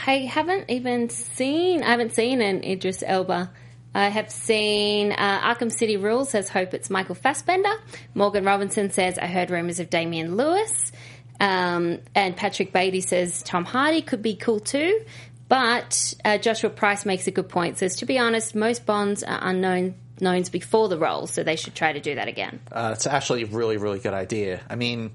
I 0.06 0.20
haven't 0.20 0.70
even 0.70 1.10
seen. 1.10 1.84
I 1.84 1.88
haven't 1.92 2.14
seen 2.14 2.42
an 2.42 2.64
Idris 2.64 3.04
Elba. 3.06 3.52
I 3.96 4.10
have 4.10 4.30
seen 4.30 5.12
uh, 5.12 5.40
Arkham 5.42 5.72
City 5.72 5.98
Rules 5.98 6.30
says 6.30 6.50
hope 6.50 6.74
it's 6.74 6.90
Michael 6.90 7.16
Fassbender. 7.16 7.74
Morgan 8.14 8.44
Robinson 8.46 8.92
says 8.92 9.18
I 9.18 9.26
heard 9.28 9.50
rumors 9.50 9.80
of 9.80 9.90
Damian 9.90 10.36
Lewis. 10.36 10.92
Um, 11.40 12.00
and 12.16 12.36
Patrick 12.36 12.74
Beatty 12.74 13.02
says 13.02 13.42
Tom 13.44 13.66
Hardy 13.66 14.02
could 14.02 14.22
be 14.22 14.36
cool 14.36 14.60
too. 14.60 15.02
But 15.50 16.14
uh, 16.26 16.38
Joshua 16.38 16.70
Price 16.70 17.06
makes 17.06 17.28
a 17.28 17.32
good 17.32 17.50
point. 17.50 17.78
Says 17.78 17.96
to 17.98 18.06
be 18.06 18.20
honest, 18.20 18.54
most 18.54 18.86
Bonds 18.86 19.24
are 19.24 19.40
unknown 19.42 19.96
knowns 20.20 20.50
before 20.50 20.90
the 20.90 20.98
role, 20.98 21.28
so 21.28 21.44
they 21.44 21.56
should 21.56 21.76
try 21.76 21.94
to 21.94 22.00
do 22.00 22.16
that 22.16 22.28
again. 22.28 22.60
Uh, 22.72 22.92
it's 22.94 23.08
actually 23.08 23.44
a 23.44 23.46
really, 23.46 23.78
really 23.78 24.00
good 24.00 24.14
idea. 24.14 24.62
I 24.70 24.76
mean, 24.76 25.12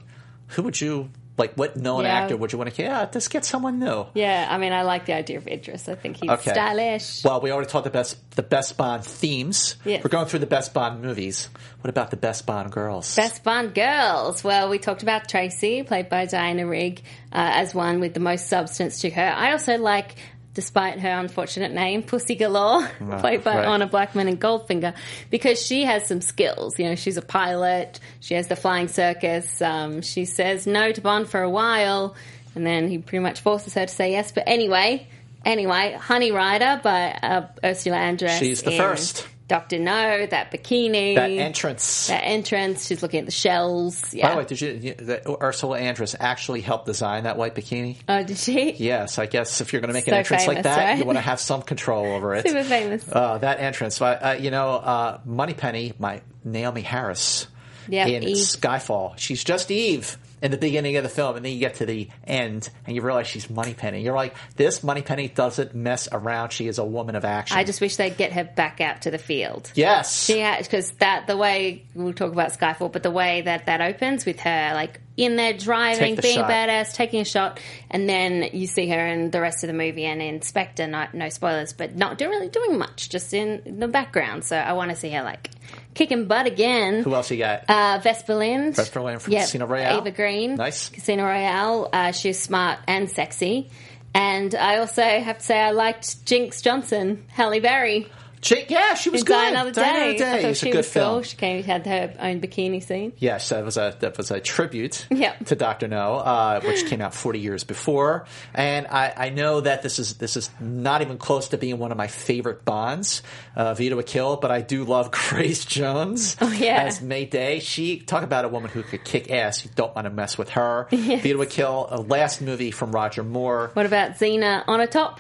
who 0.49 0.63
would 0.63 0.81
you 0.81 1.11
like? 1.43 1.55
What 1.55 1.77
known 1.77 2.05
Yeah. 2.05 2.15
actor 2.21 2.37
would 2.37 2.53
you 2.53 2.59
want 2.59 2.75
to? 2.75 2.83
Yeah, 2.83 3.01
let's 3.13 3.29
get 3.29 3.45
someone 3.45 3.79
new. 3.79 4.07
Yeah, 4.15 4.47
I 4.49 4.59
mean, 4.59 4.73
I 4.73 4.83
like 4.83 5.07
the 5.07 5.15
idea 5.15 5.39
of 5.39 5.47
Idris. 5.47 5.89
I 5.89 5.95
think 5.95 6.17
he's 6.21 6.31
Okay. 6.31 6.53
stylish. 6.53 7.25
Well, 7.25 7.41
we 7.41 7.51
already 7.53 7.69
talked 7.69 7.85
the 7.85 7.91
best 7.91 8.17
the 8.37 8.43
best 8.43 8.77
Bond 8.79 9.05
themes. 9.05 9.77
Yes. 9.85 10.03
We're 10.03 10.09
going 10.11 10.27
through 10.27 10.39
the 10.41 10.47
best 10.47 10.73
Bond 10.73 11.03
movies. 11.03 11.49
What 11.83 11.91
about 11.91 12.11
the 12.11 12.17
best 12.17 12.47
Bond 12.47 12.73
girls? 12.73 13.15
Best 13.15 13.45
Bond 13.45 13.75
girls. 13.75 14.43
Well, 14.43 14.71
we 14.71 14.79
talked 14.79 15.03
about 15.03 15.29
Tracy, 15.29 15.83
played 15.83 16.09
by 16.09 16.25
Diana 16.27 16.67
Rigg, 16.67 17.01
uh, 17.33 17.51
as 17.61 17.75
one 17.75 18.01
with 18.01 18.15
the 18.15 18.21
most 18.21 18.49
substance 18.49 19.01
to 19.01 19.11
her. 19.11 19.35
I 19.37 19.53
also 19.53 19.77
like, 19.77 20.15
despite 20.55 21.01
her 21.01 21.19
unfortunate 21.19 21.73
name, 21.73 22.03
Pussy 22.03 22.35
Galore, 22.35 22.89
Ah, 23.01 23.21
played 23.21 23.43
by 23.45 23.57
right. 23.57 23.67
Honor 23.67 23.87
Blackman 23.87 24.29
and 24.29 24.41
Goldfinger, 24.41 24.95
because 25.31 25.61
she 25.65 25.85
has 25.85 26.07
some 26.07 26.21
skills. 26.21 26.79
You 26.79 26.87
know, 26.87 26.95
she's 26.95 27.17
a 27.17 27.23
pilot. 27.23 28.01
She 28.21 28.35
has 28.35 28.49
the 28.49 28.57
flying 28.57 28.89
circus. 28.89 29.61
Um, 29.63 30.03
she 30.03 30.25
says 30.25 30.67
no 30.67 30.93
to 30.93 31.01
Bond 31.01 31.29
for 31.29 31.43
a 31.43 31.51
while, 31.51 32.15
and 32.55 32.67
then 32.67 32.89
he 32.89 32.99
pretty 32.99 33.23
much 33.23 33.41
forces 33.41 33.75
her 33.75 33.87
to 33.87 33.93
say 33.95 34.13
yes. 34.13 34.33
But 34.33 34.45
anyway, 34.47 35.07
anyway, 35.45 35.97
Honey 35.99 36.33
Ryder 36.33 36.81
by 36.83 37.13
uh, 37.13 37.47
Ursula 37.65 37.97
Andress. 37.97 38.39
She's 38.39 38.63
the 38.63 38.73
in 38.73 38.79
first. 38.79 39.27
Doctor 39.53 39.79
No, 39.79 40.25
that 40.25 40.51
bikini, 40.51 41.15
That 41.17 41.29
entrance. 41.31 42.07
that 42.07 42.23
entrance. 42.25 42.87
She's 42.87 43.03
looking 43.03 43.21
at 43.21 43.27
the 43.27 43.33
shells. 43.33 44.15
Yeah. 44.15 44.29
By 44.29 44.33
the 44.33 44.39
way, 44.39 44.45
did 44.47 44.61
you, 44.63 44.95
the, 44.95 45.43
Ursula 45.43 45.79
Andress 45.79 46.17
actually 46.19 46.63
helped 46.63 46.87
design 46.87 47.25
that 47.25 47.37
white 47.37 47.55
bikini? 47.55 47.97
oh, 48.09 48.23
did 48.23 48.39
she? 48.39 48.73
Yes, 48.73 49.19
I 49.19 49.27
guess 49.27 49.61
if 49.61 49.75
you're 49.75 49.83
going 49.83 49.91
to 49.91 49.93
make 49.93 50.07
an 50.09 50.13
So 50.13 50.17
entrance 50.17 50.47
like 50.47 50.63
that, 50.63 50.79
right? 50.79 50.99
you 50.99 51.05
want 51.05 51.19
to 51.19 51.23
have 51.23 51.39
some 51.39 51.61
control 51.61 52.07
over 52.07 52.35
it. 52.35 52.47
Super 52.49 52.65
famous. 52.65 53.05
Uh, 53.13 53.37
that 53.39 53.61
entrance, 53.61 53.99
but, 53.99 54.23
uh, 54.25 54.37
you 54.41 54.51
know, 54.51 54.71
uh, 54.71 55.21
Moneypenny, 55.27 55.93
my 55.99 56.23
Naomie 56.47 56.83
Harris 56.83 57.47
Yeah, 57.89 58.07
in 58.07 58.23
Eve. 58.23 58.37
Skyfall. 58.39 59.19
She's 59.19 59.45
just 59.45 59.71
Eve 59.71 60.17
in 60.43 60.51
the 60.51 60.59
beginning 60.59 60.97
of 60.97 61.05
the 61.05 61.09
film, 61.09 61.37
and 61.37 61.45
then 61.45 61.53
you 61.53 61.61
get 61.61 61.77
to 61.77 61.87
the 61.87 62.09
end, 62.27 62.69
and 62.87 62.97
you 62.97 63.01
realize 63.03 63.29
she's 63.29 63.49
Moneypenny. 63.49 64.03
You're 64.03 64.15
like, 64.15 64.35
this 64.57 64.83
Moneypenny 64.83 65.29
doesn't 65.29 65.75
mess 65.75 66.09
around. 66.11 66.51
She 66.51 66.67
is 66.67 66.79
a 66.79 66.85
woman 66.85 67.15
of 67.15 67.25
action. 67.25 67.57
I 67.57 67.65
just 67.65 67.81
wish 67.81 67.97
they'd 67.97 68.17
get 68.17 68.33
her 68.33 68.45
back 68.45 68.81
out 68.81 69.03
to 69.03 69.11
the 69.11 69.19
field. 69.19 69.71
yes. 69.75 70.25
She 70.25 70.43
because 70.59 70.91
that 70.99 71.27
the 71.27 71.37
way 71.37 71.85
we'll 71.95 72.13
talk 72.13 72.33
about 72.33 72.53
Skyfall, 72.53 72.93
but 72.93 73.03
the 73.03 73.11
way 73.11 73.43
that 73.43 73.67
that 73.67 73.81
opens 73.81 74.27
with 74.27 74.41
her 74.41 74.73
like 74.75 75.01
in 75.17 75.37
there 75.37 75.53
driving, 75.53 76.15
the 76.17 76.23
being 76.23 76.37
shot. 76.37 76.51
a 76.51 76.53
badass, 76.53 76.95
taking 76.95 77.21
a 77.21 77.25
shot, 77.25 77.61
and 77.91 78.09
then 78.09 78.49
you 78.53 78.67
see 78.67 78.89
her 78.89 79.07
in 79.07 79.31
the 79.31 79.41
rest 79.41 79.63
of 79.63 79.69
the 79.69 79.75
movie 79.75 80.05
and 80.07 80.21
in 80.23 80.43
Spectre. 80.43 80.87
Not 80.87 81.15
no 81.15 81.29
spoilers, 81.29 81.73
but 81.73 81.95
not 81.95 82.19
do- 82.19 82.29
really 82.29 82.49
doing 82.49 82.79
much, 82.79 83.11
just 83.11 83.33
in 83.35 83.79
the 83.79 83.89
background. 83.89 84.45
So 84.45 84.57
I 84.57 84.73
want 84.73 84.91
to 84.91 84.97
see 84.97 85.11
her 85.11 85.23
like 85.23 85.51
kicking 85.95 86.27
butt 86.27 86.47
again. 86.47 87.03
Who 87.03 87.15
else 87.15 87.31
you 87.31 87.39
got? 87.39 87.65
Uh, 87.69 88.01
Vesper 88.03 88.35
Lynd. 88.35 88.77
Vesper 88.77 89.01
Lynd 89.01 89.23
from 89.23 89.33
Yep. 89.35 89.43
Casino 89.43 89.67
Royale. 89.67 89.99
Eva 89.99 90.11
Green. 90.11 90.55
Nice. 90.57 90.89
Casino 90.89 91.25
Royale. 91.25 91.89
Uh, 91.93 92.13
she's 92.13 92.41
smart 92.41 92.79
and 92.87 93.11
sexy. 93.11 93.71
And 94.15 94.55
I 94.55 94.79
also 94.79 95.03
have 95.03 95.39
to 95.39 95.45
say 95.45 95.59
I 95.59 95.71
liked 95.71 96.27
Jinx 96.27 96.61
Johnson, 96.61 97.25
Halle 97.29 97.61
Berry. 97.61 98.07
Jake, 98.43 98.71
yeah, 98.71 98.95
she 98.95 99.09
was 99.09 99.21
in 99.23 99.27
good. 99.27 99.33
Die 99.35 99.49
Another 99.51 99.71
Die 99.71 99.83
Another 99.83 100.13
Day. 100.13 100.19
Day 100.19 100.25
I 100.39 100.43
thought 100.43 100.51
is 100.51 100.63
a 100.63 100.65
she 100.67 100.71
good 100.73 100.77
was 100.79 100.87
cool. 100.93 101.03
film. 101.03 101.23
She 101.23 101.37
came, 101.37 101.63
had 101.63 101.87
her 101.87 102.15
own 102.19 102.41
bikini 102.41 102.83
scene. 102.83 103.13
Yes, 103.19 103.49
that 103.51 103.65
was 103.65 103.77
a 103.77 103.97
that 104.01 104.19
was 104.19 104.31
a 104.33 104.41
tribute 104.41 105.07
Yep. 105.11 105.47
to 105.47 105.55
Doctor 105.55 105.87
No, 105.89 106.17
uh, 106.17 106.61
which 106.61 106.87
came 106.87 107.01
out 107.01 107.15
40 107.15 107.39
years 107.39 107.63
before. 107.65 108.27
And 108.53 108.89
I, 108.89 109.13
I 109.17 109.29
know 109.31 109.61
that 109.61 109.83
this 109.83 110.01
is 110.01 110.15
this 110.15 110.37
is 110.37 110.51
not 110.61 111.03
even 111.03 111.19
close 111.19 111.49
to 111.51 111.57
being 111.57 111.79
one 111.79 111.93
of 111.93 111.97
my 111.97 112.09
favorite 112.09 112.65
Bonds, 112.65 113.23
uh, 113.55 113.75
Vita 113.75 113.97
a 113.97 114.03
Kill, 114.03 114.37
but 114.37 114.51
I 114.51 114.61
do 114.61 114.85
love 114.85 115.11
Grace 115.31 115.65
Jones 115.65 116.37
Oh, 116.41 116.51
yeah. 116.51 116.83
as 116.83 117.01
Mayday. 117.01 117.61
She 117.61 118.01
talk 118.01 118.25
about 118.25 118.45
a 118.45 118.49
woman 118.49 118.71
who 118.71 118.83
could 118.83 119.05
kick 119.05 119.31
ass. 119.31 119.65
You 119.65 119.71
don't 119.77 119.95
want 119.95 120.07
to 120.07 120.11
mess 120.11 120.37
with 120.37 120.51
her. 120.51 120.89
Yes. 121.03 121.23
Vita 121.23 121.41
a 121.41 121.47
Kill, 121.47 121.87
a 121.91 122.01
last 122.01 122.41
movie 122.41 122.71
from 122.71 122.93
Roger 122.93 123.23
Moore. 123.25 123.71
What 123.75 123.87
about 123.87 124.19
Xenia 124.19 124.65
Onatopp? 124.69 125.19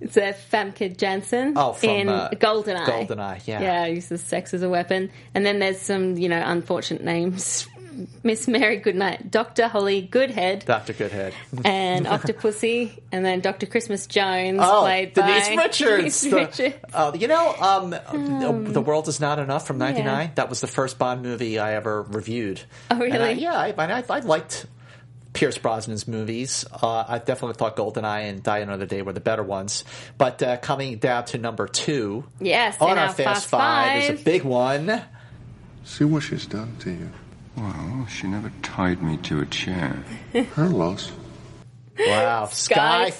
It's 0.00 0.16
a 0.16 0.32
Famke 0.52 0.96
Janssen 0.96 1.54
Oh, 1.56 1.72
from, 1.72 1.90
in 1.90 2.08
uh, 2.08 2.30
Goldeneye. 2.34 2.84
Goldeneye, 3.08 3.46
yeah. 3.46 3.60
Yeah, 3.60 3.86
uses 3.86 4.20
sex 4.22 4.54
as 4.54 4.62
a 4.62 4.68
weapon. 4.68 5.10
And 5.34 5.44
then 5.44 5.58
there's 5.58 5.80
some, 5.80 6.16
you 6.16 6.28
know, 6.28 6.40
unfortunate 6.44 7.02
names. 7.02 7.66
Miss 8.22 8.46
Mary 8.46 8.76
Goodnight, 8.76 9.28
Dr. 9.28 9.66
Holly 9.66 10.02
Goodhead, 10.02 10.64
Dr. 10.64 10.92
Goodhead. 10.92 11.34
and 11.64 12.06
Octopussy, 12.06 12.96
and 13.10 13.24
then 13.24 13.40
Dr. 13.40 13.66
Christmas 13.66 14.06
Jones, 14.06 14.60
Oh, 14.62 14.82
played 14.82 15.14
Denise 15.14 15.48
by 15.48 15.54
Richards. 15.56 15.96
Denise 15.96 16.20
The- 16.20 16.36
Richards. 16.36 16.76
uh, 16.94 17.12
you 17.18 17.26
know, 17.26 17.54
um, 17.60 17.90
The 18.72 18.80
World 18.80 19.08
Is 19.08 19.18
Not 19.18 19.40
Enough 19.40 19.66
from 19.66 19.78
'99. 19.78 20.04
Yeah. 20.06 20.30
That 20.36 20.48
was 20.48 20.60
the 20.60 20.68
first 20.68 20.96
Bond 20.98 21.22
movie 21.22 21.58
I 21.58 21.74
ever 21.74 22.02
reviewed. 22.02 22.60
Oh, 22.88 23.02
And 23.02 23.14
I- 23.14 23.16
really? 23.30 23.42
yeah, 23.42 23.54
I, 23.54 23.74
I, 23.76 24.04
I 24.08 24.20
liked 24.20 24.66
Pierce 25.32 25.58
Brosnan's 25.58 26.08
movies. 26.08 26.64
Uh, 26.82 27.04
I 27.06 27.18
definitely 27.18 27.54
thought 27.54 27.76
GoldenEye 27.76 28.28
and 28.28 28.42
Die 28.42 28.58
Another 28.58 28.86
Day 28.86 29.02
were 29.02 29.12
the 29.12 29.20
better 29.20 29.42
ones. 29.42 29.84
But 30.16 30.42
uh, 30.42 30.56
coming 30.56 30.98
down 30.98 31.26
to 31.26 31.38
number 31.38 31.66
two 31.68 32.24
Yes, 32.40 32.76
on 32.80 32.90
our 32.98 33.06
our 33.06 33.08
Fast, 33.08 33.16
Fast 33.16 33.48
Five, 33.48 34.02
Five. 34.04 34.14
is 34.14 34.20
a 34.20 34.24
big 34.24 34.42
one. 34.44 35.02
See 35.84 36.04
what 36.04 36.22
she's 36.22 36.46
done 36.46 36.76
to 36.80 36.90
you. 36.90 37.10
Well, 37.56 38.06
she 38.08 38.26
never 38.28 38.52
tied 38.62 39.02
me 39.02 39.16
to 39.18 39.40
a 39.40 39.46
chair. 39.46 40.04
Her 40.54 40.68
loss. 40.68 41.10
Wow. 41.98 42.44
Skyfall. 42.50 43.10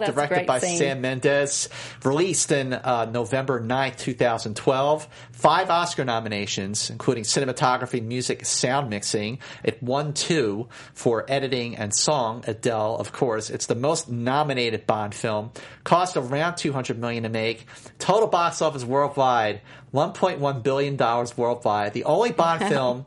Skyfall, 0.00 0.06
directed 0.06 0.46
by 0.46 0.58
scene. 0.58 0.78
Sam 0.78 1.00
Mendes, 1.00 1.68
released 2.04 2.52
in 2.52 2.72
uh, 2.72 3.06
November 3.06 3.60
9th, 3.60 3.98
2012. 3.98 5.08
Five 5.32 5.70
Oscar 5.70 6.04
nominations, 6.04 6.90
including 6.90 7.24
cinematography, 7.24 8.02
music, 8.02 8.44
sound 8.46 8.90
mixing. 8.90 9.38
It 9.64 9.82
won 9.82 10.12
two 10.14 10.68
for 10.94 11.24
editing 11.28 11.76
and 11.76 11.94
song. 11.94 12.44
Adele, 12.46 12.96
of 12.96 13.12
course. 13.12 13.50
It's 13.50 13.66
the 13.66 13.74
most 13.74 14.10
nominated 14.10 14.86
Bond 14.86 15.14
film. 15.14 15.50
Cost 15.84 16.16
around 16.16 16.56
200 16.56 16.98
million 16.98 17.24
to 17.24 17.28
make. 17.28 17.66
Total 17.98 18.28
box 18.28 18.62
office 18.62 18.84
worldwide, 18.84 19.60
1.1 19.92 20.62
billion 20.62 20.96
dollars 20.96 21.36
worldwide. 21.36 21.92
The 21.92 22.04
only 22.04 22.32
Bond 22.32 22.60
film 22.68 23.04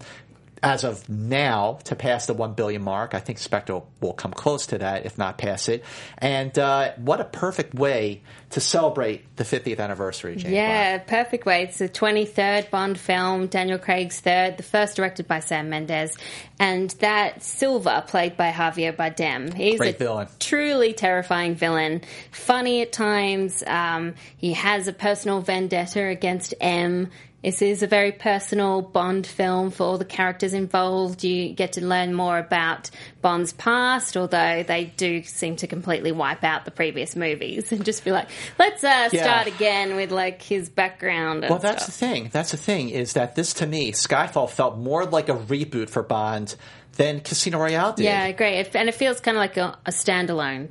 as 0.62 0.84
of 0.84 1.07
now 1.10 1.80
to 1.86 1.95
pass 1.95 2.26
the 2.26 2.34
1 2.34 2.53
billion 2.53 2.82
mark. 2.82 3.14
I 3.14 3.20
think 3.20 3.38
Spectre 3.38 3.82
will 4.01 4.14
come 4.14 4.32
close 4.34 4.68
to 4.68 4.80
that, 4.80 5.05
if 5.05 5.18
not 5.18 5.38
pass 5.38 5.70
it. 5.70 5.84
And 6.18 6.57
uh, 6.57 6.93
what 6.97 7.22
a 7.22 7.26
perfect 7.26 7.74
way 7.74 8.22
to 8.51 8.60
celebrate 8.60 9.36
the 9.36 9.43
50th 9.43 9.80
anniversary, 9.80 10.34
James 10.34 10.43
Bond. 10.45 10.55
Yeah, 10.55 10.97
perfect 10.99 11.45
way. 11.45 11.64
It's 11.64 11.78
the 11.78 11.88
23rd 11.88 12.70
Bond 12.72 12.97
film, 12.97 13.47
Daniel 13.47 13.78
Craig's 13.78 14.20
third, 14.20 14.57
the 14.57 14.64
first 14.64 14.95
directed 14.95 15.28
by 15.28 15.39
Sam 15.39 15.70
Mendes. 15.70 16.18
And 16.60 16.89
that 16.99 17.43
Silva, 17.43 18.03
played 18.07 18.36
by 18.36 18.51
Javier 18.51 18.95
Bardem. 18.95 19.53
He's 19.53 19.80
Great 19.80 19.95
a 19.95 19.97
villain. 19.99 20.28
truly 20.39 20.93
terrifying 20.93 21.55
villain. 21.55 22.01
Funny 22.32 22.82
at 22.82 22.91
times. 22.91 23.64
Um, 23.66 24.16
he 24.38 24.53
has 24.53 24.88
a 24.88 24.93
personal 24.93 25.41
vendetta 25.41 26.03
against 26.05 26.53
M. 26.60 27.10
This 27.43 27.61
is 27.61 27.83
a 27.83 27.87
very 27.87 28.11
personal 28.11 28.81
Bond 28.81 29.25
film 29.25 29.71
for 29.71 29.83
all 29.83 29.97
the 29.97 30.03
characters 30.03 30.53
involved. 30.53 31.23
You 31.23 31.53
get 31.53 31.73
to 31.73 31.85
learn 31.85 32.13
more 32.13 32.37
about 32.37 32.89
Bond's 33.21 33.53
past, 33.53 34.17
although 34.17 34.63
they 34.63 34.85
do 34.97 35.23
seem 35.23 35.55
to 35.57 35.67
completely 35.67 36.11
wipe 36.11 36.43
out 36.43 36.65
the 36.65 36.71
previous 36.71 37.15
movies 37.15 37.71
and 37.71 37.85
just 37.85 38.03
be 38.03 38.11
like, 38.11 38.27
let's 38.57 38.83
uh, 38.83 39.07
Yeah. 39.13 39.23
start 39.23 39.47
again 39.47 39.95
with 39.95 40.11
like 40.11 40.41
his 40.41 40.67
background. 40.67 41.45
And 41.45 41.49
Well, 41.51 41.59
that's 41.59 41.85
the 41.85 41.93
thing. 41.93 42.29
That's 42.31 42.51
the 42.51 42.57
thing 42.57 42.89
is 42.89 43.13
that 43.13 43.35
this, 43.35 43.53
to 43.55 43.65
me, 43.65 43.93
Skyfall 43.93 44.49
felt 44.49 44.77
more 44.77 45.05
like 45.05 45.29
a 45.29 45.35
reboot 45.35 45.89
for 45.89 46.03
Bond 46.03 46.55
than 46.97 47.21
Casino 47.21 47.59
Royale 47.59 47.93
did. 47.93 48.03
Yeah, 48.03 48.31
great. 48.33 48.75
and 48.75 48.89
it 48.89 48.95
feels 48.95 49.21
kind 49.21 49.37
of 49.37 49.39
like 49.39 49.55
a, 49.55 49.77
a 49.85 49.91
standalone 49.91 50.67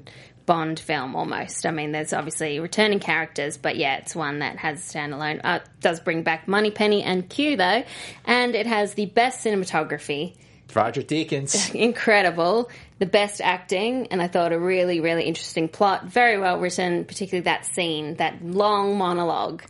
Bond 0.49 0.81
film 0.81 1.15
almost. 1.15 1.67
I 1.67 1.73
mean, 1.73 1.93
there's 1.93 2.15
obviously 2.15 2.59
returning 2.59 3.01
characters, 3.01 3.59
but 3.59 3.77
yeah, 3.77 3.99
it's 3.99 4.17
one 4.17 4.39
that 4.39 4.57
has 4.57 4.81
standalone. 4.81 5.43
Uh, 5.45 5.59
does 5.83 6.01
bring 6.01 6.23
back 6.23 6.49
Moneypenny 6.49 7.03
and 7.03 7.29
Q 7.29 7.59
though, 7.59 7.85
and 8.25 8.55
it 8.55 8.67
has 8.67 8.95
the 8.95 9.05
best 9.05 9.45
cinematography. 9.45 10.37
Roger 10.75 11.03
Deakins. 11.03 11.75
Incredible. 11.75 12.71
The 12.99 13.05
best 13.05 13.43
acting, 13.43 14.07
and 14.07 14.23
I 14.23 14.27
thought 14.27 14.55
a 14.55 14.59
really, 14.59 15.01
really 15.01 15.25
interesting 15.25 15.69
plot. 15.69 16.07
Very 16.07 16.39
well 16.39 16.59
written, 16.59 17.05
particularly 17.05 17.45
that 17.45 17.67
scene, 17.67 18.15
that 18.15 18.43
long 18.43 18.97
monologue 18.97 19.63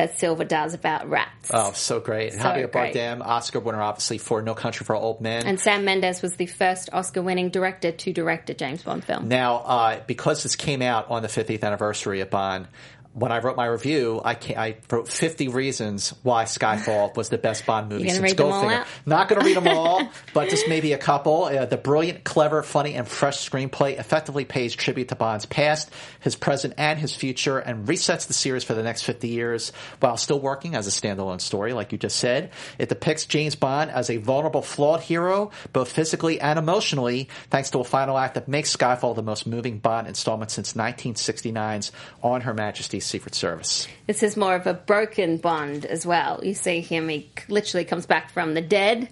that 0.00 0.18
Silva 0.18 0.46
does 0.46 0.72
about 0.72 1.10
rats. 1.10 1.50
Oh, 1.52 1.72
so 1.72 2.00
great. 2.00 2.32
So 2.32 2.38
Javier 2.38 2.72
great. 2.72 2.94
Bardem, 2.94 3.20
Oscar 3.20 3.60
winner, 3.60 3.82
obviously, 3.82 4.16
for 4.16 4.40
No 4.40 4.54
Country 4.54 4.86
for 4.86 4.96
Old 4.96 5.20
Men. 5.20 5.46
And 5.46 5.60
Sam 5.60 5.84
Mendes 5.84 6.22
was 6.22 6.36
the 6.36 6.46
first 6.46 6.88
Oscar 6.92 7.20
winning 7.20 7.50
director 7.50 7.92
to 7.92 8.12
direct 8.12 8.48
a 8.48 8.54
James 8.54 8.82
Bond 8.82 9.04
film. 9.04 9.28
Now, 9.28 9.56
uh, 9.56 10.00
because 10.06 10.42
this 10.42 10.56
came 10.56 10.80
out 10.80 11.10
on 11.10 11.20
the 11.20 11.28
50th 11.28 11.62
anniversary 11.62 12.20
of 12.20 12.30
Bond, 12.30 12.66
when 13.12 13.32
I 13.32 13.38
wrote 13.38 13.56
my 13.56 13.66
review, 13.66 14.20
I, 14.24 14.36
I 14.56 14.76
wrote 14.88 15.08
50 15.08 15.48
reasons 15.48 16.14
why 16.22 16.44
Skyfall 16.44 17.16
was 17.16 17.28
the 17.28 17.38
best 17.38 17.66
Bond 17.66 17.88
movie 17.88 18.08
since 18.08 18.22
read 18.22 18.36
them 18.36 18.52
all 18.52 18.62
Goldfinger. 18.62 18.86
Not 19.04 19.28
going 19.28 19.40
to 19.40 19.46
read 19.46 19.56
them 19.56 19.66
all, 19.76 20.08
but 20.32 20.48
just 20.48 20.68
maybe 20.68 20.92
a 20.92 20.98
couple. 20.98 21.44
Uh, 21.44 21.66
the 21.66 21.76
brilliant, 21.76 22.22
clever, 22.22 22.62
funny, 22.62 22.94
and 22.94 23.08
fresh 23.08 23.48
screenplay 23.48 23.98
effectively 23.98 24.44
pays 24.44 24.74
tribute 24.74 25.08
to 25.08 25.16
Bond's 25.16 25.44
past, 25.44 25.90
his 26.20 26.36
present, 26.36 26.74
and 26.78 27.00
his 27.00 27.12
future, 27.14 27.58
and 27.58 27.88
resets 27.88 28.28
the 28.28 28.32
series 28.32 28.62
for 28.62 28.74
the 28.74 28.82
next 28.82 29.02
50 29.02 29.26
years 29.26 29.72
while 29.98 30.16
still 30.16 30.38
working 30.38 30.76
as 30.76 30.86
a 30.86 30.90
standalone 30.90 31.40
story, 31.40 31.72
like 31.72 31.90
you 31.90 31.98
just 31.98 32.16
said. 32.16 32.50
It 32.78 32.88
depicts 32.88 33.26
James 33.26 33.56
Bond 33.56 33.90
as 33.90 34.08
a 34.08 34.18
vulnerable, 34.18 34.62
flawed 34.62 35.00
hero, 35.00 35.50
both 35.72 35.90
physically 35.90 36.40
and 36.40 36.60
emotionally, 36.60 37.28
thanks 37.50 37.70
to 37.70 37.80
a 37.80 37.84
final 37.84 38.16
act 38.16 38.34
that 38.34 38.46
makes 38.46 38.74
Skyfall 38.74 39.16
the 39.16 39.22
most 39.22 39.48
moving 39.48 39.78
Bond 39.78 40.06
installment 40.06 40.52
since 40.52 40.74
1969's 40.74 41.90
On 42.22 42.42
Her 42.42 42.54
Majesty's 42.54 42.99
Secret 43.00 43.34
Service. 43.34 43.88
This 44.06 44.22
is 44.22 44.36
more 44.36 44.54
of 44.54 44.66
a 44.66 44.74
broken 44.74 45.38
Bond 45.38 45.84
as 45.84 46.06
well. 46.06 46.40
You 46.42 46.54
see 46.54 46.80
him, 46.80 47.08
he 47.08 47.30
literally 47.48 47.84
comes 47.84 48.06
back 48.06 48.30
from 48.30 48.54
the 48.54 48.60
dead 48.60 49.08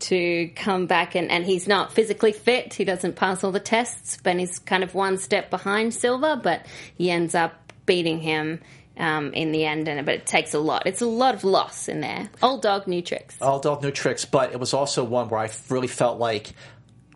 to 0.00 0.48
come 0.56 0.86
back 0.86 1.14
and, 1.14 1.30
and 1.30 1.44
he's 1.44 1.68
not 1.68 1.92
physically 1.92 2.32
fit. 2.32 2.74
He 2.74 2.84
doesn't 2.84 3.16
pass 3.16 3.44
all 3.44 3.52
the 3.52 3.60
tests, 3.60 4.18
but 4.22 4.36
he's 4.38 4.58
kind 4.58 4.82
of 4.82 4.94
one 4.94 5.18
step 5.18 5.50
behind 5.50 5.94
Silva, 5.94 6.40
but 6.42 6.66
he 6.96 7.10
ends 7.10 7.34
up 7.34 7.72
beating 7.86 8.20
him 8.20 8.60
um, 8.96 9.32
in 9.32 9.52
the 9.52 9.64
end. 9.64 9.88
And 9.88 10.04
But 10.06 10.14
it 10.16 10.26
takes 10.26 10.54
a 10.54 10.58
lot. 10.58 10.86
It's 10.86 11.02
a 11.02 11.06
lot 11.06 11.34
of 11.34 11.44
loss 11.44 11.88
in 11.88 12.00
there. 12.00 12.30
Old 12.42 12.62
dog, 12.62 12.86
new 12.86 13.02
tricks. 13.02 13.36
Old 13.40 13.62
dog, 13.62 13.82
new 13.82 13.90
tricks, 13.90 14.24
but 14.24 14.52
it 14.52 14.60
was 14.60 14.74
also 14.74 15.04
one 15.04 15.28
where 15.28 15.40
I 15.40 15.50
really 15.68 15.88
felt 15.88 16.18
like 16.18 16.52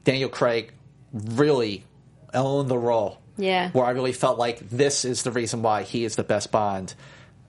Daniel 0.05 0.29
Craig 0.29 0.73
really 1.13 1.85
owned 2.33 2.69
the 2.69 2.79
role. 2.79 3.21
Yeah. 3.37 3.71
Where 3.71 3.85
I 3.85 3.91
really 3.91 4.13
felt 4.13 4.39
like 4.39 4.59
this 4.71 5.05
is 5.05 5.23
the 5.23 5.33
reason 5.33 5.63
why 5.63 5.83
he 5.83 6.05
is 6.05 6.17
the 6.17 6.23
best 6.25 6.53
Bond 6.53 6.95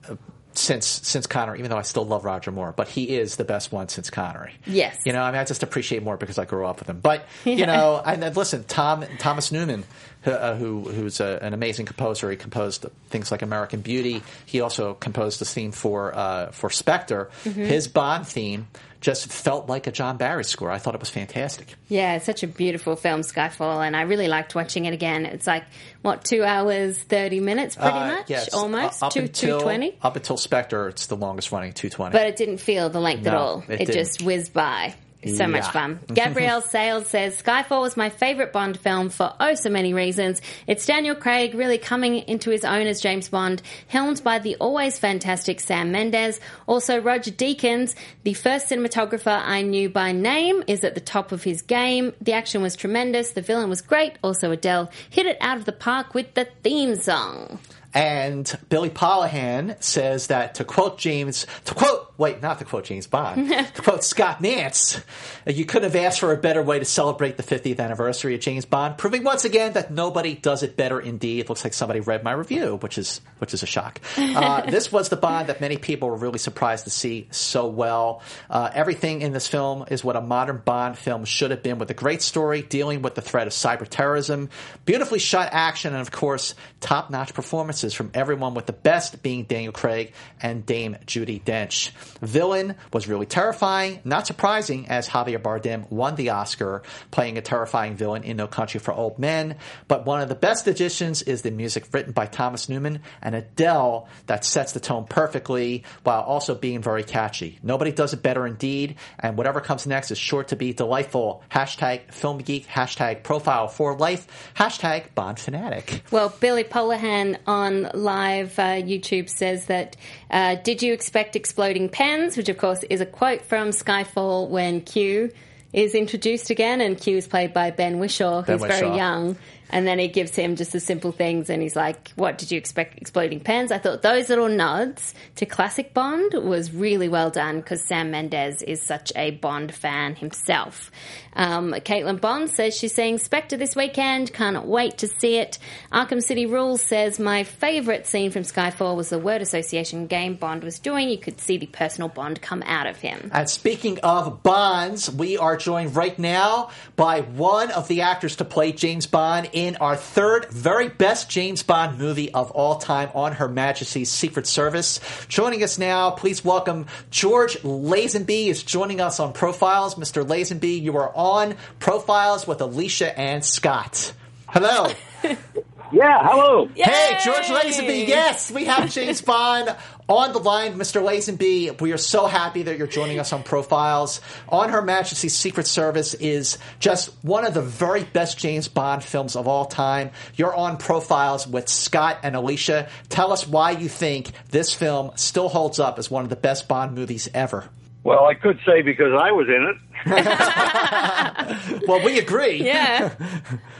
uh, 0.08 0.16
since 0.52 0.86
since 0.86 1.26
Connery. 1.26 1.58
Even 1.58 1.70
though 1.70 1.76
I 1.78 1.82
still 1.82 2.04
love 2.06 2.24
Roger 2.24 2.50
Moore, 2.50 2.72
but 2.76 2.88
he 2.88 3.16
is 3.16 3.36
the 3.36 3.44
best 3.44 3.72
one 3.72 3.88
since 3.88 4.10
Connery. 4.10 4.54
Yes. 4.66 4.98
You 5.04 5.12
know, 5.12 5.22
I 5.22 5.30
mean, 5.30 5.40
I 5.40 5.44
just 5.44 5.62
appreciate 5.62 6.02
more 6.02 6.16
because 6.16 6.38
I 6.38 6.44
grew 6.44 6.66
up 6.66 6.78
with 6.80 6.88
him. 6.88 7.00
But 7.00 7.26
you 7.44 7.52
Yeah. 7.52 7.66
know, 7.66 8.02
and 8.04 8.22
then 8.22 8.32
listen, 8.34 8.64
Tom 8.64 9.04
Thomas 9.18 9.52
Newman, 9.52 9.84
who, 10.22 10.30
uh, 10.30 10.56
who 10.56 10.80
who's 10.82 11.20
a, 11.20 11.38
an 11.42 11.52
amazing 11.54 11.86
composer. 11.86 12.30
He 12.30 12.36
composed 12.36 12.86
things 13.10 13.30
like 13.30 13.42
American 13.42 13.80
Beauty. 13.80 14.22
He 14.46 14.60
also 14.62 14.94
composed 14.94 15.40
the 15.40 15.44
theme 15.44 15.72
for 15.72 16.16
uh, 16.16 16.50
for 16.52 16.70
Spectre. 16.70 17.30
Mhm. 17.44 17.52
His 17.66 17.86
Bond 17.88 18.26
theme 18.26 18.66
just 19.06 19.30
felt 19.32 19.68
like 19.68 19.86
a 19.86 19.92
John 19.92 20.16
Barry 20.16 20.42
score. 20.42 20.68
I 20.68 20.78
thought 20.78 20.94
it 20.96 21.00
was 21.00 21.10
fantastic. 21.10 21.76
Yeah, 21.88 22.16
it's 22.16 22.26
such 22.26 22.42
a 22.42 22.48
beautiful 22.48 22.96
film, 22.96 23.20
Skyfall, 23.20 23.86
and 23.86 23.94
I 23.94 24.02
really 24.02 24.26
liked 24.26 24.56
watching 24.56 24.86
it 24.86 24.92
again. 24.92 25.26
It's 25.26 25.46
like, 25.46 25.62
what, 26.02 26.24
two 26.24 26.42
hours, 26.42 26.98
30 26.98 27.38
minutes, 27.38 27.76
pretty 27.76 27.90
Uh, 27.96 28.06
much? 28.16 28.28
yes, 28.28 28.52
Almost? 28.52 29.04
uh, 29.04 29.08
two, 29.10 29.28
220? 29.28 29.96
Up 30.02 30.16
until 30.16 30.36
Spectre, 30.36 30.88
it's 30.88 31.06
the 31.06 31.14
longest 31.16 31.52
running 31.52 31.72
220. 31.72 32.10
But 32.18 32.26
it 32.26 32.34
didn't 32.34 32.58
feel 32.58 32.90
the 32.90 32.98
length 32.98 33.24
at 33.28 33.34
all. 33.34 33.62
it 33.68 33.82
It, 33.88 33.92
just 33.92 34.22
whizzed 34.22 34.52
by. 34.52 34.92
So 35.26 35.46
much 35.46 35.66
fun. 35.68 36.00
Gabrielle 36.12 36.60
Sales 36.60 37.06
says 37.06 37.40
Skyfall 37.40 37.82
was 37.82 37.96
my 37.96 38.10
favorite 38.10 38.52
Bond 38.52 38.78
film 38.78 39.10
for 39.10 39.34
oh 39.40 39.54
so 39.54 39.70
many 39.70 39.94
reasons. 39.94 40.40
It's 40.66 40.86
Daniel 40.86 41.14
Craig 41.14 41.54
really 41.54 41.78
coming 41.78 42.16
into 42.16 42.50
his 42.50 42.64
own 42.64 42.86
as 42.86 43.00
James 43.00 43.28
Bond, 43.28 43.62
helmed 43.88 44.22
by 44.22 44.38
the 44.38 44.56
always 44.56 44.98
fantastic 44.98 45.60
Sam 45.60 45.92
Mendes. 45.92 46.40
Also, 46.66 47.00
Roger 47.00 47.30
Deakins, 47.30 47.94
the 48.22 48.34
first 48.34 48.68
cinematographer 48.68 49.40
I 49.44 49.62
knew 49.62 49.88
by 49.88 50.12
name, 50.12 50.62
is 50.66 50.84
at 50.84 50.94
the 50.94 51.00
top 51.00 51.32
of 51.32 51.42
his 51.42 51.62
game. 51.62 52.12
The 52.20 52.32
action 52.32 52.62
was 52.62 52.76
tremendous. 52.76 53.30
The 53.30 53.42
villain 53.42 53.68
was 53.68 53.82
great. 53.82 54.18
Also, 54.22 54.50
Adele 54.50 54.90
hit 55.10 55.26
it 55.26 55.36
out 55.40 55.58
of 55.58 55.64
the 55.64 55.72
park 55.72 56.14
with 56.14 56.34
the 56.34 56.46
theme 56.62 56.96
song. 56.96 57.58
And 57.96 58.58
Billy 58.68 58.90
Polihan 58.90 59.82
says 59.82 60.26
that 60.26 60.56
to 60.56 60.64
quote 60.64 60.98
James, 60.98 61.46
to 61.64 61.72
quote, 61.72 62.12
wait, 62.18 62.42
not 62.42 62.58
to 62.58 62.66
quote 62.66 62.84
James 62.84 63.06
Bond, 63.06 63.48
to 63.74 63.82
quote 63.82 64.04
Scott 64.04 64.42
Mantz, 64.42 65.02
you 65.46 65.64
couldn't 65.64 65.90
have 65.90 66.04
asked 66.04 66.20
for 66.20 66.30
a 66.30 66.36
better 66.36 66.62
way 66.62 66.78
to 66.78 66.84
celebrate 66.84 67.38
the 67.38 67.42
50th 67.42 67.80
anniversary 67.80 68.34
of 68.34 68.42
James 68.42 68.66
Bond, 68.66 68.98
proving 68.98 69.24
once 69.24 69.46
again 69.46 69.72
that 69.72 69.90
nobody 69.90 70.34
does 70.34 70.62
it 70.62 70.76
better 70.76 71.00
indeed. 71.00 71.40
It 71.40 71.48
looks 71.48 71.64
like 71.64 71.72
somebody 71.72 72.00
read 72.00 72.22
my 72.22 72.32
review, 72.32 72.76
which 72.82 72.98
is, 72.98 73.22
which 73.38 73.54
is 73.54 73.62
a 73.62 73.66
shock. 73.66 74.00
Uh, 74.36 74.68
this 74.68 74.92
was 74.92 75.08
the 75.08 75.16
Bond 75.16 75.48
that 75.48 75.62
many 75.62 75.78
people 75.78 76.10
were 76.10 76.16
really 76.16 76.38
surprised 76.38 76.84
to 76.84 76.90
see 76.90 77.26
so 77.30 77.68
well. 77.68 78.22
Uh, 78.50 78.68
everything 78.74 79.22
in 79.22 79.32
this 79.32 79.48
film 79.48 79.86
is 79.88 80.04
what 80.04 80.14
a 80.14 80.20
modern 80.20 80.60
Bond 80.62 80.98
film 80.98 81.24
should 81.24 81.52
have 81.52 81.62
been 81.62 81.78
with 81.78 81.90
a 81.90 81.94
great 81.94 82.20
story 82.20 82.60
dealing 82.60 83.00
with 83.00 83.14
the 83.14 83.22
threat 83.22 83.46
of 83.46 83.54
cyber 83.54 83.88
terrorism, 83.88 84.50
beautifully 84.84 85.18
shot 85.18 85.48
action, 85.52 85.94
and 85.94 86.02
of 86.02 86.10
course, 86.10 86.54
top 86.80 87.08
notch 87.08 87.32
performances 87.32 87.85
from 87.94 88.10
everyone 88.14 88.54
with 88.54 88.66
the 88.66 88.72
best 88.72 89.22
being 89.22 89.44
Daniel 89.44 89.72
Craig 89.72 90.12
and 90.40 90.64
Dame 90.64 90.96
Judi 91.06 91.42
Dench. 91.42 91.90
Villain 92.20 92.74
was 92.92 93.08
really 93.08 93.26
terrifying, 93.26 94.00
not 94.04 94.26
surprising 94.26 94.88
as 94.88 95.08
Javier 95.08 95.38
Bardem 95.38 95.90
won 95.90 96.14
the 96.16 96.30
Oscar 96.30 96.82
playing 97.10 97.38
a 97.38 97.42
terrifying 97.42 97.96
villain 97.96 98.24
in 98.24 98.36
No 98.36 98.46
Country 98.46 98.80
for 98.80 98.92
Old 98.92 99.18
Men, 99.18 99.56
but 99.88 100.06
one 100.06 100.20
of 100.20 100.28
the 100.28 100.34
best 100.34 100.66
additions 100.66 101.22
is 101.22 101.42
the 101.42 101.50
music 101.50 101.86
written 101.92 102.12
by 102.12 102.26
Thomas 102.26 102.68
Newman 102.68 103.00
and 103.22 103.34
Adele 103.34 104.08
that 104.26 104.44
sets 104.44 104.72
the 104.72 104.80
tone 104.80 105.04
perfectly 105.04 105.84
while 106.02 106.22
also 106.22 106.54
being 106.54 106.82
very 106.82 107.04
catchy. 107.04 107.58
Nobody 107.62 107.92
does 107.92 108.12
it 108.12 108.22
better 108.22 108.46
indeed, 108.46 108.96
and 109.18 109.36
whatever 109.36 109.60
comes 109.60 109.86
next 109.86 110.10
is 110.10 110.18
sure 110.18 110.44
to 110.44 110.56
be 110.56 110.72
delightful. 110.72 111.42
Hashtag 111.50 112.12
film 112.12 112.38
geek, 112.38 112.66
hashtag 112.66 113.22
profile 113.22 113.68
for 113.68 113.96
life, 113.96 114.52
hashtag 114.56 115.14
Bond 115.14 115.38
fanatic. 115.38 116.02
Well, 116.10 116.34
Billy 116.40 116.64
Polahan 116.64 117.38
on 117.46 117.75
live 117.94 118.58
uh, 118.58 118.82
YouTube 118.82 119.28
says 119.28 119.66
that 119.66 119.96
uh, 120.30 120.56
did 120.56 120.82
you 120.82 120.92
expect 120.92 121.36
exploding 121.36 121.88
pens? 121.88 122.36
Which, 122.36 122.48
of 122.48 122.58
course, 122.58 122.82
is 122.84 123.00
a 123.00 123.06
quote 123.06 123.42
from 123.42 123.70
Skyfall 123.70 124.48
when 124.48 124.80
Q 124.80 125.32
is 125.72 125.94
introduced 125.94 126.50
again, 126.50 126.80
and 126.80 126.98
Q 126.98 127.16
is 127.16 127.26
played 127.26 127.52
by 127.52 127.70
Ben 127.70 127.98
Whishaw, 127.98 128.46
Ben 128.46 128.58
who's 128.58 128.66
very 128.66 128.96
young. 128.96 129.36
And 129.70 129.86
then 129.86 129.98
he 129.98 130.08
gives 130.08 130.34
him 130.34 130.56
just 130.56 130.72
the 130.72 130.80
simple 130.80 131.12
things, 131.12 131.50
and 131.50 131.60
he's 131.62 131.76
like, 131.76 132.12
"What 132.16 132.38
did 132.38 132.50
you 132.52 132.58
expect? 132.58 132.98
Exploding 132.98 133.40
pens?" 133.40 133.72
I 133.72 133.78
thought 133.78 134.02
those 134.02 134.28
little 134.28 134.48
nods 134.48 135.14
to 135.36 135.46
classic 135.46 135.92
Bond 135.92 136.34
was 136.34 136.72
really 136.72 137.08
well 137.08 137.30
done 137.30 137.56
because 137.58 137.82
Sam 137.82 138.10
Mendes 138.10 138.62
is 138.62 138.82
such 138.82 139.12
a 139.16 139.32
Bond 139.32 139.74
fan 139.74 140.14
himself. 140.14 140.90
Um, 141.34 141.72
Caitlin 141.72 142.20
Bond 142.20 142.48
says 142.50 142.74
she's 142.74 142.94
seeing 142.94 143.18
Spectre 143.18 143.56
this 143.56 143.76
weekend. 143.76 144.32
Can't 144.32 144.64
wait 144.64 144.98
to 144.98 145.08
see 145.08 145.36
it. 145.36 145.58
Arkham 145.92 146.22
City 146.22 146.46
Rules 146.46 146.80
says 146.80 147.18
my 147.18 147.44
favourite 147.44 148.06
scene 148.06 148.30
from 148.30 148.42
Skyfall 148.42 148.96
was 148.96 149.10
the 149.10 149.18
word 149.18 149.42
association 149.42 150.06
game 150.06 150.34
Bond 150.34 150.64
was 150.64 150.78
doing. 150.78 151.10
You 151.10 151.18
could 151.18 151.40
see 151.40 151.58
the 151.58 151.66
personal 151.66 152.08
bond 152.08 152.40
come 152.40 152.62
out 152.64 152.86
of 152.86 152.96
him. 152.96 153.30
And 153.34 153.48
speaking 153.50 153.98
of 154.00 154.42
Bonds, 154.42 155.10
we 155.10 155.36
are 155.36 155.56
joined 155.56 155.94
right 155.94 156.18
now 156.18 156.70
by 156.96 157.20
one 157.20 157.70
of 157.70 157.88
the 157.88 158.02
actors 158.02 158.36
to 158.36 158.44
play 158.44 158.72
James 158.72 159.06
Bond 159.06 159.50
in 159.56 159.74
our 159.76 159.96
third 159.96 160.50
very 160.50 160.90
best 160.90 161.30
James 161.30 161.62
Bond 161.62 161.98
movie 161.98 162.30
of 162.34 162.50
all 162.50 162.76
time 162.76 163.08
on 163.14 163.32
Her 163.32 163.48
Majesty's 163.48 164.10
Secret 164.10 164.46
Service. 164.46 165.00
Joining 165.28 165.62
us 165.62 165.78
now, 165.78 166.10
please 166.10 166.44
welcome 166.44 166.84
George 167.10 167.56
Lazenby 167.62 168.48
is 168.48 168.62
joining 168.62 169.00
us 169.00 169.18
on 169.18 169.32
Profiles. 169.32 169.94
Mr. 169.94 170.26
Lazenby, 170.26 170.82
you 170.82 170.98
are 170.98 171.10
on 171.16 171.56
Profiles 171.78 172.46
with 172.46 172.60
Alicia 172.60 173.18
and 173.18 173.42
Scott. 173.42 174.12
Hello. 174.46 174.92
Yeah, 175.92 176.18
hello. 176.22 176.68
Hey, 176.74 177.18
George 177.24 177.46
Lazenby. 177.46 178.08
Yes, 178.08 178.50
we 178.50 178.64
have 178.64 178.90
James 178.90 179.20
Bond 179.22 179.74
on 180.08 180.32
the 180.32 180.38
line. 180.38 180.74
Mr. 180.74 181.02
Lazenby, 181.02 181.80
we 181.80 181.92
are 181.92 181.98
so 181.98 182.26
happy 182.26 182.64
that 182.64 182.78
you're 182.78 182.86
joining 182.86 183.18
us 183.18 183.32
on 183.32 183.42
Profiles. 183.42 184.20
On 184.48 184.68
Her 184.68 184.82
Majesty's 184.82 185.36
Secret 185.36 185.66
Service 185.66 186.14
is 186.14 186.58
just 186.80 187.12
one 187.22 187.46
of 187.46 187.54
the 187.54 187.62
very 187.62 188.04
best 188.04 188.38
James 188.38 188.68
Bond 188.68 189.04
films 189.04 189.36
of 189.36 189.46
all 189.46 189.66
time. 189.66 190.10
You're 190.34 190.54
on 190.54 190.76
Profiles 190.76 191.46
with 191.46 191.68
Scott 191.68 192.18
and 192.22 192.34
Alicia. 192.34 192.88
Tell 193.08 193.32
us 193.32 193.46
why 193.46 193.72
you 193.72 193.88
think 193.88 194.32
this 194.50 194.72
film 194.72 195.12
still 195.16 195.48
holds 195.48 195.78
up 195.78 195.98
as 195.98 196.10
one 196.10 196.24
of 196.24 196.30
the 196.30 196.36
best 196.36 196.68
Bond 196.68 196.94
movies 196.94 197.28
ever. 197.32 197.68
Well, 198.06 198.24
I 198.24 198.34
could 198.34 198.60
say 198.64 198.82
because 198.82 199.12
I 199.12 199.32
was 199.32 199.48
in 199.48 199.74
it. 199.74 199.78
well, 201.88 202.04
we 202.04 202.20
agree. 202.20 202.62
Yeah. 202.64 203.12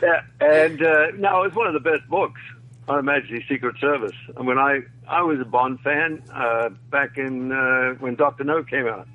Yeah, 0.02 0.20
and 0.40 0.82
uh, 0.82 1.06
no, 1.16 1.44
it's 1.44 1.56
one 1.56 1.66
of 1.66 1.72
the 1.72 1.80
best 1.80 2.06
books 2.10 2.40
on 2.86 2.96
Her 2.96 3.02
Majesty's 3.02 3.44
Secret 3.48 3.76
Service. 3.80 4.14
And 4.36 4.46
when 4.46 4.58
I 4.58 4.80
I 5.08 5.22
was 5.22 5.40
a 5.40 5.44
Bond 5.44 5.80
fan 5.80 6.22
uh, 6.30 6.68
back 6.90 7.16
in 7.16 7.50
uh, 7.50 7.94
when 7.94 8.14
Doctor 8.14 8.44
No 8.44 8.62
came 8.62 8.86
out, 8.86 9.08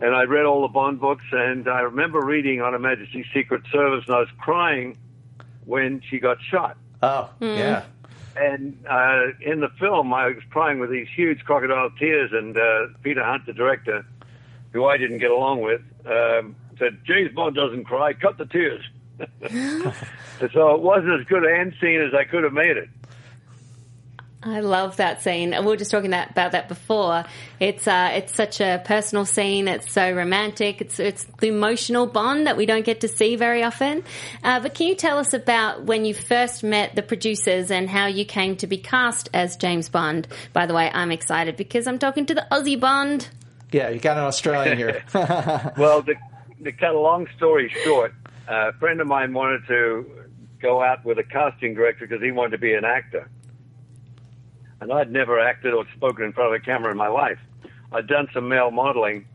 and 0.00 0.14
I 0.14 0.22
read 0.22 0.46
all 0.46 0.62
the 0.62 0.68
Bond 0.68 1.00
books, 1.00 1.24
and 1.32 1.68
I 1.68 1.80
remember 1.80 2.20
reading 2.24 2.60
on 2.60 2.74
Her 2.74 2.78
Majesty's 2.78 3.26
Secret 3.34 3.62
Service, 3.72 4.04
and 4.06 4.14
I 4.14 4.20
was 4.20 4.28
crying 4.38 4.96
when 5.64 6.00
she 6.08 6.20
got 6.20 6.38
shot. 6.40 6.76
Oh, 7.02 7.30
yeah. 7.40 7.84
And 8.36 8.78
uh, 8.88 9.28
in 9.40 9.60
the 9.60 9.68
film, 9.78 10.12
I 10.14 10.28
was 10.28 10.42
crying 10.50 10.78
with 10.78 10.90
these 10.90 11.08
huge 11.14 11.44
crocodile 11.44 11.90
tears, 11.98 12.30
and 12.32 12.56
uh, 12.56 12.86
Peter 13.02 13.22
Hunt, 13.22 13.46
the 13.46 13.52
director, 13.52 14.06
who 14.72 14.86
I 14.86 14.96
didn't 14.96 15.18
get 15.18 15.30
along 15.30 15.60
with, 15.60 15.82
um, 16.06 16.56
said, 16.78 16.98
James 17.04 17.32
Bond 17.34 17.54
doesn't 17.54 17.84
cry, 17.84 18.12
cut 18.14 18.38
the 18.38 18.46
tears. 18.46 18.82
so 20.52 20.74
it 20.74 20.80
wasn't 20.80 21.20
as 21.20 21.26
good 21.26 21.44
an 21.44 21.54
end 21.54 21.74
scene 21.80 22.00
as 22.00 22.14
I 22.14 22.24
could 22.24 22.44
have 22.44 22.52
made 22.52 22.76
it. 22.76 22.88
I 24.44 24.58
love 24.60 24.96
that 24.96 25.22
scene. 25.22 25.50
We 25.50 25.64
were 25.64 25.76
just 25.76 25.92
talking 25.92 26.10
that, 26.10 26.30
about 26.30 26.52
that 26.52 26.68
before. 26.68 27.24
It's 27.60 27.86
uh, 27.86 28.10
it's 28.14 28.34
such 28.34 28.60
a 28.60 28.82
personal 28.84 29.24
scene. 29.24 29.68
It's 29.68 29.92
so 29.92 30.10
romantic. 30.12 30.80
It's 30.80 30.98
it's 30.98 31.24
the 31.38 31.46
emotional 31.46 32.06
bond 32.06 32.48
that 32.48 32.56
we 32.56 32.66
don't 32.66 32.84
get 32.84 33.02
to 33.02 33.08
see 33.08 33.36
very 33.36 33.62
often. 33.62 34.02
Uh, 34.42 34.58
but 34.58 34.74
can 34.74 34.88
you 34.88 34.96
tell 34.96 35.18
us 35.18 35.32
about 35.32 35.84
when 35.84 36.04
you 36.04 36.12
first 36.12 36.64
met 36.64 36.96
the 36.96 37.02
producers 37.02 37.70
and 37.70 37.88
how 37.88 38.06
you 38.06 38.24
came 38.24 38.56
to 38.56 38.66
be 38.66 38.78
cast 38.78 39.28
as 39.32 39.56
James 39.56 39.88
Bond? 39.88 40.26
By 40.52 40.66
the 40.66 40.74
way, 40.74 40.90
I'm 40.92 41.12
excited 41.12 41.56
because 41.56 41.86
I'm 41.86 42.00
talking 42.00 42.26
to 42.26 42.34
the 42.34 42.46
Aussie 42.50 42.80
Bond. 42.80 43.28
Yeah, 43.70 43.90
you 43.90 44.00
got 44.00 44.18
an 44.18 44.24
Australian 44.24 44.76
here. 44.76 45.04
well, 45.14 46.02
to, 46.02 46.14
to 46.64 46.72
cut 46.72 46.94
a 46.94 47.00
long 47.00 47.28
story 47.36 47.72
short, 47.84 48.12
a 48.48 48.72
friend 48.74 49.00
of 49.00 49.06
mine 49.06 49.32
wanted 49.34 49.66
to 49.68 50.10
go 50.60 50.82
out 50.82 51.04
with 51.04 51.18
a 51.18 51.24
casting 51.24 51.74
director 51.74 52.08
because 52.08 52.22
he 52.22 52.32
wanted 52.32 52.50
to 52.50 52.58
be 52.58 52.74
an 52.74 52.84
actor. 52.84 53.30
And 54.82 54.92
I'd 54.92 55.12
never 55.12 55.38
acted 55.38 55.74
or 55.74 55.84
spoken 55.94 56.24
in 56.24 56.32
front 56.32 56.52
of 56.52 56.60
a 56.60 56.64
camera 56.64 56.90
in 56.90 56.96
my 56.96 57.06
life. 57.06 57.38
I'd 57.92 58.08
done 58.08 58.26
some 58.34 58.48
male 58.48 58.72
modeling, 58.72 59.26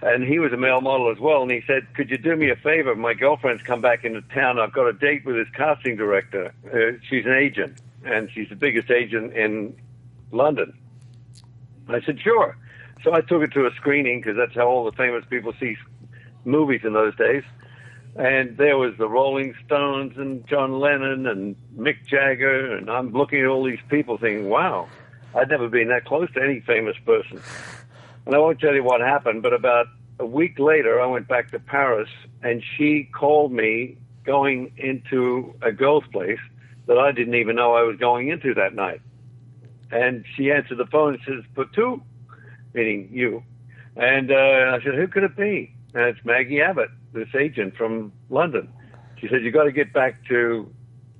and 0.00 0.24
he 0.24 0.38
was 0.38 0.54
a 0.54 0.56
male 0.56 0.80
model 0.80 1.12
as 1.12 1.18
well. 1.18 1.42
And 1.42 1.50
he 1.50 1.60
said, 1.66 1.86
"Could 1.94 2.08
you 2.08 2.16
do 2.16 2.34
me 2.34 2.48
a 2.48 2.56
favor? 2.56 2.94
My 2.94 3.12
girlfriend's 3.12 3.62
come 3.62 3.82
back 3.82 4.06
into 4.06 4.22
town. 4.22 4.58
I've 4.58 4.72
got 4.72 4.86
a 4.86 4.94
date 4.94 5.26
with 5.26 5.36
this 5.36 5.48
casting 5.54 5.96
director. 5.96 6.54
Uh, 6.72 6.98
she's 7.06 7.26
an 7.26 7.34
agent, 7.34 7.78
and 8.06 8.30
she's 8.32 8.48
the 8.48 8.56
biggest 8.56 8.90
agent 8.90 9.34
in 9.34 9.76
London." 10.30 10.72
I 11.90 12.00
said, 12.00 12.18
"Sure." 12.18 12.56
So 13.02 13.12
I 13.12 13.20
took 13.20 13.42
it 13.42 13.52
to 13.52 13.66
a 13.66 13.70
screening 13.74 14.22
because 14.22 14.38
that's 14.38 14.54
how 14.54 14.66
all 14.66 14.86
the 14.86 14.96
famous 14.96 15.26
people 15.28 15.52
see 15.60 15.76
movies 16.46 16.80
in 16.84 16.94
those 16.94 17.14
days. 17.16 17.44
And 18.16 18.56
there 18.56 18.78
was 18.78 18.94
the 18.96 19.08
Rolling 19.08 19.54
Stones 19.66 20.16
and 20.16 20.46
John 20.46 20.78
Lennon 20.78 21.26
and 21.26 21.56
Mick 21.76 22.06
Jagger, 22.06 22.76
and 22.76 22.88
I'm 22.88 23.12
looking 23.12 23.40
at 23.40 23.46
all 23.46 23.64
these 23.64 23.80
people 23.88 24.18
thinking, 24.18 24.48
wow, 24.48 24.88
I'd 25.34 25.48
never 25.48 25.68
been 25.68 25.88
that 25.88 26.04
close 26.04 26.32
to 26.34 26.42
any 26.42 26.60
famous 26.60 26.96
person. 27.04 27.42
And 28.24 28.34
I 28.34 28.38
won't 28.38 28.60
tell 28.60 28.72
you 28.72 28.84
what 28.84 29.00
happened, 29.00 29.42
but 29.42 29.52
about 29.52 29.86
a 30.20 30.26
week 30.26 30.60
later, 30.60 31.00
I 31.00 31.06
went 31.06 31.26
back 31.26 31.50
to 31.50 31.58
Paris, 31.58 32.08
and 32.42 32.62
she 32.76 33.10
called 33.12 33.50
me 33.50 33.98
going 34.24 34.72
into 34.76 35.54
a 35.60 35.72
girl's 35.72 36.06
place 36.12 36.38
that 36.86 36.98
I 36.98 37.10
didn't 37.10 37.34
even 37.34 37.56
know 37.56 37.74
I 37.74 37.82
was 37.82 37.96
going 37.96 38.28
into 38.28 38.54
that 38.54 38.74
night. 38.74 39.00
And 39.90 40.24
she 40.36 40.52
answered 40.52 40.78
the 40.78 40.86
phone 40.86 41.14
and 41.14 41.22
says, 41.26 41.44
Patu, 41.54 42.00
meaning 42.74 43.08
you. 43.12 43.42
And 43.96 44.30
uh, 44.30 44.34
I 44.76 44.80
said, 44.84 44.94
who 44.94 45.06
could 45.06 45.24
it 45.24 45.36
be? 45.36 45.74
And 45.94 46.04
it's 46.04 46.24
Maggie 46.24 46.60
Abbott, 46.60 46.90
this 47.14 47.28
agent 47.34 47.76
from 47.76 48.12
London. 48.28 48.68
She 49.18 49.28
said, 49.28 49.42
you 49.42 49.50
got 49.50 49.64
to 49.64 49.72
get 49.72 49.92
back 49.92 50.24
to 50.28 50.70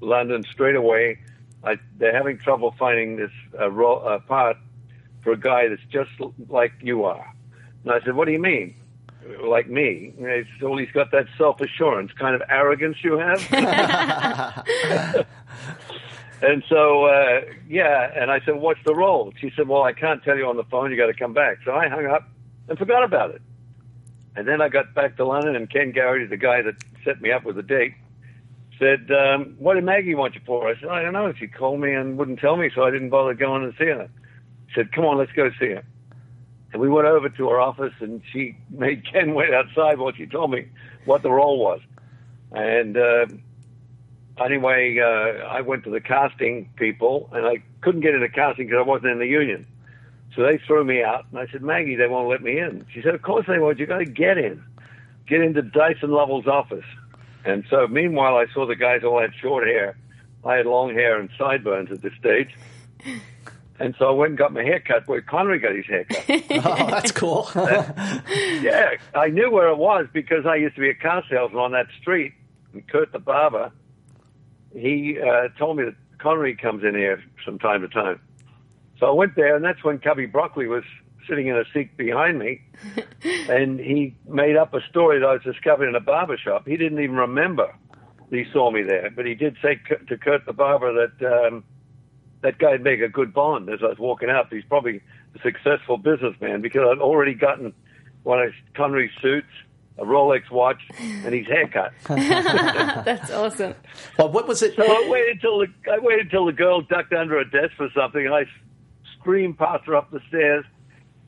London 0.01 0.43
straight 0.51 0.77
away. 0.77 1.19
I, 1.63 1.79
they're 1.97 2.15
having 2.17 2.39
trouble 2.39 2.75
finding 2.79 3.17
this 3.17 3.31
uh, 3.59 3.71
ro- 3.71 4.01
uh, 4.01 4.19
part 4.21 4.57
for 5.23 5.33
a 5.33 5.39
guy 5.39 5.69
that's 5.69 5.81
just 5.91 6.11
l- 6.21 6.35
like 6.49 6.73
you 6.83 7.05
are. 7.05 7.33
And 7.85 7.93
I 7.93 8.01
said, 8.05 8.15
what 8.15 8.27
do 8.27 8.33
you 8.33 8.41
mean? 8.41 8.75
Like 9.43 9.71
me? 9.71 10.13
And 10.19 10.27
It's, 10.27 10.49
well, 10.61 10.77
he's 10.77 10.91
got 10.91 11.11
that 11.13 11.27
self-assurance, 11.39 12.13
kind 12.13 12.35
of 12.35 12.43
arrogance 12.51 12.99
you 13.03 13.17
have. 13.19 13.41
And 16.43 16.63
so, 16.69 17.07
uh, 17.07 17.41
yeah, 17.67 18.11
and 18.15 18.31
I 18.31 18.41
said, 18.45 18.57
what's 18.57 18.81
the 18.85 18.95
role? 18.95 19.33
She 19.41 19.51
said, 19.57 19.67
well, 19.67 19.83
I 19.83 19.95
can't 19.95 20.23
tell 20.23 20.37
you 20.37 20.47
on 20.47 20.59
the 20.59 20.65
phone. 20.65 20.91
You 20.91 20.97
got 20.99 21.07
to 21.07 21.15
come 21.15 21.33
back. 21.33 21.59
So 21.65 21.73
I 21.73 21.89
hung 21.89 22.05
up 22.05 22.29
and 22.69 22.77
forgot 22.79 23.03
about 23.03 23.31
it. 23.31 23.41
And 24.37 24.49
then 24.49 24.61
I 24.61 24.69
got 24.69 24.95
back 24.95 25.17
to 25.17 25.25
London, 25.25 25.55
and 25.57 25.71
Ken 25.71 25.93
Garrity, 25.93 26.27
the 26.27 26.37
guy 26.37 26.63
that 26.63 26.75
set 27.05 27.21
me 27.21 27.31
up 27.31 27.45
with 27.45 27.57
the 27.57 27.63
date, 27.63 27.95
said, 28.79 29.11
um, 29.11 29.55
what 29.59 29.75
did 29.75 29.85
Maggie 29.85 30.15
want 30.15 30.35
you 30.35 30.41
for? 30.45 30.69
I 30.69 30.79
said, 30.81 30.89
I 30.89 31.03
don't 31.03 31.13
know. 31.13 31.33
She 31.33 31.47
called 31.47 31.81
me 31.81 31.93
and 31.93 32.19
wouldn't 32.19 32.41
tell 32.41 32.57
me, 32.57 32.71
so 32.75 32.83
I 32.83 32.91
didn't 32.91 33.11
bother 33.11 33.35
going 33.35 33.63
and 33.63 33.75
seeing 33.79 33.99
her. 33.99 34.11
She 34.69 34.75
said, 34.75 34.93
come 34.93 35.05
on, 35.05 35.19
let's 35.19 35.33
go 35.33 35.51
see 35.61 35.71
her. 35.71 35.85
And 36.73 36.83
we 36.83 36.89
went 36.89 37.07
over 37.07 37.29
to 37.29 37.49
her 37.51 37.61
office, 37.61 37.95
and 38.01 38.21
she 38.33 38.57
made 38.71 39.07
Ken 39.13 39.35
wait 39.35 39.55
outside 39.55 39.99
while 39.99 40.13
she 40.13 40.27
told 40.27 40.51
me 40.51 40.69
what 41.05 41.23
the 41.23 41.31
role 41.31 41.59
was. 41.61 41.81
And 42.51 42.97
uh, 42.97 43.27
anyway, 44.45 44.99
uh, 44.99 45.45
I 45.47 45.61
went 45.61 45.85
to 45.85 45.91
the 45.91 46.01
casting 46.01 46.71
people, 46.77 47.29
and 47.33 47.47
I 47.47 47.63
couldn't 47.81 48.01
get 48.01 48.15
into 48.15 48.29
casting 48.29 48.67
because 48.67 48.81
I 48.85 48.89
wasn't 48.89 49.13
in 49.13 49.19
the 49.19 49.27
union. 49.27 49.67
So 50.35 50.43
they 50.43 50.59
threw 50.67 50.85
me 50.85 51.03
out, 51.03 51.27
and 51.31 51.39
I 51.39 51.47
said, 51.51 51.63
Maggie, 51.63 51.95
they 51.97 52.09
won't 52.09 52.29
let 52.29 52.43
me 52.43 52.59
in. 52.59 52.87
She 52.93 53.03
said, 53.03 53.15
Of 53.15 53.23
course 53.23 53.47
they 53.47 53.59
won't. 53.59 53.79
You 53.79 53.87
got 53.87 53.99
to 53.99 54.05
get 54.05 54.37
in, 54.37 54.63
get 55.29 55.41
into 55.41 55.63
Dyson 55.63 56.11
Lovell's 56.11 56.47
office. 56.47 56.85
And 57.45 57.65
so, 57.71 57.87
meanwhile, 57.87 58.37
I 58.37 58.47
saw 58.53 58.67
the 58.67 58.75
guys 58.75 59.05
all 59.05 59.21
had 59.21 59.35
short 59.35 59.67
hair. 59.67 59.97
I 60.45 60.57
had 60.57 60.67
long 60.67 60.93
hair 60.93 61.19
and 61.21 61.31
sideburns 61.39 61.91
at 61.93 62.03
this 62.03 62.13
stage. 62.19 62.55
And 63.79 63.95
so 63.99 64.09
I 64.09 64.11
went 64.13 64.31
and 64.31 64.39
got 64.39 64.53
my 64.53 64.63
hair 64.63 64.81
cut 64.81 65.07
where 65.09 65.21
Connery 65.21 65.59
got 65.59 65.75
his 65.75 65.87
hair 65.87 66.05
cut. 66.05 66.25
oh, 66.51 66.91
that's 66.91 67.13
cool. 67.13 67.49
yeah, 67.55 68.93
I 69.15 69.29
knew 69.29 69.51
where 69.51 69.69
it 69.69 69.79
was 69.79 70.07
because 70.13 70.47
I 70.47 70.57
used 70.57 70.77
to 70.77 70.81
be 70.81 70.91
a 70.91 70.95
car 70.95 71.25
salesman 71.29 71.61
on 71.61 71.73
that 71.73 71.87
street. 72.01 72.33
And 72.73 72.87
Kurt 72.87 73.13
the 73.13 73.19
barber, 73.19 73.73
he 74.73 75.19
uh, 75.21 75.49
told 75.59 75.77
me 75.79 75.85
that 75.85 75.95
Connery 76.19 76.57
comes 76.57 76.85
in 76.85 76.95
here 76.95 77.23
from 77.45 77.59
time 77.59 77.83
to 77.83 77.89
time. 77.89 78.21
So 78.99 79.07
I 79.07 79.11
went 79.11 79.37
there, 79.37 79.57
and 79.57 79.65
that's 79.65 79.83
when 79.83 79.99
Cubby 79.99 80.27
Broccoli 80.27 80.67
was 80.67 80.85
sitting 81.29 81.47
in 81.47 81.57
a 81.57 81.65
seat 81.73 81.97
behind 81.97 82.39
me, 82.39 82.63
and 83.49 83.79
he 83.79 84.15
made 84.29 84.57
up 84.57 84.75
a 84.75 84.81
story 84.91 85.21
that 85.21 85.27
I 85.27 85.33
was 85.35 85.43
discovered 85.43 85.89
in 85.89 85.95
a 85.95 86.01
barber 86.01 86.37
shop. 86.37 86.67
He 86.67 86.77
didn't 86.77 87.01
even 87.01 87.17
remember 87.17 87.75
that 88.31 88.37
he 88.37 88.45
saw 88.53 88.71
me 88.71 88.83
there, 88.83 89.11
but 89.15 89.27
he 89.27 89.35
did 89.35 89.57
say 89.63 89.81
to 90.09 90.17
Kurt 90.17 90.47
the 90.47 90.53
barber 90.53 90.93
that 90.93 91.47
um, 91.47 91.65
that 92.43 92.59
guy'd 92.59 92.83
make 92.83 93.01
a 93.01 93.09
good 93.09 93.33
Bond. 93.33 93.69
As 93.69 93.81
I 93.83 93.87
was 93.87 93.99
walking 93.99 94.31
out, 94.31 94.53
he's 94.53 94.65
probably 94.65 95.01
a 95.35 95.39
successful 95.41 95.97
businessman 95.97 96.61
because 96.61 96.83
I'd 96.91 97.01
already 97.01 97.35
gotten 97.35 97.73
one 98.23 98.41
of 98.41 98.53
Connery's 98.75 99.11
suits, 99.21 99.49
a 99.99 100.05
Rolex 100.05 100.51
watch, 100.51 100.81
and 100.99 101.35
his 101.35 101.47
haircut. 101.47 101.93
That's 102.09 103.31
awesome. 103.31 103.75
Well, 104.19 104.31
what 104.31 104.47
was 104.47 104.63
it? 104.63 104.75
So 104.77 104.83
I 104.83 105.09
waited 105.09 105.41
till 105.41 105.59
the 105.59 105.67
I 105.91 105.99
waited 106.01 106.31
till 106.31 106.47
the 106.47 106.53
girl 106.53 106.83
ducked 106.83 107.13
under 107.13 107.39
a 107.39 107.51
desk 107.51 107.73
for 107.77 107.89
something, 107.95 108.25
and 108.25 108.35
I 108.35 108.45
screamed 109.25 109.57
past 109.57 109.87
her 109.87 109.97
up 109.97 110.11
the 110.11 110.21
stairs, 110.29 110.67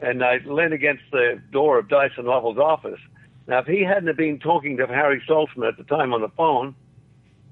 and 0.01 0.23
I 0.23 0.37
leaned 0.45 0.75
against 0.75 1.05
the 1.11 1.41
door 1.51 1.79
of 1.79 1.89
Dyson 1.89 2.27
Lovell's 2.27 2.59
office. 2.59 3.01
Now, 3.49 3.61
if 3.61 3.67
he 3.67 3.83
hadn't 3.83 4.07
have 4.09 4.19
been 4.19 4.39
talking 4.39 4.77
to 4.77 4.87
Harry 4.87 5.23
Saltzman 5.27 5.67
at 5.67 5.79
the 5.79 5.85
time 5.85 6.13
on 6.13 6.21
the 6.21 6.29
phone, 6.29 6.75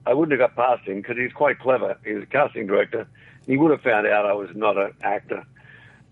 I 0.04 0.12
wouldn't 0.12 0.38
have 0.38 0.54
got 0.54 0.56
past 0.56 0.86
him 0.86 0.96
because 0.96 1.16
he's 1.16 1.32
quite 1.32 1.58
clever. 1.58 1.96
He 2.04 2.12
was 2.12 2.24
a 2.24 2.26
casting 2.26 2.66
director. 2.66 3.08
He 3.46 3.56
would 3.56 3.70
have 3.70 3.80
found 3.80 4.06
out 4.06 4.26
I 4.26 4.34
was 4.34 4.50
not 4.54 4.76
an 4.76 4.92
actor. 5.02 5.46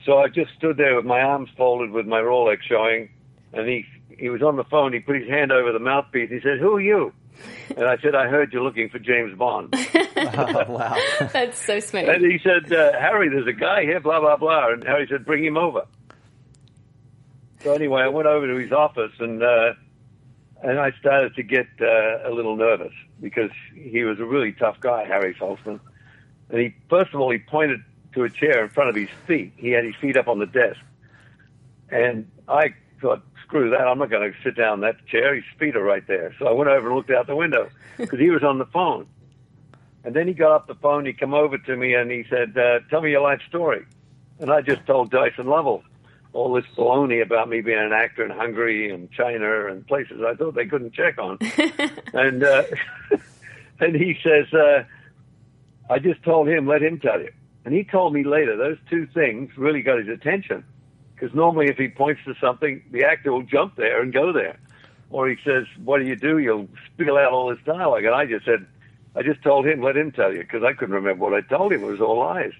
So 0.06 0.18
I 0.18 0.28
just 0.28 0.54
stood 0.56 0.78
there 0.78 0.96
with 0.96 1.04
my 1.04 1.20
arms 1.20 1.50
folded 1.54 1.90
with 1.90 2.06
my 2.06 2.20
Rolex 2.20 2.62
showing, 2.62 3.10
and 3.52 3.68
he 3.68 3.84
he 4.08 4.30
was 4.30 4.42
on 4.42 4.56
the 4.56 4.64
phone. 4.64 4.94
He 4.94 5.00
put 5.00 5.16
his 5.16 5.28
hand 5.28 5.52
over 5.52 5.72
the 5.72 5.78
mouthpiece. 5.78 6.30
He 6.30 6.40
said, 6.40 6.58
"Who 6.58 6.74
are 6.76 6.80
you?" 6.80 7.12
And 7.76 7.84
I 7.86 7.98
said, 7.98 8.14
"I 8.14 8.28
heard 8.28 8.52
you're 8.52 8.62
looking 8.62 8.88
for 8.88 8.98
James 8.98 9.36
Bond." 9.36 9.74
oh, 10.36 10.64
wow. 10.68 10.96
That's 11.32 11.58
so 11.58 11.80
smooth. 11.80 12.08
And 12.08 12.24
he 12.24 12.38
said, 12.38 12.72
uh, 12.72 12.92
Harry, 12.98 13.28
there's 13.28 13.46
a 13.46 13.52
guy 13.52 13.82
here, 13.82 14.00
blah, 14.00 14.20
blah, 14.20 14.36
blah. 14.36 14.72
And 14.72 14.84
Harry 14.84 15.06
said, 15.08 15.24
bring 15.24 15.44
him 15.44 15.56
over. 15.56 15.86
So 17.62 17.72
anyway, 17.72 18.02
I 18.02 18.08
went 18.08 18.26
over 18.26 18.46
to 18.46 18.56
his 18.56 18.72
office 18.72 19.12
and, 19.20 19.42
uh, 19.42 19.74
and 20.62 20.78
I 20.78 20.92
started 21.00 21.34
to 21.36 21.42
get 21.42 21.66
uh, 21.80 22.28
a 22.28 22.30
little 22.30 22.56
nervous 22.56 22.92
because 23.20 23.50
he 23.74 24.02
was 24.04 24.18
a 24.18 24.24
really 24.24 24.52
tough 24.52 24.80
guy, 24.80 25.04
Harry 25.04 25.34
Saltzman. 25.34 25.80
And 26.50 26.60
he, 26.60 26.74
first 26.88 27.14
of 27.14 27.20
all, 27.20 27.30
he 27.30 27.38
pointed 27.38 27.80
to 28.14 28.24
a 28.24 28.30
chair 28.30 28.64
in 28.64 28.70
front 28.70 28.90
of 28.90 28.96
his 28.96 29.08
feet. 29.26 29.52
He 29.56 29.70
had 29.70 29.84
his 29.84 29.94
feet 29.96 30.16
up 30.16 30.28
on 30.28 30.38
the 30.38 30.46
desk. 30.46 30.80
And 31.90 32.30
I 32.48 32.74
thought, 33.00 33.22
screw 33.52 33.70
that. 33.70 33.86
I'm 33.86 33.98
not 33.98 34.10
going 34.10 34.32
to 34.32 34.38
sit 34.42 34.56
down 34.56 34.74
in 34.74 34.80
that 34.80 35.06
chair. 35.06 35.34
His 35.34 35.44
feet 35.58 35.76
are 35.76 35.82
right 35.82 36.06
there. 36.06 36.34
So 36.38 36.46
I 36.46 36.52
went 36.52 36.70
over 36.70 36.88
and 36.88 36.96
looked 36.96 37.10
out 37.10 37.26
the 37.26 37.36
window 37.36 37.68
because 37.98 38.18
he 38.18 38.30
was 38.30 38.42
on 38.42 38.58
the 38.58 38.66
phone. 38.66 39.06
And 40.04 40.14
then 40.14 40.26
he 40.26 40.34
got 40.34 40.50
off 40.52 40.66
the 40.66 40.74
phone. 40.74 41.06
He 41.06 41.12
come 41.12 41.34
over 41.34 41.58
to 41.58 41.76
me 41.76 41.94
and 41.94 42.10
he 42.10 42.24
said, 42.28 42.56
uh, 42.58 42.80
"Tell 42.90 43.00
me 43.00 43.10
your 43.10 43.20
life 43.20 43.40
story." 43.48 43.84
And 44.40 44.50
I 44.50 44.60
just 44.60 44.84
told 44.86 45.10
Dyson 45.10 45.46
Lovell 45.46 45.84
all 46.32 46.52
this 46.54 46.64
baloney 46.76 47.22
about 47.22 47.48
me 47.48 47.60
being 47.60 47.78
an 47.78 47.92
actor 47.92 48.24
in 48.24 48.30
Hungary 48.30 48.90
and 48.90 49.10
China 49.12 49.66
and 49.66 49.86
places 49.86 50.22
I 50.26 50.34
thought 50.34 50.54
they 50.54 50.66
couldn't 50.66 50.94
check 50.94 51.18
on. 51.18 51.38
and 52.14 52.42
uh, 52.42 52.64
and 53.80 53.94
he 53.94 54.18
says, 54.22 54.52
uh, 54.52 54.84
I 55.90 55.98
just 55.98 56.22
told 56.22 56.48
him, 56.48 56.66
let 56.66 56.82
him 56.82 56.98
tell 56.98 57.20
you. 57.20 57.32
And 57.64 57.74
he 57.74 57.84
told 57.84 58.12
me 58.14 58.24
later 58.24 58.56
those 58.56 58.78
two 58.90 59.06
things 59.06 59.50
really 59.56 59.82
got 59.82 59.98
his 59.98 60.08
attention 60.08 60.64
because 61.14 61.34
normally 61.34 61.68
if 61.68 61.76
he 61.76 61.88
points 61.88 62.22
to 62.24 62.34
something, 62.40 62.82
the 62.90 63.04
actor 63.04 63.32
will 63.32 63.42
jump 63.42 63.76
there 63.76 64.02
and 64.02 64.12
go 64.12 64.32
there. 64.32 64.58
Or 65.10 65.28
he 65.28 65.36
says, 65.44 65.66
"What 65.84 65.98
do 65.98 66.06
you 66.06 66.16
do?" 66.16 66.38
You'll 66.38 66.68
spill 66.86 67.18
out 67.18 67.32
all 67.32 67.50
this 67.50 67.62
dialogue, 67.64 68.04
and 68.04 68.14
I 68.14 68.24
just 68.24 68.46
said, 68.46 68.66
"I 69.14 69.22
just 69.22 69.42
told 69.42 69.66
him, 69.66 69.82
let 69.82 69.96
him 69.96 70.12
tell 70.12 70.32
you," 70.32 70.40
because 70.40 70.62
I 70.62 70.72
couldn't 70.72 70.94
remember 70.94 71.24
what 71.24 71.34
I 71.34 71.40
told 71.42 71.72
him. 71.72 71.82
It 71.82 71.86
was 71.86 72.00
all 72.00 72.18
lies. 72.18 72.52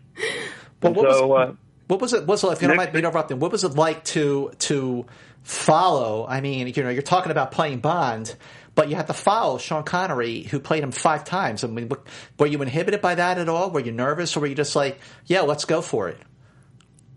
Well, 0.82 0.94
what, 0.94 1.14
so, 1.14 1.26
was, 1.26 1.48
uh, 1.48 1.52
what 1.88 2.00
was 2.00 2.12
it? 2.12 2.26
Was 2.26 2.44
it, 2.44 2.48
if 2.48 2.62
you 2.62 2.68
don't 2.68 2.76
next- 2.76 2.86
mind 2.88 2.94
me 2.94 2.98
interrupting? 3.00 3.38
What 3.38 3.52
was 3.52 3.64
it 3.64 3.74
like 3.74 4.04
to 4.04 4.52
to 4.60 5.06
follow? 5.42 6.26
I 6.26 6.40
mean, 6.40 6.72
you 6.74 6.82
know, 6.82 6.90
you're 6.90 7.02
talking 7.02 7.30
about 7.30 7.52
playing 7.52 7.80
Bond, 7.80 8.34
but 8.74 8.88
you 8.88 8.96
had 8.96 9.06
to 9.06 9.14
follow 9.14 9.58
Sean 9.58 9.84
Connery, 9.84 10.42
who 10.42 10.58
played 10.58 10.82
him 10.82 10.92
five 10.92 11.24
times. 11.24 11.64
I 11.64 11.68
mean, 11.68 11.90
were 12.38 12.46
you 12.46 12.60
inhibited 12.62 13.00
by 13.00 13.14
that 13.14 13.38
at 13.38 13.48
all? 13.48 13.70
Were 13.70 13.80
you 13.80 13.92
nervous, 13.92 14.36
or 14.36 14.40
were 14.40 14.46
you 14.46 14.54
just 14.54 14.74
like, 14.74 15.00
yeah, 15.26 15.42
let's 15.42 15.64
go 15.64 15.80
for 15.82 16.08
it? 16.08 16.18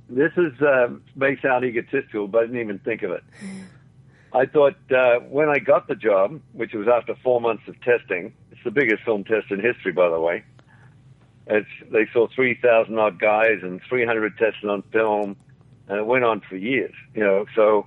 this 0.10 0.32
is 0.38 0.54
uh, 0.62 0.88
may 1.16 1.40
sound 1.42 1.66
egotistical, 1.66 2.28
but 2.28 2.44
I 2.44 2.46
didn't 2.46 2.62
even 2.62 2.80
think 2.80 3.04
of 3.04 3.12
it. 3.12 3.24
I 4.34 4.46
thought 4.46 4.76
uh, 4.92 5.20
when 5.30 5.50
I 5.50 5.60
got 5.60 5.88
the 5.88 5.96
job, 5.96 6.42
which 6.54 6.74
was 6.74 6.88
after 6.88 7.16
four 7.24 7.40
months 7.40 7.64
of 7.68 7.80
testing, 7.82 8.34
the 8.66 8.72
biggest 8.72 9.04
film 9.04 9.24
test 9.24 9.50
in 9.52 9.62
history, 9.62 9.94
by 9.94 10.10
the 10.10 10.20
way. 10.20 10.44
It's, 11.48 11.70
they 11.92 12.08
saw 12.12 12.28
3,000 12.28 12.98
odd 12.98 13.20
guys 13.20 13.60
and 13.62 13.80
300 13.88 14.38
tested 14.38 14.70
on 14.70 14.82
film, 14.92 15.38
and 15.88 16.00
it 16.00 16.06
went 16.06 16.26
on 16.26 16.42
for 16.42 16.58
years, 16.58 16.94
you 17.14 17.24
know. 17.24 17.46
So, 17.56 17.86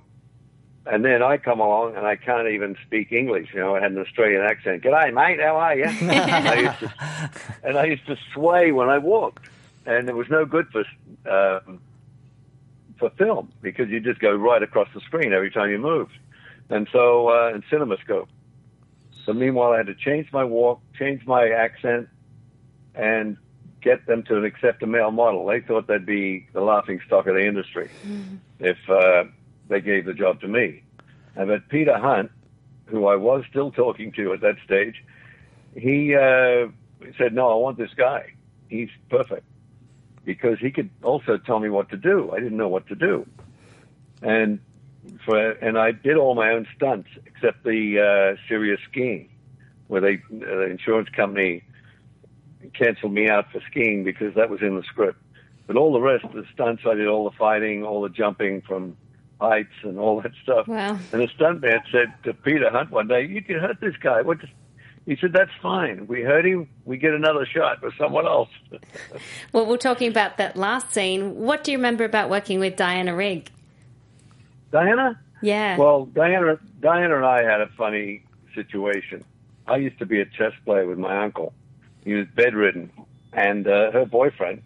and 0.85 1.03
then 1.03 1.21
I 1.21 1.37
come 1.37 1.59
along 1.59 1.97
and 1.97 2.07
I 2.07 2.15
can't 2.15 2.47
even 2.47 2.77
speak 2.87 3.11
English, 3.11 3.49
you 3.53 3.59
know. 3.59 3.75
I 3.75 3.81
had 3.81 3.91
an 3.91 3.99
Australian 3.99 4.41
accent. 4.41 4.81
G'day, 4.81 5.13
mate. 5.13 5.41
How 5.41 5.57
are 5.57 5.75
you? 5.75 5.83
and, 6.01 6.47
I 6.47 6.55
used 6.55 6.79
to, 6.79 6.93
and 7.63 7.77
I 7.77 7.85
used 7.85 8.07
to 8.07 8.15
sway 8.33 8.71
when 8.71 8.87
I 8.89 8.97
walked, 8.97 9.45
and 9.85 10.07
it 10.07 10.15
was 10.15 10.27
no 10.29 10.45
good 10.45 10.67
for 10.71 10.85
um, 11.29 11.81
for 12.97 13.09
film 13.11 13.51
because 13.61 13.89
you 13.89 13.99
just 13.99 14.19
go 14.19 14.33
right 14.33 14.63
across 14.63 14.87
the 14.93 15.01
screen 15.01 15.33
every 15.33 15.51
time 15.51 15.69
you 15.69 15.77
moved. 15.77 16.17
And 16.69 16.87
so, 16.91 17.29
uh, 17.29 17.51
in 17.53 17.61
CinemaScope. 17.63 18.27
So 19.25 19.33
meanwhile, 19.33 19.73
I 19.73 19.77
had 19.77 19.87
to 19.87 19.95
change 19.95 20.31
my 20.31 20.43
walk, 20.43 20.81
change 20.97 21.25
my 21.25 21.49
accent, 21.49 22.07
and 22.95 23.37
get 23.81 24.05
them 24.07 24.23
to 24.23 24.43
accept 24.43 24.83
a 24.83 24.87
male 24.87 25.11
model. 25.11 25.45
They 25.45 25.61
thought 25.61 25.87
they'd 25.87 26.05
be 26.05 26.47
the 26.53 26.61
laughing 26.61 26.99
stock 27.05 27.27
of 27.27 27.35
the 27.35 27.45
industry 27.45 27.91
if 28.59 28.77
uh, 28.89 29.25
they 29.69 29.81
gave 29.81 30.05
the 30.05 30.13
job 30.13 30.41
to 30.41 30.47
me. 30.47 30.83
And 31.35 31.47
but 31.47 31.69
Peter 31.69 31.97
Hunt, 31.97 32.31
who 32.85 33.07
I 33.07 33.15
was 33.15 33.43
still 33.49 33.71
talking 33.71 34.11
to 34.13 34.33
at 34.33 34.41
that 34.41 34.55
stage, 34.65 35.03
he 35.75 36.15
uh, 36.15 36.67
said, 37.17 37.33
"No, 37.33 37.49
I 37.51 37.55
want 37.55 37.77
this 37.77 37.93
guy. 37.95 38.33
He's 38.67 38.89
perfect." 39.09 39.45
because 40.29 40.59
he 40.59 40.69
could 40.69 40.91
also 41.01 41.37
tell 41.37 41.59
me 41.59 41.69
what 41.69 41.89
to 41.89 41.97
do. 41.97 42.31
I 42.31 42.39
didn't 42.39 42.57
know 42.57 42.67
what 42.67 42.85
to 42.89 42.95
do, 42.95 43.25
and 44.21 44.59
for 45.25 45.51
and 45.51 45.77
I 45.77 45.91
did 45.91 46.17
all 46.17 46.35
my 46.35 46.51
own 46.51 46.67
stunts 46.75 47.09
except 47.25 47.63
the 47.63 47.99
uh, 47.99 48.41
serious 48.47 48.79
skiing, 48.89 49.29
where 49.87 50.01
they 50.01 50.21
the 50.29 50.63
insurance 50.63 51.09
company 51.09 51.63
canceled 52.73 53.13
me 53.13 53.29
out 53.29 53.51
for 53.51 53.61
skiing 53.69 54.03
because 54.03 54.35
that 54.35 54.49
was 54.49 54.61
in 54.61 54.75
the 54.75 54.83
script. 54.83 55.19
But 55.67 55.75
all 55.75 55.93
the 55.93 56.01
rest 56.01 56.25
of 56.25 56.33
the 56.33 56.45
stunts, 56.53 56.83
I 56.85 56.95
did 56.95 57.07
all 57.07 57.29
the 57.29 57.35
fighting, 57.37 57.83
all 57.83 58.01
the 58.01 58.09
jumping 58.09 58.61
from 58.61 58.97
heights, 59.39 59.73
and 59.83 59.99
all 59.99 60.21
that 60.21 60.31
stuff. 60.43 60.67
Wow. 60.67 60.97
And 61.11 61.21
the 61.21 61.27
stuntman 61.27 61.81
said 61.91 62.13
to 62.23 62.33
Peter 62.33 62.69
Hunt 62.69 62.91
one 62.91 63.07
day, 63.07 63.25
"You 63.25 63.41
can 63.41 63.59
hurt 63.59 63.79
this 63.79 63.95
guy. 63.97 64.21
What?" 64.21 64.39
Does, 64.39 64.49
he 65.05 65.15
said, 65.15 65.33
"That's 65.33 65.51
fine. 65.61 66.07
We 66.07 66.21
hurt 66.21 66.45
him. 66.45 66.67
We 66.85 66.97
get 66.97 67.13
another 67.13 67.45
shot 67.45 67.81
with 67.81 67.93
someone 67.97 68.25
else." 68.25 68.49
Well, 69.51 69.65
we're 69.65 69.77
talking 69.77 70.09
about 70.09 70.37
that 70.37 70.55
last 70.55 70.93
scene. 70.93 71.35
What 71.35 71.63
do 71.63 71.71
you 71.71 71.79
remember 71.79 72.03
about 72.03 72.29
working 72.29 72.59
with 72.59 72.75
Diana 72.75 73.15
Rigg? 73.15 73.49
Diana? 74.71 75.19
Yeah. 75.41 75.77
Well, 75.77 76.05
Diana, 76.05 76.59
Diana 76.79 77.17
and 77.17 77.25
I 77.25 77.43
had 77.43 77.61
a 77.61 77.67
funny 77.77 78.23
situation. 78.53 79.23
I 79.67 79.77
used 79.77 79.99
to 79.99 80.05
be 80.05 80.19
a 80.19 80.25
chess 80.25 80.53
player 80.65 80.85
with 80.85 80.97
my 80.97 81.23
uncle. 81.23 81.53
He 82.03 82.13
was 82.13 82.27
bedridden, 82.35 82.91
and 83.33 83.67
uh, 83.67 83.91
her 83.91 84.05
boyfriend 84.05 84.63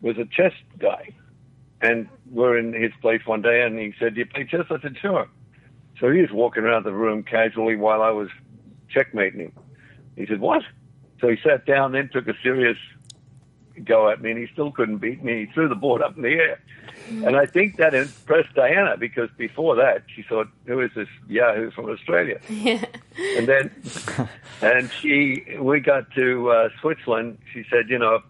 was 0.00 0.18
a 0.18 0.24
chess 0.24 0.52
guy. 0.78 1.10
And 1.80 2.08
we're 2.30 2.56
in 2.56 2.72
his 2.72 2.92
place 3.02 3.20
one 3.26 3.42
day, 3.42 3.62
and 3.62 3.78
he 3.78 3.92
said, 3.98 4.14
"Do 4.14 4.20
you 4.20 4.26
play 4.26 4.44
chess?" 4.44 4.66
I 4.70 4.80
said, 4.80 4.96
"Sure." 5.00 5.28
So 6.00 6.10
he 6.10 6.20
was 6.20 6.30
walking 6.32 6.64
around 6.64 6.84
the 6.84 6.92
room 6.92 7.22
casually 7.22 7.76
while 7.76 8.02
I 8.02 8.10
was 8.10 8.28
checkmating 8.88 9.40
him. 9.40 9.52
He 10.16 10.26
said, 10.26 10.40
"What?" 10.40 10.62
So 11.20 11.28
he 11.28 11.36
sat 11.42 11.66
down, 11.66 11.92
then 11.92 12.08
took 12.12 12.28
a 12.28 12.34
serious 12.42 12.78
go 13.82 14.10
at 14.10 14.20
me, 14.20 14.30
and 14.30 14.38
he 14.38 14.46
still 14.52 14.70
couldn't 14.70 14.98
beat 14.98 15.24
me. 15.24 15.46
He 15.46 15.52
threw 15.52 15.68
the 15.68 15.74
board 15.74 16.02
up 16.02 16.16
in 16.16 16.22
the 16.22 16.30
air. 16.30 16.60
And 17.08 17.36
I 17.36 17.46
think 17.46 17.76
that 17.76 17.94
impressed 17.94 18.54
Diana 18.54 18.96
because 18.96 19.28
before 19.36 19.76
that 19.76 20.04
she 20.14 20.22
thought, 20.22 20.48
"Who 20.66 20.80
is 20.80 20.90
this 20.94 21.08
Yahoo 21.28 21.70
from 21.70 21.90
Australia?" 21.90 22.40
and 22.48 23.46
then, 23.46 23.70
and 24.62 24.90
she, 24.90 25.44
we 25.60 25.80
got 25.80 26.10
to 26.12 26.50
uh, 26.50 26.68
Switzerland. 26.80 27.36
She 27.52 27.64
said, 27.70 27.90
"You 27.90 27.98
know, 27.98 28.22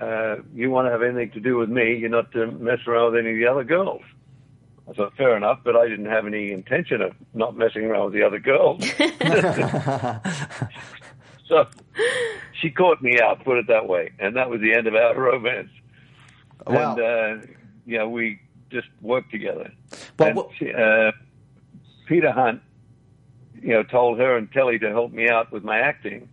uh, 0.00 0.36
you 0.54 0.70
want 0.70 0.86
to 0.86 0.92
have 0.92 1.02
anything 1.02 1.32
to 1.32 1.40
do 1.40 1.56
with 1.56 1.68
me, 1.68 1.96
you're 1.96 2.08
not 2.08 2.30
to 2.32 2.52
mess 2.52 2.86
around 2.86 3.12
with 3.12 3.24
any 3.24 3.32
of 3.32 3.38
the 3.38 3.46
other 3.46 3.64
girls." 3.64 4.02
I 4.88 4.92
thought, 4.92 5.16
fair 5.16 5.36
enough, 5.36 5.62
but 5.64 5.74
I 5.74 5.88
didn't 5.88 6.06
have 6.06 6.26
any 6.26 6.52
intention 6.52 7.02
of 7.02 7.12
not 7.34 7.56
messing 7.56 7.86
around 7.86 8.04
with 8.04 8.14
the 8.14 8.22
other 8.22 8.38
girls. 8.38 8.88
so 11.48 11.66
she 12.60 12.70
caught 12.70 13.02
me 13.02 13.20
out, 13.20 13.44
put 13.44 13.58
it 13.58 13.66
that 13.68 13.86
way, 13.88 14.12
and 14.18 14.36
that 14.36 14.50
was 14.50 14.60
the 14.60 14.72
end 14.74 14.86
of 14.86 14.94
our 14.94 15.14
romance. 15.20 15.70
Wow. 16.66 16.96
And 16.96 17.42
uh, 17.42 17.46
yeah, 17.86 18.04
we 18.04 18.40
just 18.70 18.88
worked 19.00 19.30
together. 19.30 19.72
But 20.16 20.28
and 20.28 20.36
what- 20.36 20.50
uh, 20.74 21.12
Peter 22.06 22.32
Hunt, 22.32 22.62
you 23.60 23.70
know, 23.70 23.82
told 23.82 24.18
her 24.18 24.36
and 24.36 24.50
Telly 24.52 24.78
to 24.78 24.88
help 24.90 25.12
me 25.12 25.28
out 25.28 25.50
with 25.52 25.64
my 25.64 25.78
acting. 25.78 26.28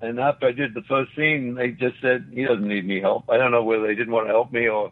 And 0.00 0.18
after 0.18 0.46
I 0.46 0.52
did 0.52 0.74
the 0.74 0.82
first 0.82 1.14
scene, 1.14 1.54
they 1.54 1.70
just 1.70 2.00
said 2.00 2.26
he 2.32 2.44
doesn't 2.44 2.66
need 2.66 2.84
any 2.84 3.00
help. 3.00 3.30
I 3.30 3.36
don't 3.36 3.52
know 3.52 3.62
whether 3.62 3.86
they 3.86 3.94
didn't 3.94 4.12
want 4.12 4.26
to 4.26 4.32
help 4.32 4.50
me 4.52 4.68
or 4.68 4.90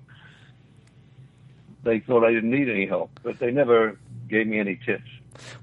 they 1.83 1.99
thought 2.01 2.25
I 2.25 2.33
didn't 2.33 2.51
need 2.51 2.69
any 2.69 2.87
help, 2.87 3.11
but 3.23 3.39
they 3.41 3.51
never 3.51 3.99
gave 4.29 4.47
me 4.47 4.61
any 4.61 4.79
tips. 4.87 5.09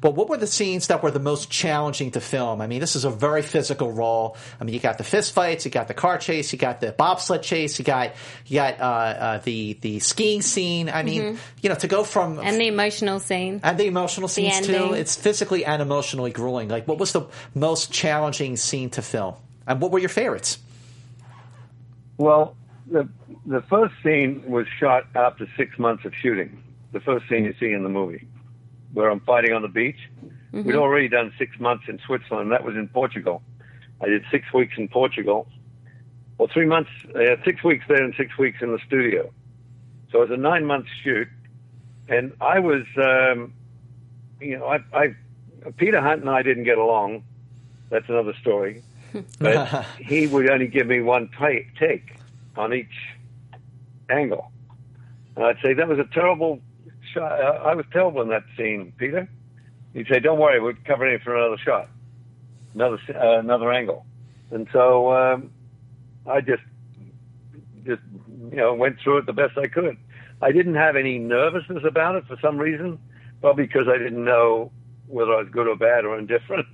Well, 0.02 0.14
what 0.14 0.30
were 0.30 0.38
the 0.38 0.48
scenes 0.48 0.88
that 0.88 1.02
were 1.04 1.12
the 1.12 1.20
most 1.20 1.50
challenging 1.50 2.12
to 2.12 2.22
film? 2.22 2.62
I 2.62 2.68
mean, 2.68 2.80
this 2.80 2.96
is 2.96 3.06
a 3.06 3.10
very 3.10 3.42
physical 3.42 3.92
role. 3.92 4.38
I 4.60 4.64
mean, 4.64 4.74
you 4.74 4.80
got 4.80 4.98
the 4.98 5.04
fist 5.04 5.34
fights, 5.34 5.66
you 5.66 5.72
got 5.72 5.88
the 5.88 5.94
car 5.94 6.18
chase, 6.18 6.52
you 6.54 6.60
got 6.60 6.82
the 6.82 6.92
bobsled 6.92 7.44
chase, 7.44 7.78
you 7.80 7.86
got 7.86 8.12
you 8.46 8.56
got 8.56 8.80
uh, 8.80 8.84
uh, 8.84 9.38
the 9.40 9.74
the 9.82 10.00
skiing 10.00 10.42
scene. 10.42 10.90
I 10.90 11.04
mean, 11.04 11.22
Mhm. 11.22 11.38
you 11.62 11.70
know, 11.70 11.76
to 11.76 11.88
go 11.88 12.04
from 12.04 12.40
And 12.40 12.60
the 12.60 12.68
emotional 12.68 13.20
scene. 13.20 13.60
and 13.64 13.78
the 13.78 13.88
emotional 13.88 14.28
scenes 14.28 14.66
too. 14.68 14.74
ending. 14.74 14.94
It's 14.96 15.16
physically 15.16 15.66
and 15.66 15.82
emotionally 15.82 16.32
grueling. 16.32 16.70
Like, 16.70 16.88
what 16.88 16.98
was 17.00 17.12
the 17.14 17.24
most 17.56 17.92
challenging 17.92 18.58
scene 18.58 18.90
to 18.92 19.02
film, 19.02 19.36
and 19.66 19.82
what 19.82 19.92
were 19.92 20.00
your 20.00 20.10
favorites? 20.10 20.60
Well, 22.18 22.56
the 22.90 23.08
the 23.46 23.62
first 23.70 23.94
scene 24.04 24.44
was 24.48 24.66
shot 24.80 25.04
after 25.16 25.48
six 25.58 25.78
months 25.78 26.06
of 26.06 26.14
shooting. 26.16 26.62
The 26.92 27.00
first 27.00 27.28
scene 27.30 27.44
you 27.46 27.54
see 27.60 27.72
in 27.72 27.84
the 27.84 27.90
movie, 27.90 28.26
where 28.94 29.10
I'm 29.10 29.20
fighting 29.22 29.54
on 29.54 29.62
the 29.62 29.68
beach. 29.68 30.00
Mhm. 30.54 30.66
We'd 30.66 30.76
already 30.76 31.08
done 31.10 31.34
six 31.38 31.60
months 31.60 31.86
in 31.88 32.00
Switzerland. 32.00 32.52
That 32.52 32.64
was 32.64 32.76
in 32.76 32.88
Portugal. 32.88 33.42
I 34.02 34.08
did 34.08 34.24
six 34.32 34.52
weeks 34.54 34.78
in 34.78 34.88
Portugal. 34.88 35.48
Well, 36.38 36.48
three 36.54 36.66
months, 36.66 36.92
uh, 37.16 37.36
six 37.44 37.64
weeks 37.64 37.86
there 37.88 38.04
and 38.04 38.14
six 38.16 38.38
weeks 38.38 38.62
in 38.62 38.72
the 38.72 38.80
studio. 38.86 39.32
So 40.12 40.20
it 40.22 40.30
was 40.30 40.38
a 40.38 40.42
nine 40.42 40.66
month 40.66 40.86
shoot, 41.04 41.28
and 42.08 42.32
I 42.40 42.60
was, 42.60 42.84
um, 42.98 43.54
you 44.40 44.58
know, 44.58 44.68
I, 44.68 44.80
I, 44.94 45.16
Peter 45.78 46.00
Hunt 46.00 46.22
and 46.22 46.30
I 46.30 46.44
didn't 46.44 46.64
get 46.64 46.78
along. 46.78 47.24
That's 47.90 48.08
another 48.10 48.34
story. 48.42 48.84
But 49.40 49.86
he 50.00 50.28
would 50.28 50.50
only 50.50 50.68
give 50.68 50.86
me 50.86 51.02
one 51.02 51.30
take, 51.40 51.76
take 51.76 52.18
on 52.56 52.74
each 52.74 53.16
angle. 54.10 54.52
And 55.36 55.46
I'd 55.46 55.58
say, 55.64 55.74
that 55.74 55.88
was 55.88 55.98
a 55.98 56.04
terrible 56.04 56.60
shot. 57.14 57.40
Uh, 57.40 57.64
I 57.66 57.76
was 57.76 57.86
terrible 57.92 58.22
in 58.22 58.30
that 58.30 58.44
scene, 58.58 58.94
Peter. 58.98 59.28
He'd 59.94 60.08
say, 60.08 60.20
don't 60.20 60.40
worry, 60.40 60.60
we're 60.62 60.74
covering 60.74 61.16
it 61.16 61.24
for 61.24 61.36
another 61.36 61.58
shot, 61.58 61.90
another, 62.74 63.00
uh, 63.10 63.40
another 63.40 63.72
angle. 63.72 64.06
And 64.52 64.68
so, 64.72 65.12
um, 65.14 65.52
I 66.26 66.42
just, 66.42 66.64
just, 67.86 68.02
you 68.52 68.58
know, 68.58 68.74
went 68.74 69.00
through 69.02 69.20
it 69.20 69.26
the 69.26 69.34
best 69.34 69.58
I 69.58 69.68
could. 69.68 69.98
I 70.42 70.52
didn't 70.52 70.76
have 70.76 70.96
any 70.96 71.18
nervousness 71.18 71.84
about 71.86 72.16
it 72.16 72.26
for 72.28 72.38
some 72.42 72.58
reason, 72.58 73.00
probably 73.42 73.66
because 73.66 73.88
I 73.88 73.98
didn't 73.98 74.24
know 74.24 74.72
whether 75.08 75.34
I 75.34 75.42
was 75.42 75.50
good 75.50 75.68
or 75.68 75.76
bad 75.76 76.06
or 76.06 76.18
indifferent. 76.18 76.68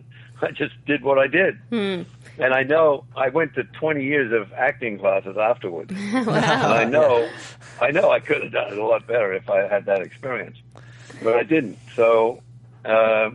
I 0.44 0.52
just 0.52 0.74
did 0.86 1.04
what 1.04 1.18
I 1.18 1.28
did. 1.28 1.58
Hmm. 1.70 2.04
And 2.38 2.54
I 2.54 2.64
know 2.64 3.06
I 3.16 3.30
went 3.30 3.54
to 3.56 3.64
20 3.64 4.04
years 4.04 4.32
of 4.34 4.52
acting 4.54 5.00
classes 5.00 5.38
afterwards. 5.38 5.94
And. 6.14 6.30
I 6.30 6.84
know, 6.84 7.30
I 7.82 7.92
know 7.92 8.12
I 8.12 8.20
could 8.20 8.44
have 8.44 8.52
done 8.52 8.74
it 8.74 8.78
a 8.78 8.86
lot 8.86 9.08
better 9.08 9.34
if 9.34 9.50
I 9.50 9.68
had 9.68 9.86
that 9.86 10.02
experience, 10.02 10.58
but 11.22 11.36
I 11.36 11.44
didn't. 11.44 11.78
So, 11.96 12.42
uh, 12.86 13.30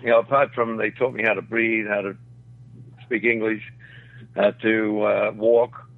you 0.00 0.08
know, 0.08 0.20
apart 0.20 0.54
from 0.54 0.76
they 0.76 0.90
taught 0.90 1.14
me 1.14 1.22
how 1.24 1.34
to 1.34 1.42
breathe, 1.42 1.86
how 1.88 2.02
to 2.02 2.16
speak 3.02 3.24
English, 3.24 3.62
how 4.34 4.50
to 4.50 5.02
uh, 5.02 5.32
walk, 5.34 5.88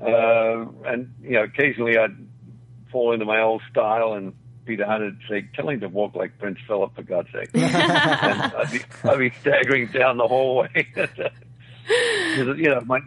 uh, 0.00 0.66
and 0.84 1.14
you 1.22 1.32
know, 1.32 1.44
occasionally 1.44 1.96
I'd 1.96 2.16
fall 2.90 3.12
into 3.12 3.24
my 3.24 3.40
old 3.40 3.62
style 3.70 4.14
and 4.14 4.34
Peter 4.64 4.84
Hunt 4.86 5.02
would 5.02 5.18
say, 5.28 5.48
"Tell 5.54 5.68
him 5.68 5.80
to 5.80 5.88
walk 5.88 6.14
like 6.14 6.38
Prince 6.38 6.58
Philip, 6.66 6.94
for 6.94 7.02
God's 7.02 7.28
sake." 7.32 7.50
I'd 7.54 8.68
be, 8.72 8.80
I'd 9.08 9.18
be 9.18 9.30
staggering 9.40 9.86
down 9.88 10.16
the 10.18 10.26
hallway. 10.28 10.86
'Cause, 10.94 12.56
you 12.56 12.70
know, 12.70 12.80
my, 12.86 13.00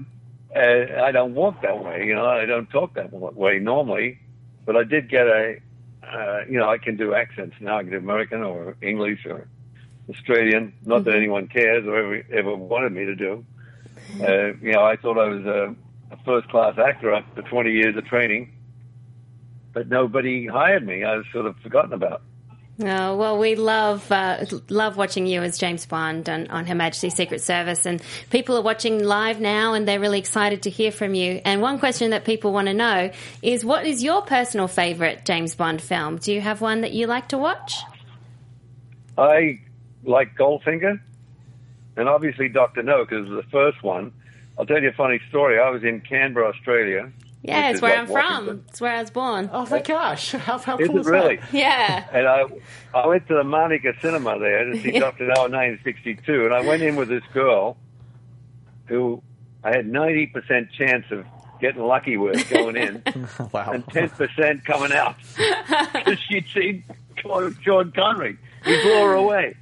uh, 0.55 1.01
I 1.03 1.11
don't 1.11 1.33
walk 1.33 1.61
that 1.61 1.83
way. 1.83 2.05
You 2.05 2.15
know, 2.15 2.25
I 2.25 2.45
don't 2.45 2.69
talk 2.69 2.93
that 2.95 3.11
way 3.11 3.59
normally. 3.59 4.19
But 4.65 4.75
I 4.75 4.83
did 4.83 5.09
get 5.09 5.27
a, 5.27 5.57
uh, 6.03 6.41
you 6.49 6.57
know, 6.57 6.69
I 6.69 6.77
can 6.77 6.97
do 6.97 7.13
accents 7.13 7.55
now. 7.59 7.77
I 7.77 7.83
can 7.83 7.91
do 7.91 7.97
American 7.97 8.41
or 8.43 8.75
English 8.81 9.25
or 9.25 9.47
Australian. 10.09 10.73
Not 10.85 11.03
that 11.05 11.15
anyone 11.15 11.47
cares 11.47 11.85
or 11.85 11.95
ever, 11.97 12.23
ever 12.31 12.55
wanted 12.55 12.91
me 12.91 13.05
to 13.05 13.15
do. 13.15 13.45
Uh, 14.21 14.53
you 14.61 14.73
know, 14.73 14.83
I 14.83 14.95
thought 14.97 15.17
I 15.17 15.27
was 15.29 15.45
a, 15.45 15.75
a 16.11 16.17
first 16.25 16.49
class 16.49 16.77
actor 16.77 17.13
after 17.13 17.41
20 17.41 17.71
years 17.71 17.95
of 17.95 18.05
training, 18.05 18.51
but 19.75 19.89
nobody 19.89 20.47
hired 20.47 20.87
me. 20.87 21.03
I 21.03 21.17
was 21.17 21.25
sort 21.31 21.45
of 21.45 21.55
forgotten 21.57 21.93
about. 21.93 22.23
Oh, 22.81 23.15
well, 23.15 23.37
we 23.37 23.55
love 23.55 24.11
uh, 24.11 24.45
love 24.69 24.97
watching 24.97 25.27
you 25.27 25.41
as 25.43 25.57
James 25.57 25.85
Bond 25.85 26.27
on, 26.29 26.47
on 26.47 26.65
Her 26.65 26.75
Majesty's 26.75 27.13
Secret 27.13 27.41
Service, 27.41 27.85
and 27.85 28.01
people 28.31 28.57
are 28.57 28.61
watching 28.61 29.03
live 29.03 29.39
now, 29.39 29.73
and 29.73 29.87
they're 29.87 29.99
really 29.99 30.19
excited 30.19 30.63
to 30.63 30.69
hear 30.69 30.91
from 30.91 31.13
you. 31.13 31.41
And 31.45 31.61
one 31.61 31.77
question 31.77 32.11
that 32.11 32.25
people 32.25 32.51
want 32.51 32.67
to 32.67 32.73
know 32.73 33.11
is, 33.41 33.63
what 33.63 33.85
is 33.85 34.03
your 34.03 34.23
personal 34.23 34.67
favourite 34.67 35.25
James 35.25 35.55
Bond 35.55 35.81
film? 35.81 36.17
Do 36.17 36.33
you 36.33 36.41
have 36.41 36.59
one 36.59 36.81
that 36.81 36.91
you 36.91 37.07
like 37.07 37.29
to 37.29 37.37
watch? 37.37 37.75
I 39.17 39.59
like 40.03 40.35
Goldfinger, 40.35 40.99
and 41.97 42.09
obviously 42.09 42.49
Doctor 42.49 42.81
No 42.81 43.05
because 43.05 43.27
the 43.27 43.43
first 43.51 43.83
one. 43.83 44.11
I'll 44.57 44.65
tell 44.65 44.81
you 44.81 44.89
a 44.89 44.93
funny 44.93 45.19
story. 45.27 45.59
I 45.59 45.69
was 45.69 45.83
in 45.83 45.99
Canberra, 45.99 46.47
Australia. 46.47 47.11
Yeah, 47.47 47.69
it's 47.71 47.81
where 47.81 47.91
like 47.91 47.99
I'm 47.99 48.07
from. 48.07 48.63
It's 48.69 48.81
where 48.81 48.93
I 48.95 49.01
was 49.01 49.11
born. 49.11 49.49
Oh 49.53 49.65
my 49.69 49.81
gosh! 49.81 50.31
How, 50.31 50.57
how 50.57 50.77
Is 50.77 50.87
cool 50.87 50.97
it 50.97 51.01
is 51.01 51.07
really? 51.07 51.35
that? 51.37 51.53
Yeah. 51.53 52.05
And 52.11 52.27
I, 52.27 52.43
I 52.93 53.07
went 53.07 53.27
to 53.27 53.35
the 53.35 53.43
Monica 53.43 53.93
Cinema 54.01 54.39
there 54.39 54.65
to 54.65 54.81
see 54.81 54.91
Yeah. 54.93 54.99
Doctor 55.01 55.25
No 55.27 55.45
in 55.45 55.51
1962, 55.51 56.45
and 56.45 56.53
I 56.53 56.61
went 56.61 56.81
in 56.83 56.95
with 56.95 57.09
this 57.09 57.23
girl 57.33 57.77
who 58.87 59.21
I 59.63 59.75
had 59.75 59.87
90% 59.87 60.71
chance 60.77 61.05
of 61.11 61.25
getting 61.59 61.81
lucky 61.83 62.17
with 62.17 62.47
going 62.49 62.75
in, 62.75 63.01
wow. 63.51 63.71
and 63.71 63.85
10% 63.87 64.65
coming 64.65 64.91
out 64.91 65.15
because 65.93 66.19
she'd 66.29 66.45
seen 66.53 66.83
John 67.63 67.91
Connery. 67.95 68.37
He 68.63 68.81
blew 68.81 68.93
her 68.93 69.13
away. 69.13 69.55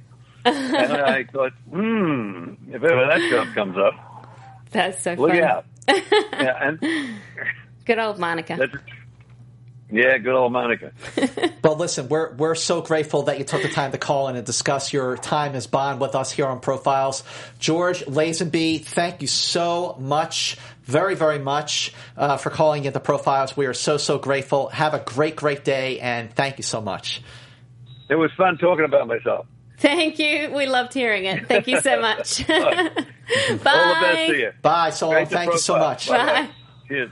and 0.44 0.92
I 0.92 1.24
thought, 1.24 1.52
hmm, 1.70 2.54
if 2.68 2.82
ever 2.82 3.06
that 3.06 3.30
job 3.30 3.54
comes 3.54 3.78
up, 3.78 4.28
That's 4.72 5.02
so 5.02 5.14
look 5.14 5.30
funny. 5.30 5.42
out. 5.42 5.64
yeah, 5.88 6.68
and 6.68 6.78
Good 7.84 7.98
old 7.98 8.18
Monica. 8.18 8.56
that's, 8.58 8.72
yeah, 9.90 10.18
good 10.18 10.34
old 10.34 10.52
Monica. 10.52 10.92
well, 11.62 11.76
listen, 11.76 12.08
we're 12.08 12.34
we're 12.34 12.54
so 12.54 12.80
grateful 12.80 13.24
that 13.24 13.38
you 13.38 13.44
took 13.44 13.62
the 13.62 13.68
time 13.68 13.92
to 13.92 13.98
call 13.98 14.28
in 14.28 14.36
and 14.36 14.44
discuss 14.44 14.92
your 14.92 15.16
time 15.16 15.54
as 15.54 15.66
Bond 15.66 16.00
with 16.00 16.14
us 16.14 16.32
here 16.32 16.46
on 16.46 16.60
Profiles. 16.60 17.22
George 17.58 18.04
Lazenby, 18.06 18.84
thank 18.84 19.20
you 19.20 19.28
so 19.28 19.96
much, 20.00 20.56
very 20.84 21.14
very 21.14 21.38
much 21.38 21.92
uh, 22.16 22.38
for 22.38 22.50
calling 22.50 22.84
into 22.86 22.98
Profiles. 22.98 23.56
We 23.56 23.66
are 23.66 23.74
so 23.74 23.96
so 23.98 24.18
grateful. 24.18 24.68
Have 24.70 24.94
a 24.94 25.00
great 25.00 25.36
great 25.36 25.64
day, 25.64 26.00
and 26.00 26.32
thank 26.32 26.56
you 26.56 26.64
so 26.64 26.80
much. 26.80 27.22
It 28.08 28.16
was 28.16 28.30
fun 28.36 28.58
talking 28.58 28.84
about 28.84 29.06
myself. 29.06 29.46
Thank 29.78 30.18
you. 30.18 30.50
We 30.52 30.66
loved 30.66 30.94
hearing 30.94 31.26
it. 31.26 31.46
Thank 31.46 31.66
you 31.66 31.80
so 31.80 32.00
much. 32.00 32.46
Bye. 32.46 32.56
All 32.60 32.88
the 32.88 33.98
best 34.00 34.26
to 34.28 34.36
you. 34.36 34.52
Bye, 34.62 34.90
Sol. 34.90 35.24
Thank 35.26 35.52
you 35.52 35.58
so 35.58 35.78
much. 35.78 36.08
Bye-bye. 36.08 36.48
Cheers. 36.88 37.10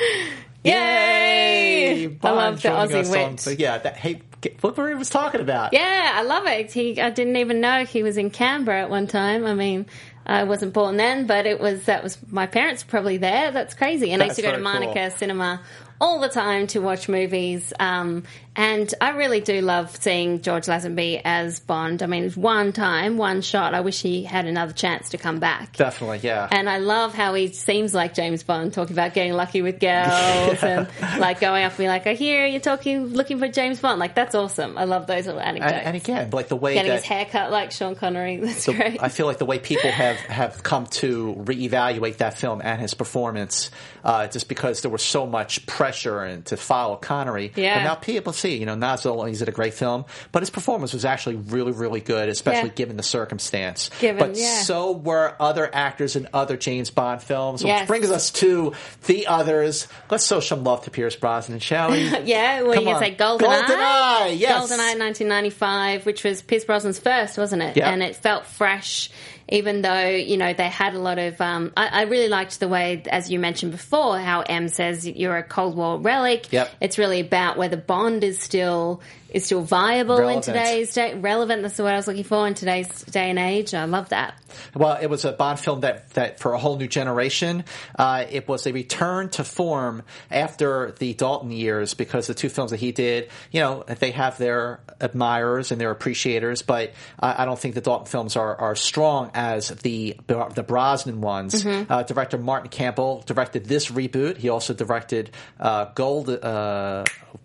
Yay! 0.64 2.04
I 2.04 2.06
Bond 2.08 2.36
love 2.36 2.62
the 2.62 2.68
Aussie 2.68 3.00
us 3.00 3.10
wit. 3.10 3.20
on- 3.26 3.36
but 3.44 3.58
yeah, 3.58 3.78
that, 3.78 3.96
hey, 3.96 4.20
get- 4.40 4.62
look 4.62 4.76
what 4.76 4.88
he 4.88 4.94
was 4.94 5.10
talking 5.10 5.40
about. 5.40 5.72
Yeah, 5.72 6.12
I 6.14 6.22
love 6.22 6.46
it. 6.46 6.70
He, 6.72 7.00
I 7.00 7.10
didn't 7.10 7.36
even 7.36 7.60
know 7.60 7.84
he 7.84 8.02
was 8.02 8.16
in 8.16 8.30
Canberra 8.30 8.82
at 8.82 8.90
one 8.90 9.06
time. 9.06 9.46
I 9.46 9.54
mean, 9.54 9.86
I 10.26 10.44
wasn't 10.44 10.74
born 10.74 10.96
then, 10.96 11.26
but 11.26 11.46
it 11.46 11.60
was 11.60 11.84
that 11.84 12.02
was 12.02 12.18
my 12.30 12.46
parents 12.46 12.84
were 12.84 12.90
probably 12.90 13.16
there. 13.16 13.50
That's 13.52 13.74
crazy. 13.74 14.12
And 14.12 14.22
I 14.22 14.26
used 14.26 14.36
to 14.36 14.42
go 14.42 14.52
to 14.52 14.58
Monica 14.58 15.08
cool. 15.08 15.18
Cinema 15.18 15.60
all 16.00 16.18
the 16.20 16.28
time 16.28 16.66
to 16.68 16.78
watch 16.80 17.08
movies. 17.08 17.72
Um, 17.78 18.22
and 18.56 18.92
I 19.00 19.10
really 19.10 19.40
do 19.40 19.60
love 19.60 19.94
seeing 19.96 20.40
George 20.40 20.64
Lazenby 20.64 21.20
as 21.24 21.60
Bond. 21.60 22.02
I 22.02 22.06
mean, 22.06 22.30
one 22.32 22.72
time, 22.72 23.16
one 23.16 23.42
shot. 23.42 23.74
I 23.74 23.80
wish 23.80 24.00
he 24.02 24.24
had 24.24 24.46
another 24.46 24.72
chance 24.72 25.10
to 25.10 25.18
come 25.18 25.38
back. 25.38 25.76
Definitely, 25.76 26.18
yeah. 26.22 26.48
And 26.50 26.68
I 26.68 26.78
love 26.78 27.14
how 27.14 27.34
he 27.34 27.48
seems 27.48 27.94
like 27.94 28.14
James 28.14 28.42
Bond, 28.42 28.72
talking 28.72 28.94
about 28.94 29.14
getting 29.14 29.34
lucky 29.34 29.62
with 29.62 29.78
girls 29.78 30.62
and 30.62 30.88
like 31.18 31.40
going 31.40 31.64
up 31.64 31.72
and 31.72 31.78
being 31.78 31.90
like, 31.90 32.06
I 32.06 32.14
hear 32.14 32.46
you're 32.46 32.60
talking, 32.60 33.08
looking 33.08 33.38
for 33.38 33.48
James 33.48 33.78
Bond. 33.78 34.00
Like, 34.00 34.14
that's 34.14 34.34
awesome. 34.34 34.78
I 34.78 34.84
love 34.84 35.06
those 35.06 35.26
little 35.26 35.40
anecdotes. 35.40 35.72
and, 35.72 35.86
and 35.86 35.96
again, 35.96 36.30
like 36.30 36.48
the 36.48 36.56
way 36.56 36.74
Getting 36.74 36.90
that 36.90 36.96
his 36.96 37.04
hair 37.04 37.26
cut 37.26 37.50
like 37.52 37.70
Sean 37.72 37.94
Connery. 37.94 38.36
That's 38.42 38.66
the- 38.66 38.72
great. 38.72 39.02
I 39.02 39.10
feel 39.10 39.26
like 39.26 39.38
the 39.38 39.46
way 39.46 39.58
people 39.58 39.90
have, 39.90 40.16
have 40.16 40.62
come 40.62 40.86
to 40.86 41.34
reevaluate 41.38 42.16
that 42.18 42.36
film 42.36 42.60
and 42.64 42.80
his 42.80 42.94
performance, 42.94 43.70
uh, 44.02 44.26
just 44.26 44.48
because 44.48 44.82
there 44.82 44.90
was 44.90 45.02
so 45.02 45.26
much 45.26 45.66
pressure 45.66 45.89
and 45.90 46.44
to 46.46 46.56
follow 46.56 46.96
Connery. 46.96 47.52
Yeah. 47.56 47.74
And 47.76 47.84
now 47.84 47.94
people 47.94 48.32
see, 48.32 48.56
you 48.58 48.66
know, 48.66 48.74
not 48.74 49.04
only 49.06 49.32
is 49.32 49.42
it 49.42 49.48
a 49.48 49.52
great 49.52 49.74
film, 49.74 50.04
but 50.32 50.42
his 50.42 50.50
performance 50.50 50.92
was 50.92 51.04
actually 51.04 51.36
really, 51.36 51.72
really 51.72 52.00
good, 52.00 52.28
especially 52.28 52.68
Yeah. 52.70 52.74
given 52.74 52.96
the 52.96 53.02
circumstance. 53.02 53.90
Given, 54.00 54.18
but 54.18 54.36
yeah. 54.36 54.62
so 54.62 54.92
were 54.92 55.34
other 55.40 55.68
actors 55.72 56.16
in 56.16 56.28
other 56.32 56.56
James 56.56 56.90
Bond 56.90 57.22
films, 57.22 57.62
Yes. 57.62 57.80
which 57.80 57.88
brings 57.88 58.10
us 58.10 58.30
to 58.32 58.72
the 59.06 59.26
others. 59.26 59.88
Let's 60.10 60.26
show 60.26 60.40
some 60.40 60.64
love 60.64 60.84
to 60.84 60.90
Pierce 60.90 61.16
Brosnan, 61.16 61.58
shall 61.60 61.90
we? 61.90 62.04
yeah, 62.24 62.62
well, 62.62 62.74
Come 62.74 62.84
you 62.84 62.90
can 62.94 63.00
say 63.00 63.14
GoldenEye. 63.14 63.64
GoldenEye, 63.64 64.38
yes. 64.38 64.52
GoldenEye 64.70 64.98
1995, 64.98 66.06
which 66.06 66.24
was 66.24 66.42
Pierce 66.42 66.64
Brosnan's 66.64 66.98
first, 66.98 67.38
wasn't 67.38 67.62
it? 67.62 67.76
Yeah. 67.76 67.90
And 67.90 68.02
it 68.02 68.16
felt 68.16 68.46
fresh, 68.46 69.10
even 69.50 69.82
though, 69.82 70.08
you 70.08 70.36
know, 70.36 70.52
they 70.52 70.68
had 70.68 70.94
a 70.94 70.98
lot 70.98 71.18
of. 71.18 71.40
Um, 71.40 71.72
I, 71.76 71.86
I 71.88 72.02
really 72.02 72.28
liked 72.28 72.60
the 72.60 72.68
way, 72.68 73.02
as 73.10 73.30
you 73.30 73.38
mentioned 73.38 73.72
before, 73.72 74.18
how 74.18 74.42
M 74.42 74.68
says 74.68 75.06
you're 75.06 75.36
a 75.36 75.42
Cold 75.42 75.76
War 75.76 75.98
relic. 75.98 76.52
Yep. 76.52 76.70
It's 76.80 76.98
really 76.98 77.20
about 77.20 77.56
whether 77.56 77.76
Bond 77.76 78.24
is 78.24 78.40
still 78.40 79.00
is 79.30 79.44
still 79.44 79.62
viable 79.62 80.18
Relevant. 80.18 80.48
in 80.48 80.54
today's 80.54 80.92
day. 80.94 81.14
Relevant, 81.14 81.62
that's 81.62 81.76
the 81.76 81.82
word 81.84 81.92
I 81.92 81.96
was 81.96 82.06
looking 82.06 82.24
for 82.24 82.46
in 82.46 82.54
today's 82.54 82.88
day 83.04 83.30
and 83.30 83.38
age. 83.38 83.74
I 83.74 83.84
love 83.84 84.08
that. 84.10 84.34
Well, 84.74 84.98
it 85.00 85.08
was 85.08 85.24
a 85.24 85.32
Bond 85.32 85.60
film 85.60 85.80
that, 85.80 86.10
that 86.10 86.40
for 86.40 86.52
a 86.54 86.58
whole 86.58 86.76
new 86.76 86.88
generation, 86.88 87.64
uh, 87.98 88.24
it 88.28 88.48
was 88.48 88.66
a 88.66 88.72
return 88.72 89.28
to 89.30 89.44
form 89.44 90.02
after 90.30 90.92
the 90.98 91.14
Dalton 91.14 91.50
years 91.52 91.94
because 91.94 92.26
the 92.26 92.34
two 92.34 92.48
films 92.48 92.72
that 92.72 92.80
he 92.80 92.92
did, 92.92 93.30
you 93.52 93.60
know, 93.60 93.84
they 93.86 94.10
have 94.10 94.38
their 94.38 94.80
admirers 95.00 95.70
and 95.70 95.80
their 95.80 95.90
appreciators, 95.90 96.62
but 96.62 96.92
I, 97.18 97.42
I 97.42 97.44
don't 97.44 97.58
think 97.58 97.74
the 97.74 97.80
Dalton 97.80 98.06
films 98.06 98.36
are, 98.36 98.56
are 98.56 98.74
strong 98.74 99.30
as 99.34 99.68
the 99.68 100.16
the 100.26 100.64
Brosnan 100.66 101.20
ones. 101.20 101.64
Mhm. 101.64 101.86
Uh, 101.88 102.02
director 102.02 102.38
Martin 102.38 102.70
Campbell 102.70 103.22
directed 103.26 103.66
this 103.66 103.90
reboot. 103.90 104.36
He 104.36 104.48
also 104.48 104.74
directed 104.74 105.30
uh, 105.58 105.86
Gold. 105.94 106.28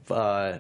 Uh, 0.10 0.14
uh, 0.14 0.60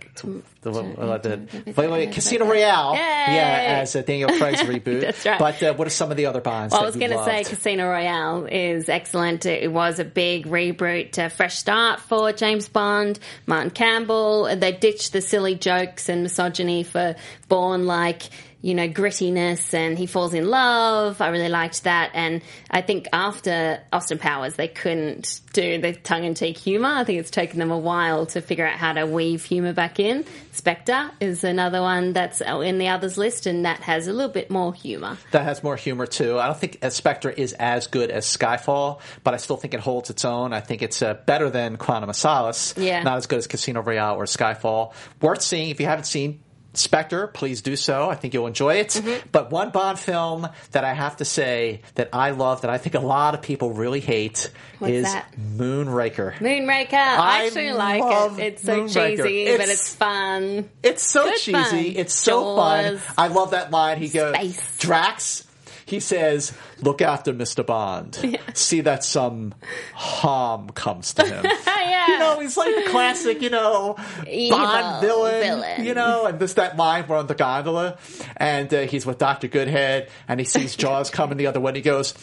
the, 0.61 0.71
uh, 0.71 1.17
the, 1.19 1.89
wait, 1.89 2.11
Casino 2.11 2.45
Royale, 2.45 2.93
Yay! 2.93 2.99
yeah, 2.99 3.79
as 3.81 3.95
a 3.95 4.01
Daniel 4.01 4.29
Craig's 4.29 4.61
reboot. 4.61 5.01
That's 5.01 5.25
right. 5.25 5.39
But 5.39 5.63
uh, 5.63 5.73
what 5.75 5.85
are 5.85 5.91
some 5.91 6.09
of 6.09 6.17
the 6.17 6.25
other 6.25 6.41
Bonds? 6.41 6.71
Well, 6.71 6.81
I 6.81 6.85
was 6.85 6.95
going 6.95 7.11
to 7.11 7.23
say? 7.23 7.43
Casino 7.43 7.87
Royale 7.87 8.45
is 8.45 8.89
excellent. 8.89 9.45
It 9.45 9.71
was 9.71 9.99
a 9.99 10.05
big 10.05 10.47
reboot, 10.47 11.17
a 11.17 11.29
fresh 11.29 11.57
start 11.57 11.99
for 11.99 12.31
James 12.33 12.67
Bond, 12.67 13.19
Martin 13.45 13.71
Campbell. 13.71 14.55
They 14.55 14.71
ditched 14.71 15.13
the 15.13 15.21
silly 15.21 15.55
jokes 15.55 16.09
and 16.09 16.23
misogyny 16.23 16.83
for 16.83 17.15
Born 17.47 17.85
like, 17.85 18.23
you 18.65 18.73
know, 18.73 18.87
grittiness 18.89 19.75
and 19.75 19.95
he 19.95 20.07
falls 20.07 20.33
in 20.33 20.49
love. 20.49 21.21
I 21.21 21.27
really 21.27 21.49
liked 21.49 21.83
that. 21.83 22.09
And 22.15 22.41
I 22.71 22.81
think 22.81 23.07
after 23.13 23.79
Austin 23.93 24.17
Powers, 24.17 24.55
they 24.55 24.67
couldn't 24.67 25.39
do 25.53 25.79
the 25.79 25.93
tongue 25.93 26.23
in 26.23 26.33
cheek 26.33 26.57
humor. 26.57 26.89
I 26.89 27.03
think 27.03 27.19
it's 27.19 27.29
taken 27.29 27.59
them 27.59 27.69
a 27.69 27.77
while 27.77 28.25
to 28.25 28.41
figure 28.41 28.65
out 28.65 28.79
how 28.79 28.93
to 28.93 29.05
weave 29.05 29.43
humor 29.43 29.71
back 29.71 29.99
in. 29.99 30.25
Spectre 30.51 31.11
is 31.19 31.43
another 31.43 31.79
one 31.79 32.13
that's 32.13 32.41
in 32.41 32.79
the 32.79 32.87
others 32.87 33.19
list 33.19 33.45
and 33.45 33.65
that 33.65 33.81
has 33.81 34.07
a 34.07 34.13
little 34.13 34.31
bit 34.33 34.49
more 34.49 34.73
humor. 34.73 35.15
that 35.29 35.43
has 35.43 35.61
more 35.61 35.75
humor 35.75 36.07
too. 36.07 36.39
I 36.39 36.47
don't 36.47 36.57
think 36.57 36.79
uh, 36.81 36.89
Spectre 36.89 37.29
is 37.29 37.53
as 37.53 37.85
good 37.85 38.09
as 38.09 38.25
Skyfall, 38.25 38.99
but 39.23 39.35
I 39.35 39.37
still 39.37 39.57
think 39.57 39.75
it 39.75 39.79
holds 39.79 40.09
its 40.09 40.25
own. 40.25 40.53
I 40.53 40.61
think 40.61 40.81
it's 40.81 41.03
uh, 41.03 41.13
better 41.13 41.51
than 41.51 41.77
Quantum 41.77 42.09
of 42.09 42.15
Solace. 42.15 42.73
Yeah. 42.77 43.03
Not 43.03 43.17
as 43.17 43.27
good 43.27 43.37
as 43.37 43.45
Casino 43.45 43.83
Royale 43.83 44.15
or 44.15 44.25
Skyfall. 44.25 44.93
Worth 45.21 45.43
seeing 45.43 45.69
if 45.69 45.79
you 45.79 45.85
haven't 45.85 46.05
seen. 46.05 46.39
Spectre, 46.77 47.27
please 47.27 47.61
do 47.61 47.75
so. 47.75 48.09
I 48.09 48.15
think 48.15 48.33
you'll 48.33 48.47
enjoy 48.47 48.75
it. 48.75 48.89
Mm-hmm. 48.89 49.27
But 49.31 49.51
one 49.51 49.69
Bond 49.71 49.97
film 49.99 50.47
that 50.71 50.83
I 50.83 50.93
have 50.93 51.17
to 51.17 51.25
say 51.25 51.81
that 51.95 52.09
I 52.13 52.31
love, 52.31 52.61
that 52.61 52.69
I 52.71 52.77
think 52.77 52.95
a 52.95 52.99
lot 52.99 53.33
of 53.33 53.41
people 53.41 53.71
really 53.71 53.99
hate, 53.99 54.51
What's 54.79 54.93
is 54.93 55.03
that? 55.05 55.31
Moonraker. 55.39 56.33
Moonraker. 56.35 56.93
I 56.93 57.41
I 57.41 57.45
actually 57.45 57.71
like 57.73 58.03
it. 58.03 58.39
It's 58.39 58.63
so 58.63 58.81
Moonraker. 58.81 59.23
cheesy, 59.25 59.45
but 59.45 59.53
It's- 59.53 59.69
it's 59.71 59.95
fun. 59.95 60.69
It's 60.83 61.03
so 61.03 61.23
Good 61.25 61.37
cheesy. 61.39 61.51
fun. 61.53 61.75
It's 61.95 62.13
so 62.13 62.55
fun. 62.55 63.01
I 63.17 63.27
love 63.27 63.51
that 63.51 63.71
line. 63.71 63.97
He 63.97 64.09
goes, 64.09 64.35
Space. 64.35 64.77
Drax. 64.79 65.44
He 65.85 65.99
says, 65.99 66.53
"Look 66.81 67.01
after 67.01 67.33
Mr. 67.33 67.65
Bond. 67.65 68.17
See 68.53 68.81
that 68.81 69.03
some 69.03 69.53
harm 69.93 70.69
comes 70.69 71.13
to 71.13 71.25
him." 71.25 71.45
yeah. 71.67 72.07
You 72.07 72.19
know, 72.19 72.39
he's 72.39 72.57
like 72.57 72.75
the 72.75 72.89
classic, 72.89 73.41
you 73.41 73.49
know, 73.49 73.95
Evil 74.27 74.57
Bond 74.57 75.01
villain, 75.05 75.41
villain. 75.41 75.85
You 75.85 75.93
know, 75.93 76.25
and 76.25 76.39
this 76.39 76.53
that 76.53 76.77
line 76.77 77.05
we're 77.07 77.17
on 77.17 77.27
the 77.27 77.35
gondola, 77.35 77.97
and 78.37 78.73
uh, 78.73 78.81
he's 78.81 79.05
with 79.05 79.17
Doctor 79.17 79.47
Goodhead, 79.47 80.09
and 80.27 80.39
he 80.39 80.45
sees 80.45 80.75
Jaws 80.75 81.09
coming 81.09 81.37
the 81.37 81.47
other 81.47 81.59
way, 81.59 81.69
and 81.69 81.77
he 81.77 81.81
goes, 81.81 82.13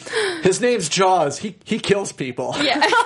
"His 0.42 0.60
name's 0.60 0.88
Jaws. 0.88 1.38
He 1.38 1.56
he 1.64 1.78
kills 1.78 2.12
people." 2.12 2.54
Yeah. 2.62 2.88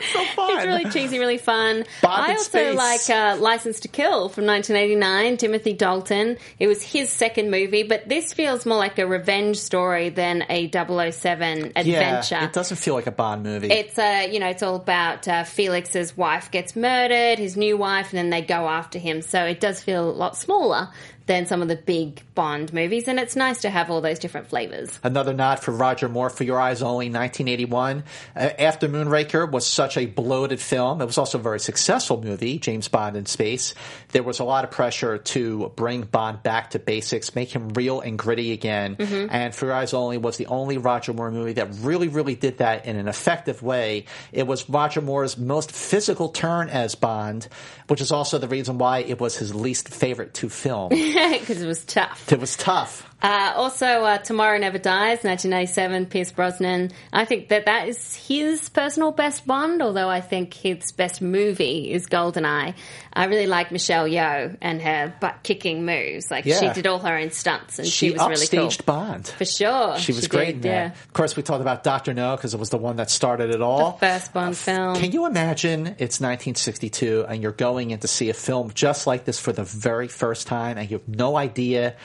it's 0.00 0.12
so 0.12 0.24
fun. 0.36 0.50
It's 0.60 0.66
really 0.66 0.90
cheesy, 0.90 1.18
really 1.18 1.38
fun. 1.38 1.84
Bond 2.02 2.22
I 2.22 2.32
also 2.32 2.74
like 2.74 3.08
uh, 3.08 3.36
License 3.38 3.80
to 3.80 3.88
Kill 3.88 4.28
from 4.28 4.46
1989, 4.46 5.36
Timothy 5.36 5.72
Dalton. 5.72 6.38
It 6.58 6.66
was 6.66 6.82
his 6.82 7.08
second 7.10 7.50
movie, 7.50 7.82
but 7.82 8.08
this 8.08 8.32
feels 8.32 8.66
more 8.66 8.78
like 8.78 8.98
a 8.98 9.06
revenge 9.06 9.58
story 9.58 10.08
than 10.08 10.44
a 10.48 10.68
007 10.70 11.72
adventure. 11.76 12.34
Yeah, 12.34 12.44
it 12.44 12.52
doesn't 12.52 12.76
feel 12.78 12.94
like 12.94 13.06
a 13.06 13.12
Bond 13.12 13.42
movie. 13.42 13.70
It's 13.70 13.98
uh, 13.98 14.26
you 14.30 14.40
know, 14.40 14.48
it's 14.48 14.62
all 14.62 14.76
about 14.76 15.28
uh, 15.28 15.44
Felix's 15.44 16.16
wife 16.16 16.50
gets 16.50 16.74
murdered, 16.74 17.38
his 17.38 17.56
new 17.56 17.76
wife, 17.76 18.10
and 18.10 18.18
then 18.18 18.30
they 18.30 18.42
go 18.42 18.68
after 18.68 18.98
him. 18.98 19.22
So 19.22 19.44
it 19.44 19.60
does 19.60 19.80
feel 19.80 20.08
a 20.08 20.12
lot 20.12 20.36
smaller 20.36 20.90
than 21.30 21.46
some 21.46 21.62
of 21.62 21.68
the 21.68 21.76
big 21.76 22.20
Bond 22.34 22.72
movies, 22.72 23.06
and 23.06 23.20
it's 23.20 23.36
nice 23.36 23.60
to 23.60 23.70
have 23.70 23.88
all 23.88 24.00
those 24.00 24.18
different 24.18 24.48
flavors. 24.48 24.98
Another 25.04 25.32
nod 25.32 25.60
for 25.60 25.70
Roger 25.70 26.08
Moore 26.08 26.28
for 26.28 26.42
Your 26.42 26.58
Eyes 26.58 26.82
Only, 26.82 27.06
1981. 27.06 28.02
Uh, 28.34 28.38
After 28.58 28.88
Moonraker 28.88 29.48
was 29.48 29.64
such 29.64 29.96
a 29.96 30.06
bloated 30.06 30.58
film. 30.60 31.00
It 31.00 31.04
was 31.04 31.18
also 31.18 31.38
a 31.38 31.40
very 31.40 31.60
successful 31.60 32.20
movie, 32.20 32.58
James 32.58 32.88
Bond 32.88 33.16
in 33.16 33.26
Space. 33.26 33.74
There 34.08 34.24
was 34.24 34.40
a 34.40 34.44
lot 34.44 34.64
of 34.64 34.72
pressure 34.72 35.18
to 35.18 35.70
bring 35.76 36.02
Bond 36.02 36.42
back 36.42 36.70
to 36.70 36.80
basics, 36.80 37.36
make 37.36 37.54
him 37.54 37.68
real 37.74 38.00
and 38.00 38.18
gritty 38.18 38.50
again. 38.50 38.96
Mhm. 38.96 39.28
And 39.30 39.54
For 39.54 39.66
Your 39.66 39.74
Eyes 39.76 39.94
Only 39.94 40.18
was 40.18 40.36
the 40.36 40.46
only 40.46 40.78
Roger 40.78 41.12
Moore 41.12 41.30
movie 41.30 41.52
that 41.52 41.68
really, 41.82 42.08
really 42.08 42.34
did 42.34 42.58
that 42.58 42.86
in 42.86 42.96
an 42.96 43.06
effective 43.06 43.62
way. 43.62 44.06
It 44.32 44.48
was 44.48 44.68
Roger 44.68 45.00
Moore's 45.00 45.38
most 45.38 45.70
physical 45.70 46.30
turn 46.30 46.68
as 46.70 46.96
Bond, 46.96 47.46
which 47.86 48.00
is 48.00 48.10
also 48.10 48.38
the 48.38 48.48
reason 48.48 48.78
why 48.78 48.98
it 49.00 49.20
was 49.20 49.36
his 49.36 49.54
least 49.54 49.90
favorite 49.90 50.34
to 50.34 50.48
film. 50.48 50.90
Because 51.40 51.62
it 51.62 51.66
was 51.66 51.84
tough. 51.84 52.30
it 52.32 52.40
was 52.40 52.56
tough. 52.56 53.06
Uh, 53.22 53.52
also, 53.54 53.84
uh, 53.86 54.18
Tomorrow 54.18 54.58
Never 54.58 54.78
Dies, 54.78 55.22
1987, 55.24 56.06
Pierce 56.06 56.32
Brosnan. 56.32 56.90
I 57.12 57.26
think 57.26 57.48
that 57.48 57.66
that 57.66 57.86
is 57.86 58.14
his 58.16 58.70
personal 58.70 59.12
best 59.12 59.46
Bond, 59.46 59.82
although 59.82 60.08
I 60.08 60.22
think 60.22 60.54
his 60.54 60.90
best 60.92 61.20
movie 61.20 61.92
is 61.92 62.06
GoldenEye. 62.06 62.74
I 63.12 63.24
really 63.26 63.46
like 63.46 63.72
Michelle 63.72 64.06
Yeoh 64.06 64.56
and 64.62 64.80
her 64.80 65.14
butt 65.20 65.42
kicking 65.42 65.84
moves. 65.84 66.30
Like, 66.30 66.44
she 66.44 66.70
did 66.70 66.86
all 66.86 67.00
her 67.00 67.18
own 67.18 67.30
stunts, 67.30 67.78
and 67.78 67.86
she, 67.86 68.08
she 68.08 68.16
was 68.16 68.26
really 68.26 68.46
cool. 68.46 68.70
Bond. 68.86 69.26
For 69.28 69.44
sure. 69.44 69.98
She 69.98 70.12
was 70.12 70.26
great 70.26 70.54
in 70.56 70.60
did, 70.62 70.68
yeah. 70.68 70.86
Of 70.86 71.12
course, 71.12 71.36
we 71.36 71.42
talked 71.42 71.60
about 71.60 71.84
Doctor 71.84 72.14
No 72.14 72.36
because 72.36 72.54
it 72.54 72.60
was 72.60 72.70
the 72.70 72.78
one 72.78 72.96
that 72.96 73.10
started 73.10 73.50
it 73.50 73.60
all. 73.60 73.98
First 73.98 74.32
Bond 74.32 74.56
film. 74.56 74.96
Can 74.96 75.12
you 75.12 75.26
imagine 75.26 75.86
it's 75.98 76.20
1962 76.20 77.26
and 77.28 77.42
you're 77.42 77.52
going 77.52 77.90
in 77.90 77.98
to 77.98 78.08
see 78.08 78.30
a 78.30 78.34
film 78.34 78.70
just 78.74 79.06
like 79.06 79.24
this 79.24 79.38
for 79.38 79.52
the 79.52 79.64
very 79.64 80.08
first 80.08 80.46
time 80.46 80.78
and 80.78 80.90
you 80.90 80.98
have 80.98 81.08
no 81.16 81.36
idea 81.36 81.96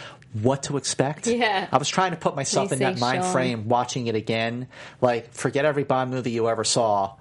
what 0.42 0.64
to 0.64 0.78
expect? 0.78 1.28
Yeah. 1.28 1.68
I 1.72 1.78
was 1.78 1.88
trying 1.88 2.12
to 2.12 2.18
put 2.18 2.36
myself 2.36 2.72
in 2.72 2.80
that 2.80 3.00
mind 3.00 3.24
Sean. 3.24 3.32
frame 3.32 3.68
watching 3.70 4.08
it 4.08 4.16
again. 4.16 4.68
Like, 5.02 5.34
forget 5.34 5.66
every 5.66 5.84
Bond 5.84 6.12
movie 6.12 6.32
you 6.32 6.50
ever 6.50 6.64
saw. 6.64 7.16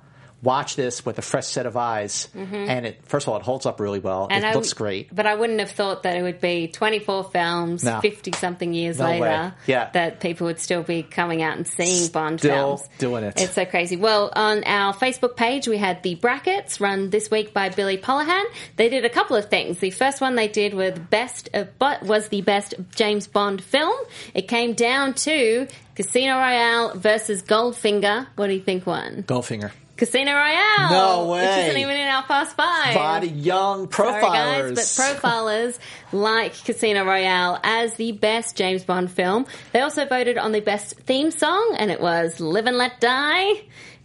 Watch 0.44 0.76
this 0.76 1.04
with 1.06 1.18
a 1.18 1.22
fresh 1.22 1.46
set 1.46 1.64
of 1.66 1.76
eyes. 1.76 2.28
Mhm. 2.36 2.68
And 2.68 2.86
it, 2.86 3.00
first 3.06 3.26
of 3.26 3.32
all, 3.32 3.38
it 3.40 3.42
holds 3.44 3.64
up 3.66 3.80
really 3.80 3.98
well. 3.98 4.28
And 4.30 4.44
it 4.44 4.48
I- 4.48 4.54
looks 4.54 4.72
great. 4.74 5.08
But 5.14 5.26
I 5.26 5.34
wouldn't 5.34 5.58
have 5.60 5.70
thought 5.70 6.02
that 6.02 6.16
it 6.16 6.22
would 6.22 6.40
be 6.40 6.68
24 6.68 7.24
films, 7.24 7.82
No. 7.82 8.00
50 8.00 8.30
something 8.32 8.74
years 8.74 8.98
No 8.98 9.06
way. 9.06 9.20
later, 9.20 9.54
Yeah. 9.66 9.88
that 9.94 10.20
people 10.20 10.46
would 10.46 10.60
still 10.60 10.82
be 10.82 11.02
coming 11.02 11.42
out 11.42 11.56
and 11.56 11.66
seeing 11.66 12.08
Bond 12.08 12.40
Still 12.40 12.76
films. 12.76 12.88
doing 12.98 13.24
it. 13.24 13.40
It's 13.40 13.54
so 13.54 13.64
crazy. 13.64 13.96
Well, 13.96 14.30
on 14.36 14.62
our 14.64 14.92
Facebook 14.92 15.34
page, 15.36 15.66
we 15.66 15.78
had 15.78 16.02
the 16.02 16.14
brackets 16.16 16.80
run 16.80 17.08
this 17.10 17.30
week 17.30 17.54
by 17.54 17.70
Billy 17.70 17.96
Polahan. 17.96 18.44
They 18.76 18.90
did 18.90 19.04
a 19.06 19.10
couple 19.10 19.36
of 19.36 19.48
things. 19.48 19.78
The 19.78 19.90
first 19.90 20.20
one 20.20 20.34
they 20.34 20.48
did 20.48 20.74
with 20.74 21.08
best, 21.10 21.48
uh, 21.54 21.64
but 21.78 22.02
was 22.02 22.28
the 22.28 22.42
best 22.42 22.74
James 22.94 23.26
Bond 23.26 23.62
film. 23.64 23.94
It 24.34 24.46
came 24.48 24.74
down 24.74 25.14
to 25.14 25.66
Casino 25.96 26.36
Royale 26.38 26.92
versus 26.96 27.42
Goldfinger. 27.42 28.26
What 28.36 28.48
do 28.48 28.52
you 28.54 28.60
think 28.60 28.86
won? 28.86 29.24
Goldfinger. 29.26 29.70
Casino 29.96 30.32
Royale. 30.32 30.90
No 30.90 31.26
Which 31.30 31.42
way. 31.42 31.66
isn't 31.66 31.80
even 31.80 31.96
in 31.96 32.08
our 32.08 32.24
fast 32.24 32.56
five. 32.56 32.94
Body 32.94 33.28
young 33.28 33.86
profilers. 33.86 34.20
Sorry, 34.20 34.74
guys, 34.74 34.96
but 34.96 35.20
profilers 35.22 35.78
like 36.12 36.52
Casino 36.64 37.04
Royale 37.04 37.60
as 37.62 37.94
the 37.94 38.12
best 38.12 38.56
James 38.56 38.84
Bond 38.84 39.10
film. 39.10 39.46
They 39.72 39.80
also 39.80 40.04
voted 40.06 40.36
on 40.38 40.52
the 40.52 40.60
best 40.60 40.94
theme 41.00 41.30
song, 41.30 41.76
and 41.78 41.90
it 41.90 42.00
was 42.00 42.40
Live 42.40 42.66
and 42.66 42.76
Let 42.76 43.00
Die. 43.00 43.52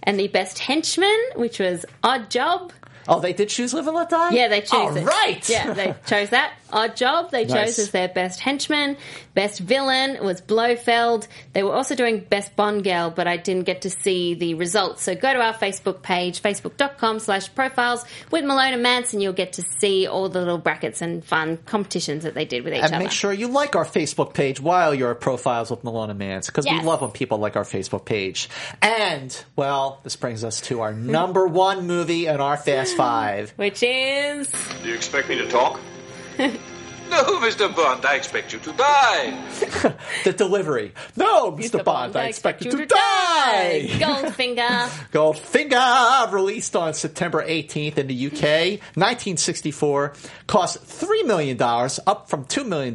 And 0.01 0.17
the 0.17 0.29
best 0.29 0.59
henchman, 0.59 1.19
which 1.35 1.59
was 1.59 1.85
Odd 2.03 2.29
Job. 2.29 2.71
Oh, 3.09 3.19
they 3.19 3.33
did 3.33 3.49
choose 3.49 3.73
Live 3.73 3.87
and 3.87 3.95
Let 3.95 4.09
Die? 4.09 4.29
Yeah, 4.31 4.47
they 4.47 4.61
chose 4.61 4.71
All 4.73 4.95
it. 4.97 5.03
right. 5.05 5.49
Yeah, 5.49 5.73
they 5.73 5.95
chose 6.05 6.29
that. 6.29 6.53
Odd 6.71 6.95
Job, 6.95 7.31
they 7.31 7.45
chose 7.47 7.79
as 7.79 7.89
their 7.89 8.07
best 8.07 8.39
henchman. 8.39 8.95
Best 9.33 9.59
villain 9.59 10.23
was 10.23 10.39
Blofeld. 10.39 11.27
They 11.53 11.63
were 11.63 11.73
also 11.73 11.95
doing 11.95 12.19
best 12.19 12.55
Bond 12.55 12.83
girl, 12.83 13.09
but 13.09 13.27
I 13.27 13.37
didn't 13.37 13.65
get 13.65 13.81
to 13.83 13.89
see 13.89 14.35
the 14.35 14.53
results. 14.53 15.01
So 15.01 15.15
go 15.15 15.33
to 15.33 15.39
our 15.41 15.53
Facebook 15.53 16.03
page, 16.03 16.43
facebook.com 16.43 17.17
slash 17.19 17.53
profiles 17.55 18.05
with 18.29 18.45
Malone 18.45 18.73
and 18.73 18.85
Mantz. 18.85 19.19
You'll 19.19 19.33
get 19.33 19.53
to 19.53 19.63
see 19.79 20.05
all 20.05 20.29
the 20.29 20.37
little 20.39 20.59
brackets 20.59 21.01
and 21.01 21.25
fun 21.25 21.57
competitions 21.65 22.23
that 22.23 22.35
they 22.35 22.45
did 22.45 22.63
with 22.63 22.73
each 22.73 22.77
and 22.83 22.85
other. 22.85 22.95
And 22.97 23.03
make 23.05 23.11
sure 23.13 23.33
you 23.33 23.47
like 23.47 23.75
our 23.75 23.85
Facebook 23.85 24.35
page 24.35 24.61
while 24.61 24.93
you're 24.93 25.09
at 25.11 25.21
Profiles 25.21 25.71
with 25.71 25.83
Malone 25.83 26.11
and 26.11 26.19
Mantz 26.21 26.45
because 26.47 26.67
Yes. 26.67 26.81
we 26.83 26.87
love 26.87 27.01
when 27.01 27.09
people 27.09 27.39
like 27.39 27.55
our 27.55 27.63
Facebook 27.63 28.05
page. 28.05 28.47
And, 28.83 29.35
well, 29.55 30.01
this 30.03 30.15
brings 30.15 30.43
us 30.43 30.61
to 30.61 30.81
our 30.81 30.93
number 30.93 31.47
one 31.47 31.87
movie 31.87 32.27
in 32.27 32.39
our 32.39 32.57
Fast 32.57 32.95
Five. 32.99 33.53
Which 33.55 33.81
is. 33.81 34.51
Do 34.83 34.89
you 34.89 34.93
expect 34.93 35.29
me 35.29 35.37
to 35.37 35.47
talk? 35.47 35.79
no, 36.37 37.23
Mr. 37.39 37.73
Bond, 37.73 38.05
I 38.05 38.15
expect 38.15 38.51
you 38.51 38.59
to 38.59 38.73
die. 38.73 39.95
The 40.25 40.33
Delivery. 40.33 40.91
No, 41.15 41.53
Mr. 41.53 41.81
Bond, 41.81 42.17
I 42.17 42.25
expect 42.25 42.65
you 42.65 42.71
to 42.71 42.85
die! 42.85 43.87
Goldfinger. 43.91 44.89
Goldfinger, 45.13 46.31
released 46.33 46.75
on 46.75 46.93
September 46.93 47.41
18th 47.41 47.97
in 47.97 48.07
the 48.07 48.27
UK, 48.27 48.81
1964, 48.95 50.13
cost 50.47 50.83
$3 50.85 51.25
million, 51.25 51.57
up 51.61 52.29
from 52.29 52.43
$2 52.45 52.67
million 52.67 52.93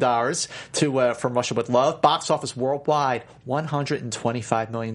to, 0.75 0.99
uh, 0.99 1.15
from 1.15 1.33
Russia 1.33 1.55
with 1.55 1.71
Love. 1.71 2.03
Box 2.03 2.29
office 2.29 2.55
worldwide, 2.55 3.25
$125 3.49 4.71
million. 4.71 4.95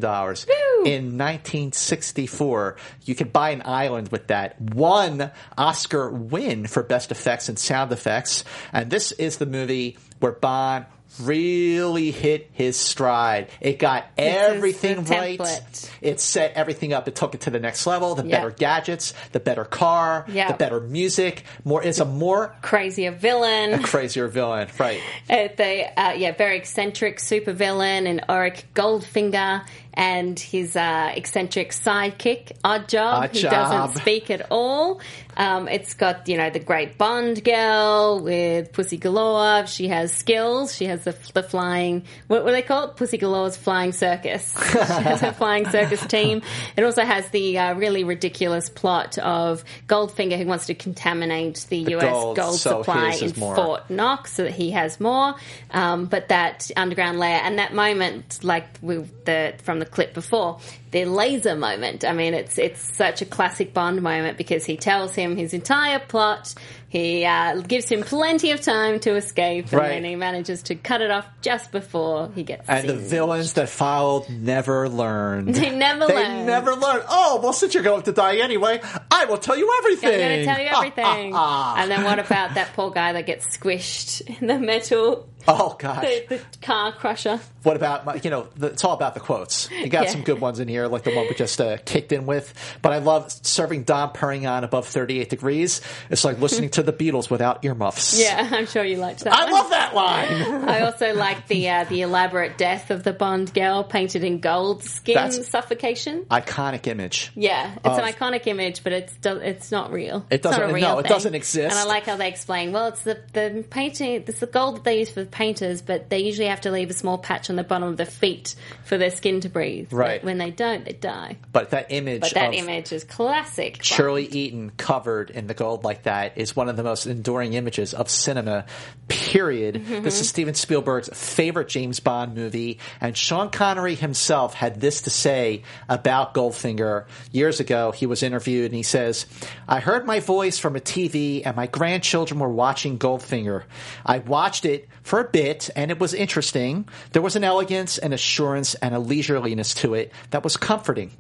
In 0.86 1.18
1964, 1.18 2.76
you 3.06 3.16
could 3.16 3.32
buy 3.34 3.50
an 3.52 3.62
island 3.66 4.10
with 4.10 4.28
that. 4.28 4.60
One 4.62 5.32
Oscar 5.58 6.10
win 6.10 6.68
for 6.68 6.84
best 6.84 7.12
effects 7.12 7.50
and 7.50 7.58
sound 7.60 7.92
effects. 7.92 8.44
And 8.74 8.90
this 8.90 9.12
is 9.14 9.38
the 9.38 9.46
movie 9.46 9.98
where 10.20 10.32
Bond 10.32 10.86
really 11.22 12.12
hit 12.12 12.50
his 12.54 12.78
stride. 12.78 13.50
It 13.62 13.80
got 13.80 14.16
This 14.16 14.36
everything 14.52 15.04
right. 15.06 15.90
It 16.02 16.20
set 16.20 16.54
everything 16.54 16.94
up. 16.94 17.08
It 17.08 17.16
took 17.16 17.34
it 17.34 17.42
to 17.42 17.50
the 17.50 17.60
next 17.60 17.88
level. 17.88 18.14
The 18.14 18.26
Yeah. 18.26 18.38
better 18.38 18.52
gadgets, 18.52 19.16
the 19.32 19.40
better 19.40 19.66
car, 19.66 20.26
Yeah. 20.28 20.50
the 20.52 20.54
better 20.54 20.80
music. 20.80 21.44
More, 21.66 21.82
it's 21.84 22.00
a 22.00 22.06
more 22.06 22.56
Crazier 22.62 23.12
villain. 23.12 23.74
A 23.74 23.80
crazier 23.80 24.28
villain, 24.28 24.68
right? 24.78 25.02
Uh, 25.28 25.48
the 25.58 26.00
uh, 26.00 26.12
yeah, 26.14 26.32
very 26.32 26.58
eccentric 26.58 27.18
supervillain 27.18 28.08
and 28.08 28.22
Auric 28.30 28.66
Goldfinger 28.76 29.64
and 29.94 30.40
his 30.40 30.76
uh, 30.76 31.12
eccentric 31.16 31.72
sidekick 31.72 32.52
Oddjob, 32.64 33.14
Odd 33.14 33.36
who 33.36 33.42
doesn't 33.42 34.02
speak 34.02 34.30
at 34.30 34.48
all. 34.52 35.02
Um, 35.36 35.68
it's 35.68 35.94
got 35.94 36.28
you 36.28 36.38
know 36.38 36.50
the 36.50 36.60
great 36.60 36.98
Bond 36.98 37.44
girl 37.44 38.22
with 38.22 38.74
Pussy 38.74 38.98
Galore. 38.98 39.68
She 39.68 39.88
has 39.88 40.12
skills. 40.12 40.76
She 40.76 40.86
has 40.86 41.04
the, 41.06 41.16
the 41.34 41.44
flying 41.44 42.04
what 42.28 42.46
do 42.46 42.52
they 42.52 42.62
call 42.62 42.90
it? 42.90 42.96
Pussy 42.96 43.18
Galore's 43.18 43.58
flying 43.58 43.92
circus. 43.92 44.54
she 44.72 44.78
has 44.78 45.24
a 45.24 45.34
flying 45.34 45.66
circus 45.70 46.06
team. 46.06 46.42
It 46.76 46.84
also 46.84 47.04
has 47.04 47.28
the 47.30 47.58
uh, 47.58 47.74
really 47.76 48.04
ridiculous 48.04 48.70
plot 48.70 49.18
of 49.18 49.64
Goldfinger 49.88 50.38
who 50.38 50.46
wants 50.46 50.68
to 50.68 50.74
contaminate 50.74 51.66
the, 51.70 51.84
The 51.86 51.92
U.S. 51.92 52.12
gold, 52.12 52.36
gold 52.36 52.60
so 52.60 52.82
supply 52.82 53.18
in. 53.22 53.32
Fort 53.32 53.90
Knox 53.90 54.34
so 54.34 54.44
that 54.44 54.54
he 54.54 54.72
has 54.72 55.00
more. 55.00 55.36
Um, 55.72 56.06
but 56.06 56.30
that 56.30 56.70
underground 56.76 57.20
lair 57.20 57.42
and 57.44 57.60
that 57.60 57.74
moment, 57.74 58.44
like 58.44 58.68
with 58.82 59.26
the 59.26 59.56
from 59.64 59.79
the 59.80 59.86
clip 59.86 60.14
before, 60.14 60.60
the 60.92 61.06
laser 61.06 61.56
moment. 61.56 62.04
I 62.04 62.14
mean, 62.14 62.34
it's 62.34 62.58
it's 62.58 62.82
such 62.98 63.22
a 63.22 63.26
classic 63.26 63.74
Bond 63.74 64.02
moment 64.02 64.38
because 64.38 64.66
he 64.66 64.76
tells 64.78 65.14
him 65.16 65.36
his 65.36 65.54
entire 65.54 66.00
plot. 66.00 66.54
He 66.88 67.24
uh, 67.24 67.58
gives 67.62 67.88
him 67.88 68.02
plenty 68.02 68.50
of 68.50 68.62
time 68.62 69.00
to 69.02 69.16
escape, 69.16 69.66
and 69.66 69.74
Right. 69.74 69.90
then 69.90 70.04
he 70.04 70.16
manages 70.16 70.64
to 70.64 70.76
cut 70.76 71.02
it 71.02 71.12
off 71.12 71.28
just 71.44 71.72
before 71.72 72.32
he 72.34 72.42
gets. 72.42 72.68
And 72.68 72.90
the 72.90 72.96
villains 72.96 73.54
that 73.54 73.70
followed 73.70 74.28
never 74.28 74.90
learned. 74.90 75.54
They 75.54 75.70
never 75.70 76.08
they 76.08 76.16
learned. 76.16 76.48
never 76.48 76.74
learned. 76.74 77.04
Oh, 77.08 77.40
well, 77.44 77.54
since 77.54 77.76
you're 77.76 77.84
going 77.84 78.02
to 78.04 78.12
die 78.12 78.38
anyway, 78.38 78.82
I 79.12 79.26
will 79.26 79.38
tell 79.38 79.56
you 79.56 79.72
everything. 79.78 80.14
I'm 80.14 80.20
going 80.20 80.40
to 80.40 80.46
tell 80.46 80.60
you 80.60 80.68
everything. 80.76 81.36
and 81.36 81.92
then 81.92 82.04
what 82.04 82.18
about 82.18 82.56
that 82.56 82.74
poor 82.74 82.90
guy 82.90 83.14
that 83.14 83.28
gets 83.28 83.56
squished 83.56 84.22
in 84.42 84.48
the 84.48 84.58
metal, 84.58 85.30
oh, 85.48 85.76
gosh. 85.78 86.04
the, 86.04 86.38
the 86.38 86.42
car 86.64 86.92
crusher? 86.92 87.40
What 87.62 87.76
about 87.76 88.06
my, 88.06 88.16
you 88.16 88.32
know? 88.32 88.48
The, 88.56 88.68
it's 88.68 88.84
all 88.84 88.94
about 88.96 89.14
the 89.14 89.20
quotes. 89.20 89.70
You 89.70 89.90
got 89.90 90.06
Yeah. 90.06 90.10
some 90.12 90.24
good 90.24 90.40
ones 90.42 90.60
in 90.60 90.68
here, 90.68 90.79
like 90.88 91.04
the 91.04 91.14
one 91.14 91.28
we 91.28 91.34
just 91.36 91.60
uh, 91.60 91.78
kicked 91.86 92.12
in 92.12 92.26
with. 92.26 92.54
But 92.82 92.94
I 92.94 93.00
love 93.00 93.32
serving 93.32 93.84
Dom 93.84 94.12
Perignon 94.14 94.64
above 94.64 94.88
38 94.88 95.30
degrees. 95.30 95.82
It's 96.10 96.24
like 96.24 96.40
listening 96.40 96.70
to 96.72 96.84
the 96.84 96.94
Beatles 96.94 97.30
without 97.30 97.64
earmuffs. 97.66 98.20
Yeah, 98.20 98.48
I'm 98.52 98.66
sure 98.66 98.84
you 98.84 98.98
liked 98.98 99.24
that. 99.24 99.34
I 99.34 99.44
one. 99.46 99.54
love 99.54 99.70
that 99.72 99.96
line. 99.96 100.32
I 100.70 100.82
also 100.82 101.14
like 101.14 101.48
the 101.48 101.70
uh, 101.70 101.84
the 101.86 102.02
elaborate 102.02 102.58
death 102.58 102.92
of 102.92 103.04
the 103.04 103.14
Bond 103.14 103.54
girl 103.54 103.84
painted 103.84 104.24
in 104.24 104.40
gold 104.40 104.84
skin 104.84 105.16
That's- 105.16 105.48
suffocation. 105.50 106.26
Iconic 106.30 106.88
image. 106.88 107.32
Yeah, 107.36 107.74
it's 107.76 107.86
Of- 107.86 107.98
an 108.00 108.06
iconic 108.06 108.48
image, 108.48 108.84
but 108.84 108.94
it's 108.94 109.16
do- 109.18 109.38
it's 109.38 109.72
not 109.72 109.92
real. 109.92 110.26
It 110.30 110.42
doesn't- 110.42 110.72
real 110.74 110.80
no, 110.96 111.00
it 111.00 111.06
doesn't 111.08 111.36
exist. 111.36 111.72
And 111.76 111.80
I 111.80 111.86
like 111.86 112.06
how 112.06 112.16
they 112.18 112.28
explain. 112.30 112.72
Well, 112.72 112.88
it's 112.88 113.04
the 113.04 113.20
the 113.34 113.66
painting. 113.70 114.24
It's 114.28 114.40
the 114.40 114.48
gold 114.48 114.78
that 114.78 114.84
they 114.84 115.00
use 115.00 115.10
for 115.10 115.22
the 115.22 115.30
painters, 115.30 115.82
but 115.82 116.10
they 116.10 116.20
usually 116.20 116.48
have 116.48 116.62
to 116.62 116.72
leave 116.72 116.90
a 116.90 116.94
small 116.94 117.18
patch 117.18 117.50
on 117.50 117.56
the 117.56 117.64
bottom 117.64 117.88
of 117.90 117.98
the 117.98 118.06
feet 118.06 118.56
for 118.84 118.98
their 118.98 119.12
skin 119.12 119.42
to 119.42 119.50
breathe. 119.50 119.92
Right. 119.92 120.24
When 120.24 120.38
they 120.38 120.52
don't, 120.72 120.86
they 120.86 120.94
die. 120.94 121.38
But 121.52 121.72
that 121.72 121.88
image 121.90 122.22
But 122.22 122.34
that 122.34 122.54
image 122.54 122.92
is 122.92 123.04
classic. 123.04 123.84
Shirley 123.84 124.26
Eaton 124.26 124.72
covered 124.78 125.30
in 125.30 125.48
the 125.48 125.54
gold 125.54 125.84
like 125.84 126.04
that 126.04 126.38
is 126.38 126.56
one 126.56 126.70
of 126.70 126.78
the 126.78 126.84
most 126.84 127.06
enduring 127.06 127.54
images 127.54 127.94
of 127.94 128.10
cinema, 128.10 128.66
period. 129.08 129.76
Mhm. 129.76 130.04
This 130.04 130.22
is 130.22 130.30
Steven 130.30 130.54
Spielberg's 130.54 131.10
favorite 131.14 131.68
James 131.68 132.00
Bond 132.00 132.36
movie, 132.36 132.80
and 133.02 133.18
Sean 133.18 133.50
Connery 133.50 133.96
himself 133.96 134.54
had 134.54 134.80
this 134.80 135.02
to 135.04 135.10
say 135.10 135.64
about 135.88 136.34
Goldfinger 136.34 137.06
years 137.32 137.60
ago. 137.60 137.92
He 137.92 138.06
was 138.06 138.24
interviewed 138.24 138.66
and 138.66 138.76
he 138.76 138.84
says, 138.84 139.26
I 139.68 139.80
heard 139.80 140.06
my 140.06 140.20
voice 140.20 140.58
from 140.60 140.76
a 140.76 140.80
TV 140.80 141.42
and 141.46 141.56
my 141.56 141.68
grandchildren 141.68 142.40
were 142.40 142.50
watching 142.50 142.98
Goldfinger. 143.00 143.64
I 144.06 144.20
watched 144.20 144.66
it 144.66 144.88
for 145.04 145.20
a 145.20 145.24
bit 145.24 145.70
and 145.76 145.92
it 145.92 146.00
was 146.00 146.14
interesting. 146.14 146.88
There 147.14 147.22
was 147.22 147.36
an 147.36 147.44
elegance, 147.44 147.98
an 147.98 148.14
assurance, 148.14 148.76
and 148.76 148.94
a 148.94 149.00
leisureliness 149.00 149.76
to 149.78 149.94
it 149.94 150.12
that 150.32 150.44
was 150.44 150.58
comforting. 150.60 151.12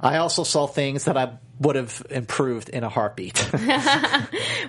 I 0.00 0.18
also 0.18 0.44
saw 0.44 0.66
things 0.66 1.04
that 1.04 1.16
I 1.16 1.38
would 1.60 1.76
have 1.76 2.02
improved 2.10 2.68
in 2.70 2.82
a 2.82 2.88
heartbeat. 2.88 3.48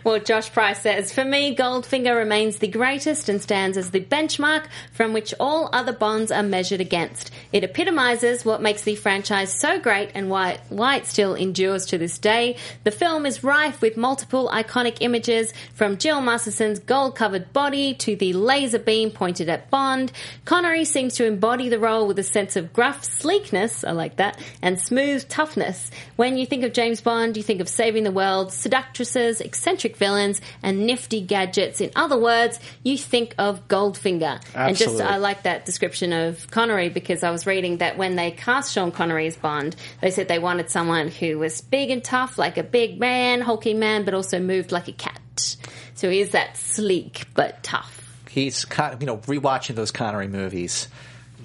Well, 0.03 0.19
Josh 0.19 0.51
Price 0.51 0.81
says, 0.81 1.13
For 1.13 1.23
me, 1.23 1.55
Goldfinger 1.55 2.15
remains 2.15 2.57
the 2.57 2.67
greatest 2.67 3.29
and 3.29 3.39
stands 3.39 3.77
as 3.77 3.91
the 3.91 3.99
benchmark 3.99 4.65
from 4.93 5.13
which 5.13 5.33
all 5.39 5.69
other 5.73 5.93
Bonds 5.93 6.31
are 6.31 6.41
measured 6.41 6.81
against. 6.81 7.29
It 7.51 7.63
epitomizes 7.63 8.43
what 8.43 8.63
makes 8.63 8.81
the 8.81 8.95
franchise 8.95 9.53
so 9.53 9.79
great 9.79 10.11
and 10.15 10.29
why, 10.29 10.59
why 10.69 10.95
it 10.95 11.05
still 11.05 11.35
endures 11.35 11.85
to 11.87 11.99
this 11.99 12.17
day. 12.17 12.57
The 12.83 12.91
film 12.91 13.27
is 13.27 13.43
rife 13.43 13.81
with 13.81 13.95
multiple 13.95 14.49
iconic 14.51 14.97
images 15.01 15.53
from 15.73 15.97
Jill 15.97 16.21
Masterson's 16.21 16.79
gold 16.79 17.15
covered 17.15 17.53
body 17.53 17.93
to 17.95 18.15
the 18.15 18.33
laser 18.33 18.79
beam 18.79 19.11
pointed 19.11 19.49
at 19.49 19.69
Bond. 19.69 20.11
Connery 20.45 20.85
seems 20.85 21.15
to 21.15 21.25
embody 21.25 21.69
the 21.69 21.79
role 21.79 22.07
with 22.07 22.17
a 22.17 22.23
sense 22.23 22.55
of 22.55 22.73
gruff 22.73 23.03
sleekness, 23.03 23.83
I 23.83 23.91
like 23.91 24.15
that, 24.15 24.41
and 24.63 24.79
smooth 24.79 25.27
toughness. 25.29 25.91
When 26.15 26.37
you 26.37 26.47
think 26.47 26.63
of 26.63 26.73
James 26.81 26.99
Bond, 26.99 27.37
you 27.37 27.43
think 27.43 27.61
of 27.61 27.69
saving 27.69 28.05
the 28.05 28.11
world, 28.11 28.51
seductresses, 28.51 29.39
eccentric 29.39 29.97
villains, 29.97 30.41
and 30.63 30.87
nifty 30.87 31.21
gadgets. 31.21 31.79
In 31.79 31.91
other 31.95 32.17
words, 32.17 32.59
you 32.81 32.97
think 32.97 33.35
of 33.37 33.67
Goldfinger. 33.67 34.41
And 34.55 34.75
just, 34.75 34.89
Absolutely. 34.89 35.03
I 35.03 35.17
like 35.17 35.43
that 35.43 35.63
description 35.63 36.11
of 36.11 36.49
Connery 36.49 36.89
because 36.89 37.21
I 37.21 37.29
was 37.29 37.45
reading 37.45 37.77
that 37.77 37.99
when 37.99 38.15
they 38.15 38.31
cast 38.31 38.73
Sean 38.73 38.91
Connery 38.91 39.27
as 39.27 39.35
Bond, 39.37 39.75
they 40.01 40.09
said 40.09 40.27
they 40.27 40.39
wanted 40.39 40.71
someone 40.71 41.09
who 41.09 41.37
was 41.37 41.61
big 41.61 41.91
and 41.91 42.03
tough, 42.03 42.39
like 42.39 42.57
a 42.57 42.63
big 42.63 42.99
man, 42.99 43.41
hulking 43.41 43.77
man, 43.77 44.03
but 44.03 44.15
also 44.15 44.39
moved 44.39 44.71
like 44.71 44.87
a 44.87 44.93
cat. 44.93 45.55
So 45.93 46.09
he 46.09 46.19
is 46.21 46.31
that 46.31 46.57
sleek 46.57 47.25
but 47.35 47.61
tough. 47.61 48.23
he's 48.27 48.65
kind 48.65 48.95
of, 48.95 49.01
you 49.03 49.05
know, 49.05 49.17
rewatching 49.17 49.75
those 49.75 49.91
Connery 49.91 50.27
movies. 50.27 50.87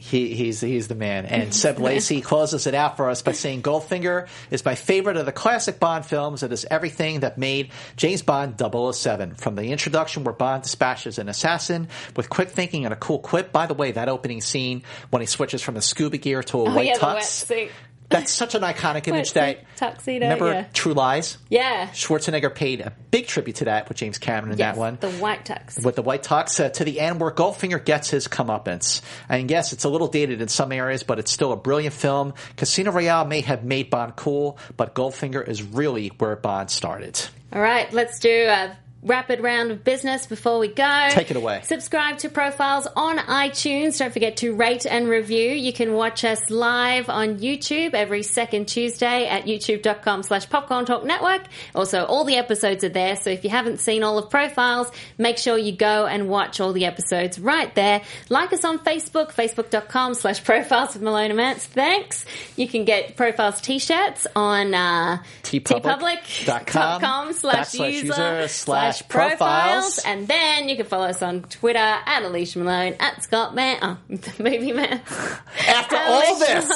He, 0.07 0.35
he's 0.35 0.61
he's 0.61 0.87
the 0.89 0.95
man. 0.95 1.27
And 1.27 1.53
Seb 1.53 1.79
Lacey 1.81 2.21
closes 2.21 2.67
it 2.67 2.75
out 2.75 2.97
for 2.97 3.11
us 3.11 3.23
by 3.23 3.33
saying 3.33 3.63
Goldfinger 3.63 4.29
is 4.51 4.65
my 4.65 4.75
favorite 4.77 5.17
of 5.17 5.27
the 5.27 5.33
classic 5.33 5.81
Bond 5.81 6.07
films. 6.07 6.43
It 6.45 6.53
is 6.53 6.65
everything 6.71 7.21
that 7.21 7.39
made 7.39 7.71
James 7.97 8.23
Bond 8.23 8.55
007. 8.59 9.35
From 9.35 9.57
the 9.57 9.73
introduction 9.73 10.23
where 10.23 10.33
Bond 10.33 10.63
dispatches 10.63 11.19
an 11.19 11.29
assassin 11.29 11.89
with 12.15 12.31
quick 12.31 12.51
thinking 12.51 12.85
and 12.85 12.93
a 12.95 12.97
cool 12.97 13.19
quip. 13.19 13.51
By 13.51 13.67
the 13.67 13.75
way, 13.75 13.91
that 13.93 14.09
opening 14.09 14.41
scene 14.41 14.83
when 15.11 15.23
he 15.23 15.27
switches 15.27 15.61
from 15.61 15.77
a 15.77 15.83
scuba 15.83 16.19
gear 16.19 16.43
to 16.45 16.59
a 16.59 16.71
Oh, 16.71 16.75
white 16.75 16.87
yeah, 16.87 16.95
tux. 16.99 17.69
That's 18.09 18.33
such 18.33 18.55
an 18.55 18.63
iconic 18.63 19.09
image 19.09 19.33
that 19.33 19.65
tuxedo. 19.77 20.27
remember 20.27 20.53
yeah. 20.53 20.67
True 20.73 20.95
Lies? 20.95 21.39
Yeah. 21.49 21.89
Schwarzenegger 21.89 22.55
paid 22.55 22.81
a 22.81 22.93
big 23.11 23.27
tribute 23.27 23.57
to 23.57 23.65
that 23.67 23.89
with 23.89 23.99
James 23.99 24.19
Cameron 24.19 24.53
in 24.53 24.59
Yes, 24.59 24.75
that 24.75 24.81
one. 24.81 24.99
The 25.01 25.11
white 25.11 25.45
tux. 25.45 25.85
With 25.85 25.97
the 25.97 26.03
white 26.03 26.23
tux 26.23 26.65
uh, 26.65 26.69
to 26.69 26.85
the 26.85 27.01
end 27.01 27.21
where 27.21 27.31
Goldfinger 27.31 27.85
gets 27.85 28.11
his 28.11 28.29
comeuppance. 28.29 29.03
And 29.29 29.51
yes, 29.51 29.73
it's 29.73 29.85
a 29.85 29.89
little 29.89 30.09
dated 30.09 30.41
in 30.41 30.49
some 30.49 30.73
areas, 30.73 31.03
but 31.03 31.19
it's 31.19 31.33
still 31.33 31.53
a 31.53 31.57
brilliant 31.57 31.95
film. 31.95 32.35
Casino 32.57 32.93
Royale 32.93 33.25
may 33.25 33.41
have 33.41 33.65
made 33.65 33.91
Bond 33.91 34.15
cool, 34.17 34.59
but 34.77 34.95
Goldfinger 34.95 35.47
is 35.47 35.63
really 35.63 36.09
where 36.19 36.37
Bond 36.37 36.71
started. 36.71 37.21
All 37.53 37.61
right, 37.61 37.93
let's 37.93 38.19
do 38.19 38.47
a 38.49 38.77
rapid 39.03 39.41
round 39.41 39.71
of 39.71 39.85
business 39.85 40.27
before 40.27 40.59
we 40.59 40.69
go. 40.69 41.09
Take 41.11 41.31
it 41.31 41.37
away. 41.37 41.61
Subscribe 41.63 42.19
to 42.19 42.29
Profiles 42.29 42.87
on 42.97 43.19
iTunes. 43.19 43.99
Don't 43.99 44.13
forget 44.13 44.39
to 44.39 44.55
rate 44.55 44.85
and 44.87 45.09
review. 45.09 45.51
You 45.51 45.73
can 45.73 45.93
watch 45.93 46.25
us 46.25 46.51
live 46.51 47.09
on 47.09 47.39
YouTube 47.39 47.95
every 47.95 48.23
second 48.23 48.67
Tuesday 48.67 49.27
at 49.29 49.45
youtube.com 49.45 50.23
slash 50.25 50.49
popcorn 50.49 50.87
talk 50.87 51.05
network. 51.05 51.43
Also, 51.75 52.05
all 52.05 52.25
the 52.25 52.37
episodes 52.37 52.83
are 52.85 52.89
there. 52.89 53.17
So 53.17 53.31
if 53.31 53.45
you 53.45 53.51
haven't 53.51 53.79
seen 53.79 54.03
all 54.03 54.19
of 54.19 54.31
Profiles, 54.31 54.91
make 55.19 55.39
sure 55.39 55.57
you 55.57 55.73
go 55.73 56.07
and 56.07 56.29
watch 56.29 56.61
all 56.61 56.73
the 56.73 56.85
episodes 56.85 57.39
right 57.39 57.73
there. 57.75 58.03
Like 58.29 58.53
us 58.53 58.65
on 58.65 58.79
Facebook, 58.81 59.33
facebook.com 59.33 60.15
slash 60.15 60.43
profiles 60.43 60.95
with 60.95 61.03
Malone 61.03 61.31
and 61.31 61.39
Mantz. 61.39 61.61
Thanks. 61.61 62.25
You 62.57 62.67
can 62.67 62.85
get 62.85 63.17
Profiles 63.17 63.61
t-shirts 63.61 64.27
on, 64.35 64.75
uh, 64.75 65.23
teepublic.com 65.43 67.33
slash 67.33 67.75
user 67.75 68.07
user 68.07 68.49
slash 68.49 68.86
slash 68.95 69.09
profiles. 69.09 69.99
And 70.05 70.29
then 70.29 70.69
you 70.69 70.77
can 70.77 70.87
follow 70.87 71.07
us 71.07 71.23
on 71.23 71.43
Twitter 71.43 71.79
at 71.79 72.23
Alicia 72.23 72.59
Malone, 72.59 72.95
at 73.01 73.23
Scott 73.23 73.55
Mantz, 73.55 73.79
oh, 73.83 73.99
Movie 74.43 74.73
Mantz. 74.73 75.39
After 75.69 75.97
all 76.07 76.39
this, 76.39 76.71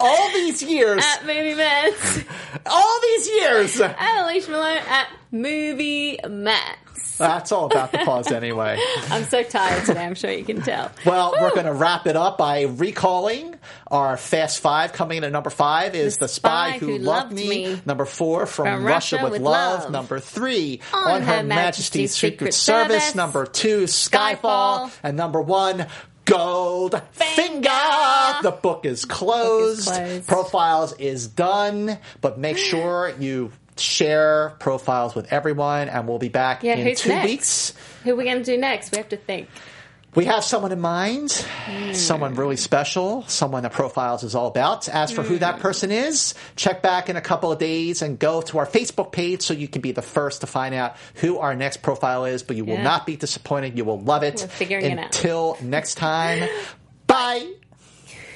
all 0.00 0.32
these 0.32 0.62
years, 0.62 1.02
At 1.04 1.26
Movie 1.26 1.54
Mantz. 1.54 2.26
all 2.66 3.00
these 3.02 3.28
years. 3.28 3.80
at 3.80 4.24
Alicia 4.24 4.50
Malone, 4.50 4.78
at 4.88 5.08
Movie 5.30 6.18
Mantz. 6.24 6.76
That's 7.18 7.52
all 7.52 7.66
about 7.66 7.92
the 7.92 7.98
pause 7.98 8.30
anyway. 8.30 8.78
I'm 9.10 9.24
so 9.24 9.42
tired 9.42 9.84
today, 9.84 10.04
I'm 10.04 10.14
sure 10.14 10.30
you 10.30 10.44
can 10.44 10.62
tell. 10.62 10.90
Well, 11.04 11.34
we're 11.40 11.50
going 11.54 11.66
to 11.66 11.72
wrap 11.72 12.06
it 12.06 12.16
up 12.16 12.38
by 12.38 12.62
recalling 12.62 13.54
our 13.86 14.16
Fast 14.16 14.60
Five. 14.60 14.92
Coming 14.92 15.18
in 15.18 15.24
at 15.24 15.32
number 15.32 15.50
five 15.50 15.94
is 15.94 16.18
The, 16.18 16.28
Spy, 16.28 16.78
Who, 16.78 16.98
Loved, 16.98 17.32
me. 17.32 17.80
Number 17.86 18.04
four, 18.04 18.46
From, 18.46 18.66
From 18.66 18.84
Russia, 18.84 19.16
Russia 19.16 19.24
with, 19.24 19.32
with 19.32 19.42
love. 19.42 19.82
Love. 19.82 19.92
Number 19.92 20.20
three, 20.20 20.80
On 20.92 21.06
On, 21.16 21.22
Her, 21.22 21.36
Her 21.36 21.42
Majesty's, 21.42 21.56
Majesty's 21.56 22.14
Secret, 22.14 22.54
Secret 22.54 22.54
Service. 22.54 23.02
Service. 23.02 23.14
Number 23.14 23.46
two, 23.46 23.84
Skyfall. 23.84 24.36
Skyfall. 24.40 24.90
And 25.02 25.16
number 25.16 25.40
one, 25.40 25.86
Gold 26.26 27.00
Finger. 27.12 27.68
The 28.42 28.58
book 28.60 28.84
is 28.84 29.04
closed. 29.04 29.88
closed. 29.88 30.26
Profiles 30.26 30.92
is 30.98 31.28
done. 31.28 31.98
But 32.20 32.38
make 32.38 32.58
sure 32.58 33.14
you 33.18 33.52
share 33.78 34.54
profiles 34.58 35.14
with 35.14 35.32
everyone, 35.32 35.88
and 35.88 36.08
we'll 36.08 36.18
be 36.18 36.28
back 36.28 36.62
Yeah, 36.62 36.74
in 36.74 36.96
two 36.96 37.08
next? 37.08 37.24
weeks. 37.28 37.74
Who 38.04 38.12
are 38.12 38.16
we 38.16 38.24
going 38.24 38.38
to 38.38 38.44
do 38.44 38.56
next? 38.56 38.92
We 38.92 38.98
have 38.98 39.08
to 39.10 39.16
think. 39.16 39.48
We 40.16 40.24
have 40.24 40.44
someone 40.44 40.72
in 40.72 40.80
mind, 40.80 41.30
hmm. 41.30 41.92
someone 41.92 42.36
really 42.36 42.56
special, 42.56 43.24
someone 43.24 43.64
that 43.64 43.72
Profiles 43.72 44.24
is 44.24 44.34
all 44.34 44.46
about. 44.46 44.88
As 44.88 45.12
for 45.12 45.22
who 45.22 45.38
that 45.38 45.56
hmm. 45.56 45.60
person 45.60 45.90
is, 45.90 46.34
check 46.56 46.80
back 46.80 47.10
in 47.10 47.16
a 47.16 47.20
couple 47.20 47.52
of 47.52 47.58
days 47.58 48.00
and 48.00 48.18
go 48.18 48.40
to 48.40 48.58
our 48.58 48.66
Facebook 48.66 49.12
page 49.12 49.42
so 49.42 49.52
you 49.52 49.68
can 49.68 49.82
be 49.82 49.92
the 49.92 50.00
first 50.00 50.40
to 50.40 50.46
find 50.46 50.74
out 50.74 50.96
who 51.16 51.36
our 51.36 51.54
next 51.54 51.82
profile 51.82 52.24
is, 52.24 52.42
but 52.42 52.56
you 52.56 52.64
will 52.64 52.78
not 52.78 53.04
be 53.04 53.16
disappointed. 53.16 53.76
You 53.76 53.84
will 53.84 54.00
love 54.00 54.22
it. 54.22 54.40
We're 54.40 54.48
figuring 54.48 54.86
it 54.86 54.98
out. 54.98 55.04
Until 55.14 55.58
next 55.60 55.96
time, 55.96 56.48
bye. 57.06 57.52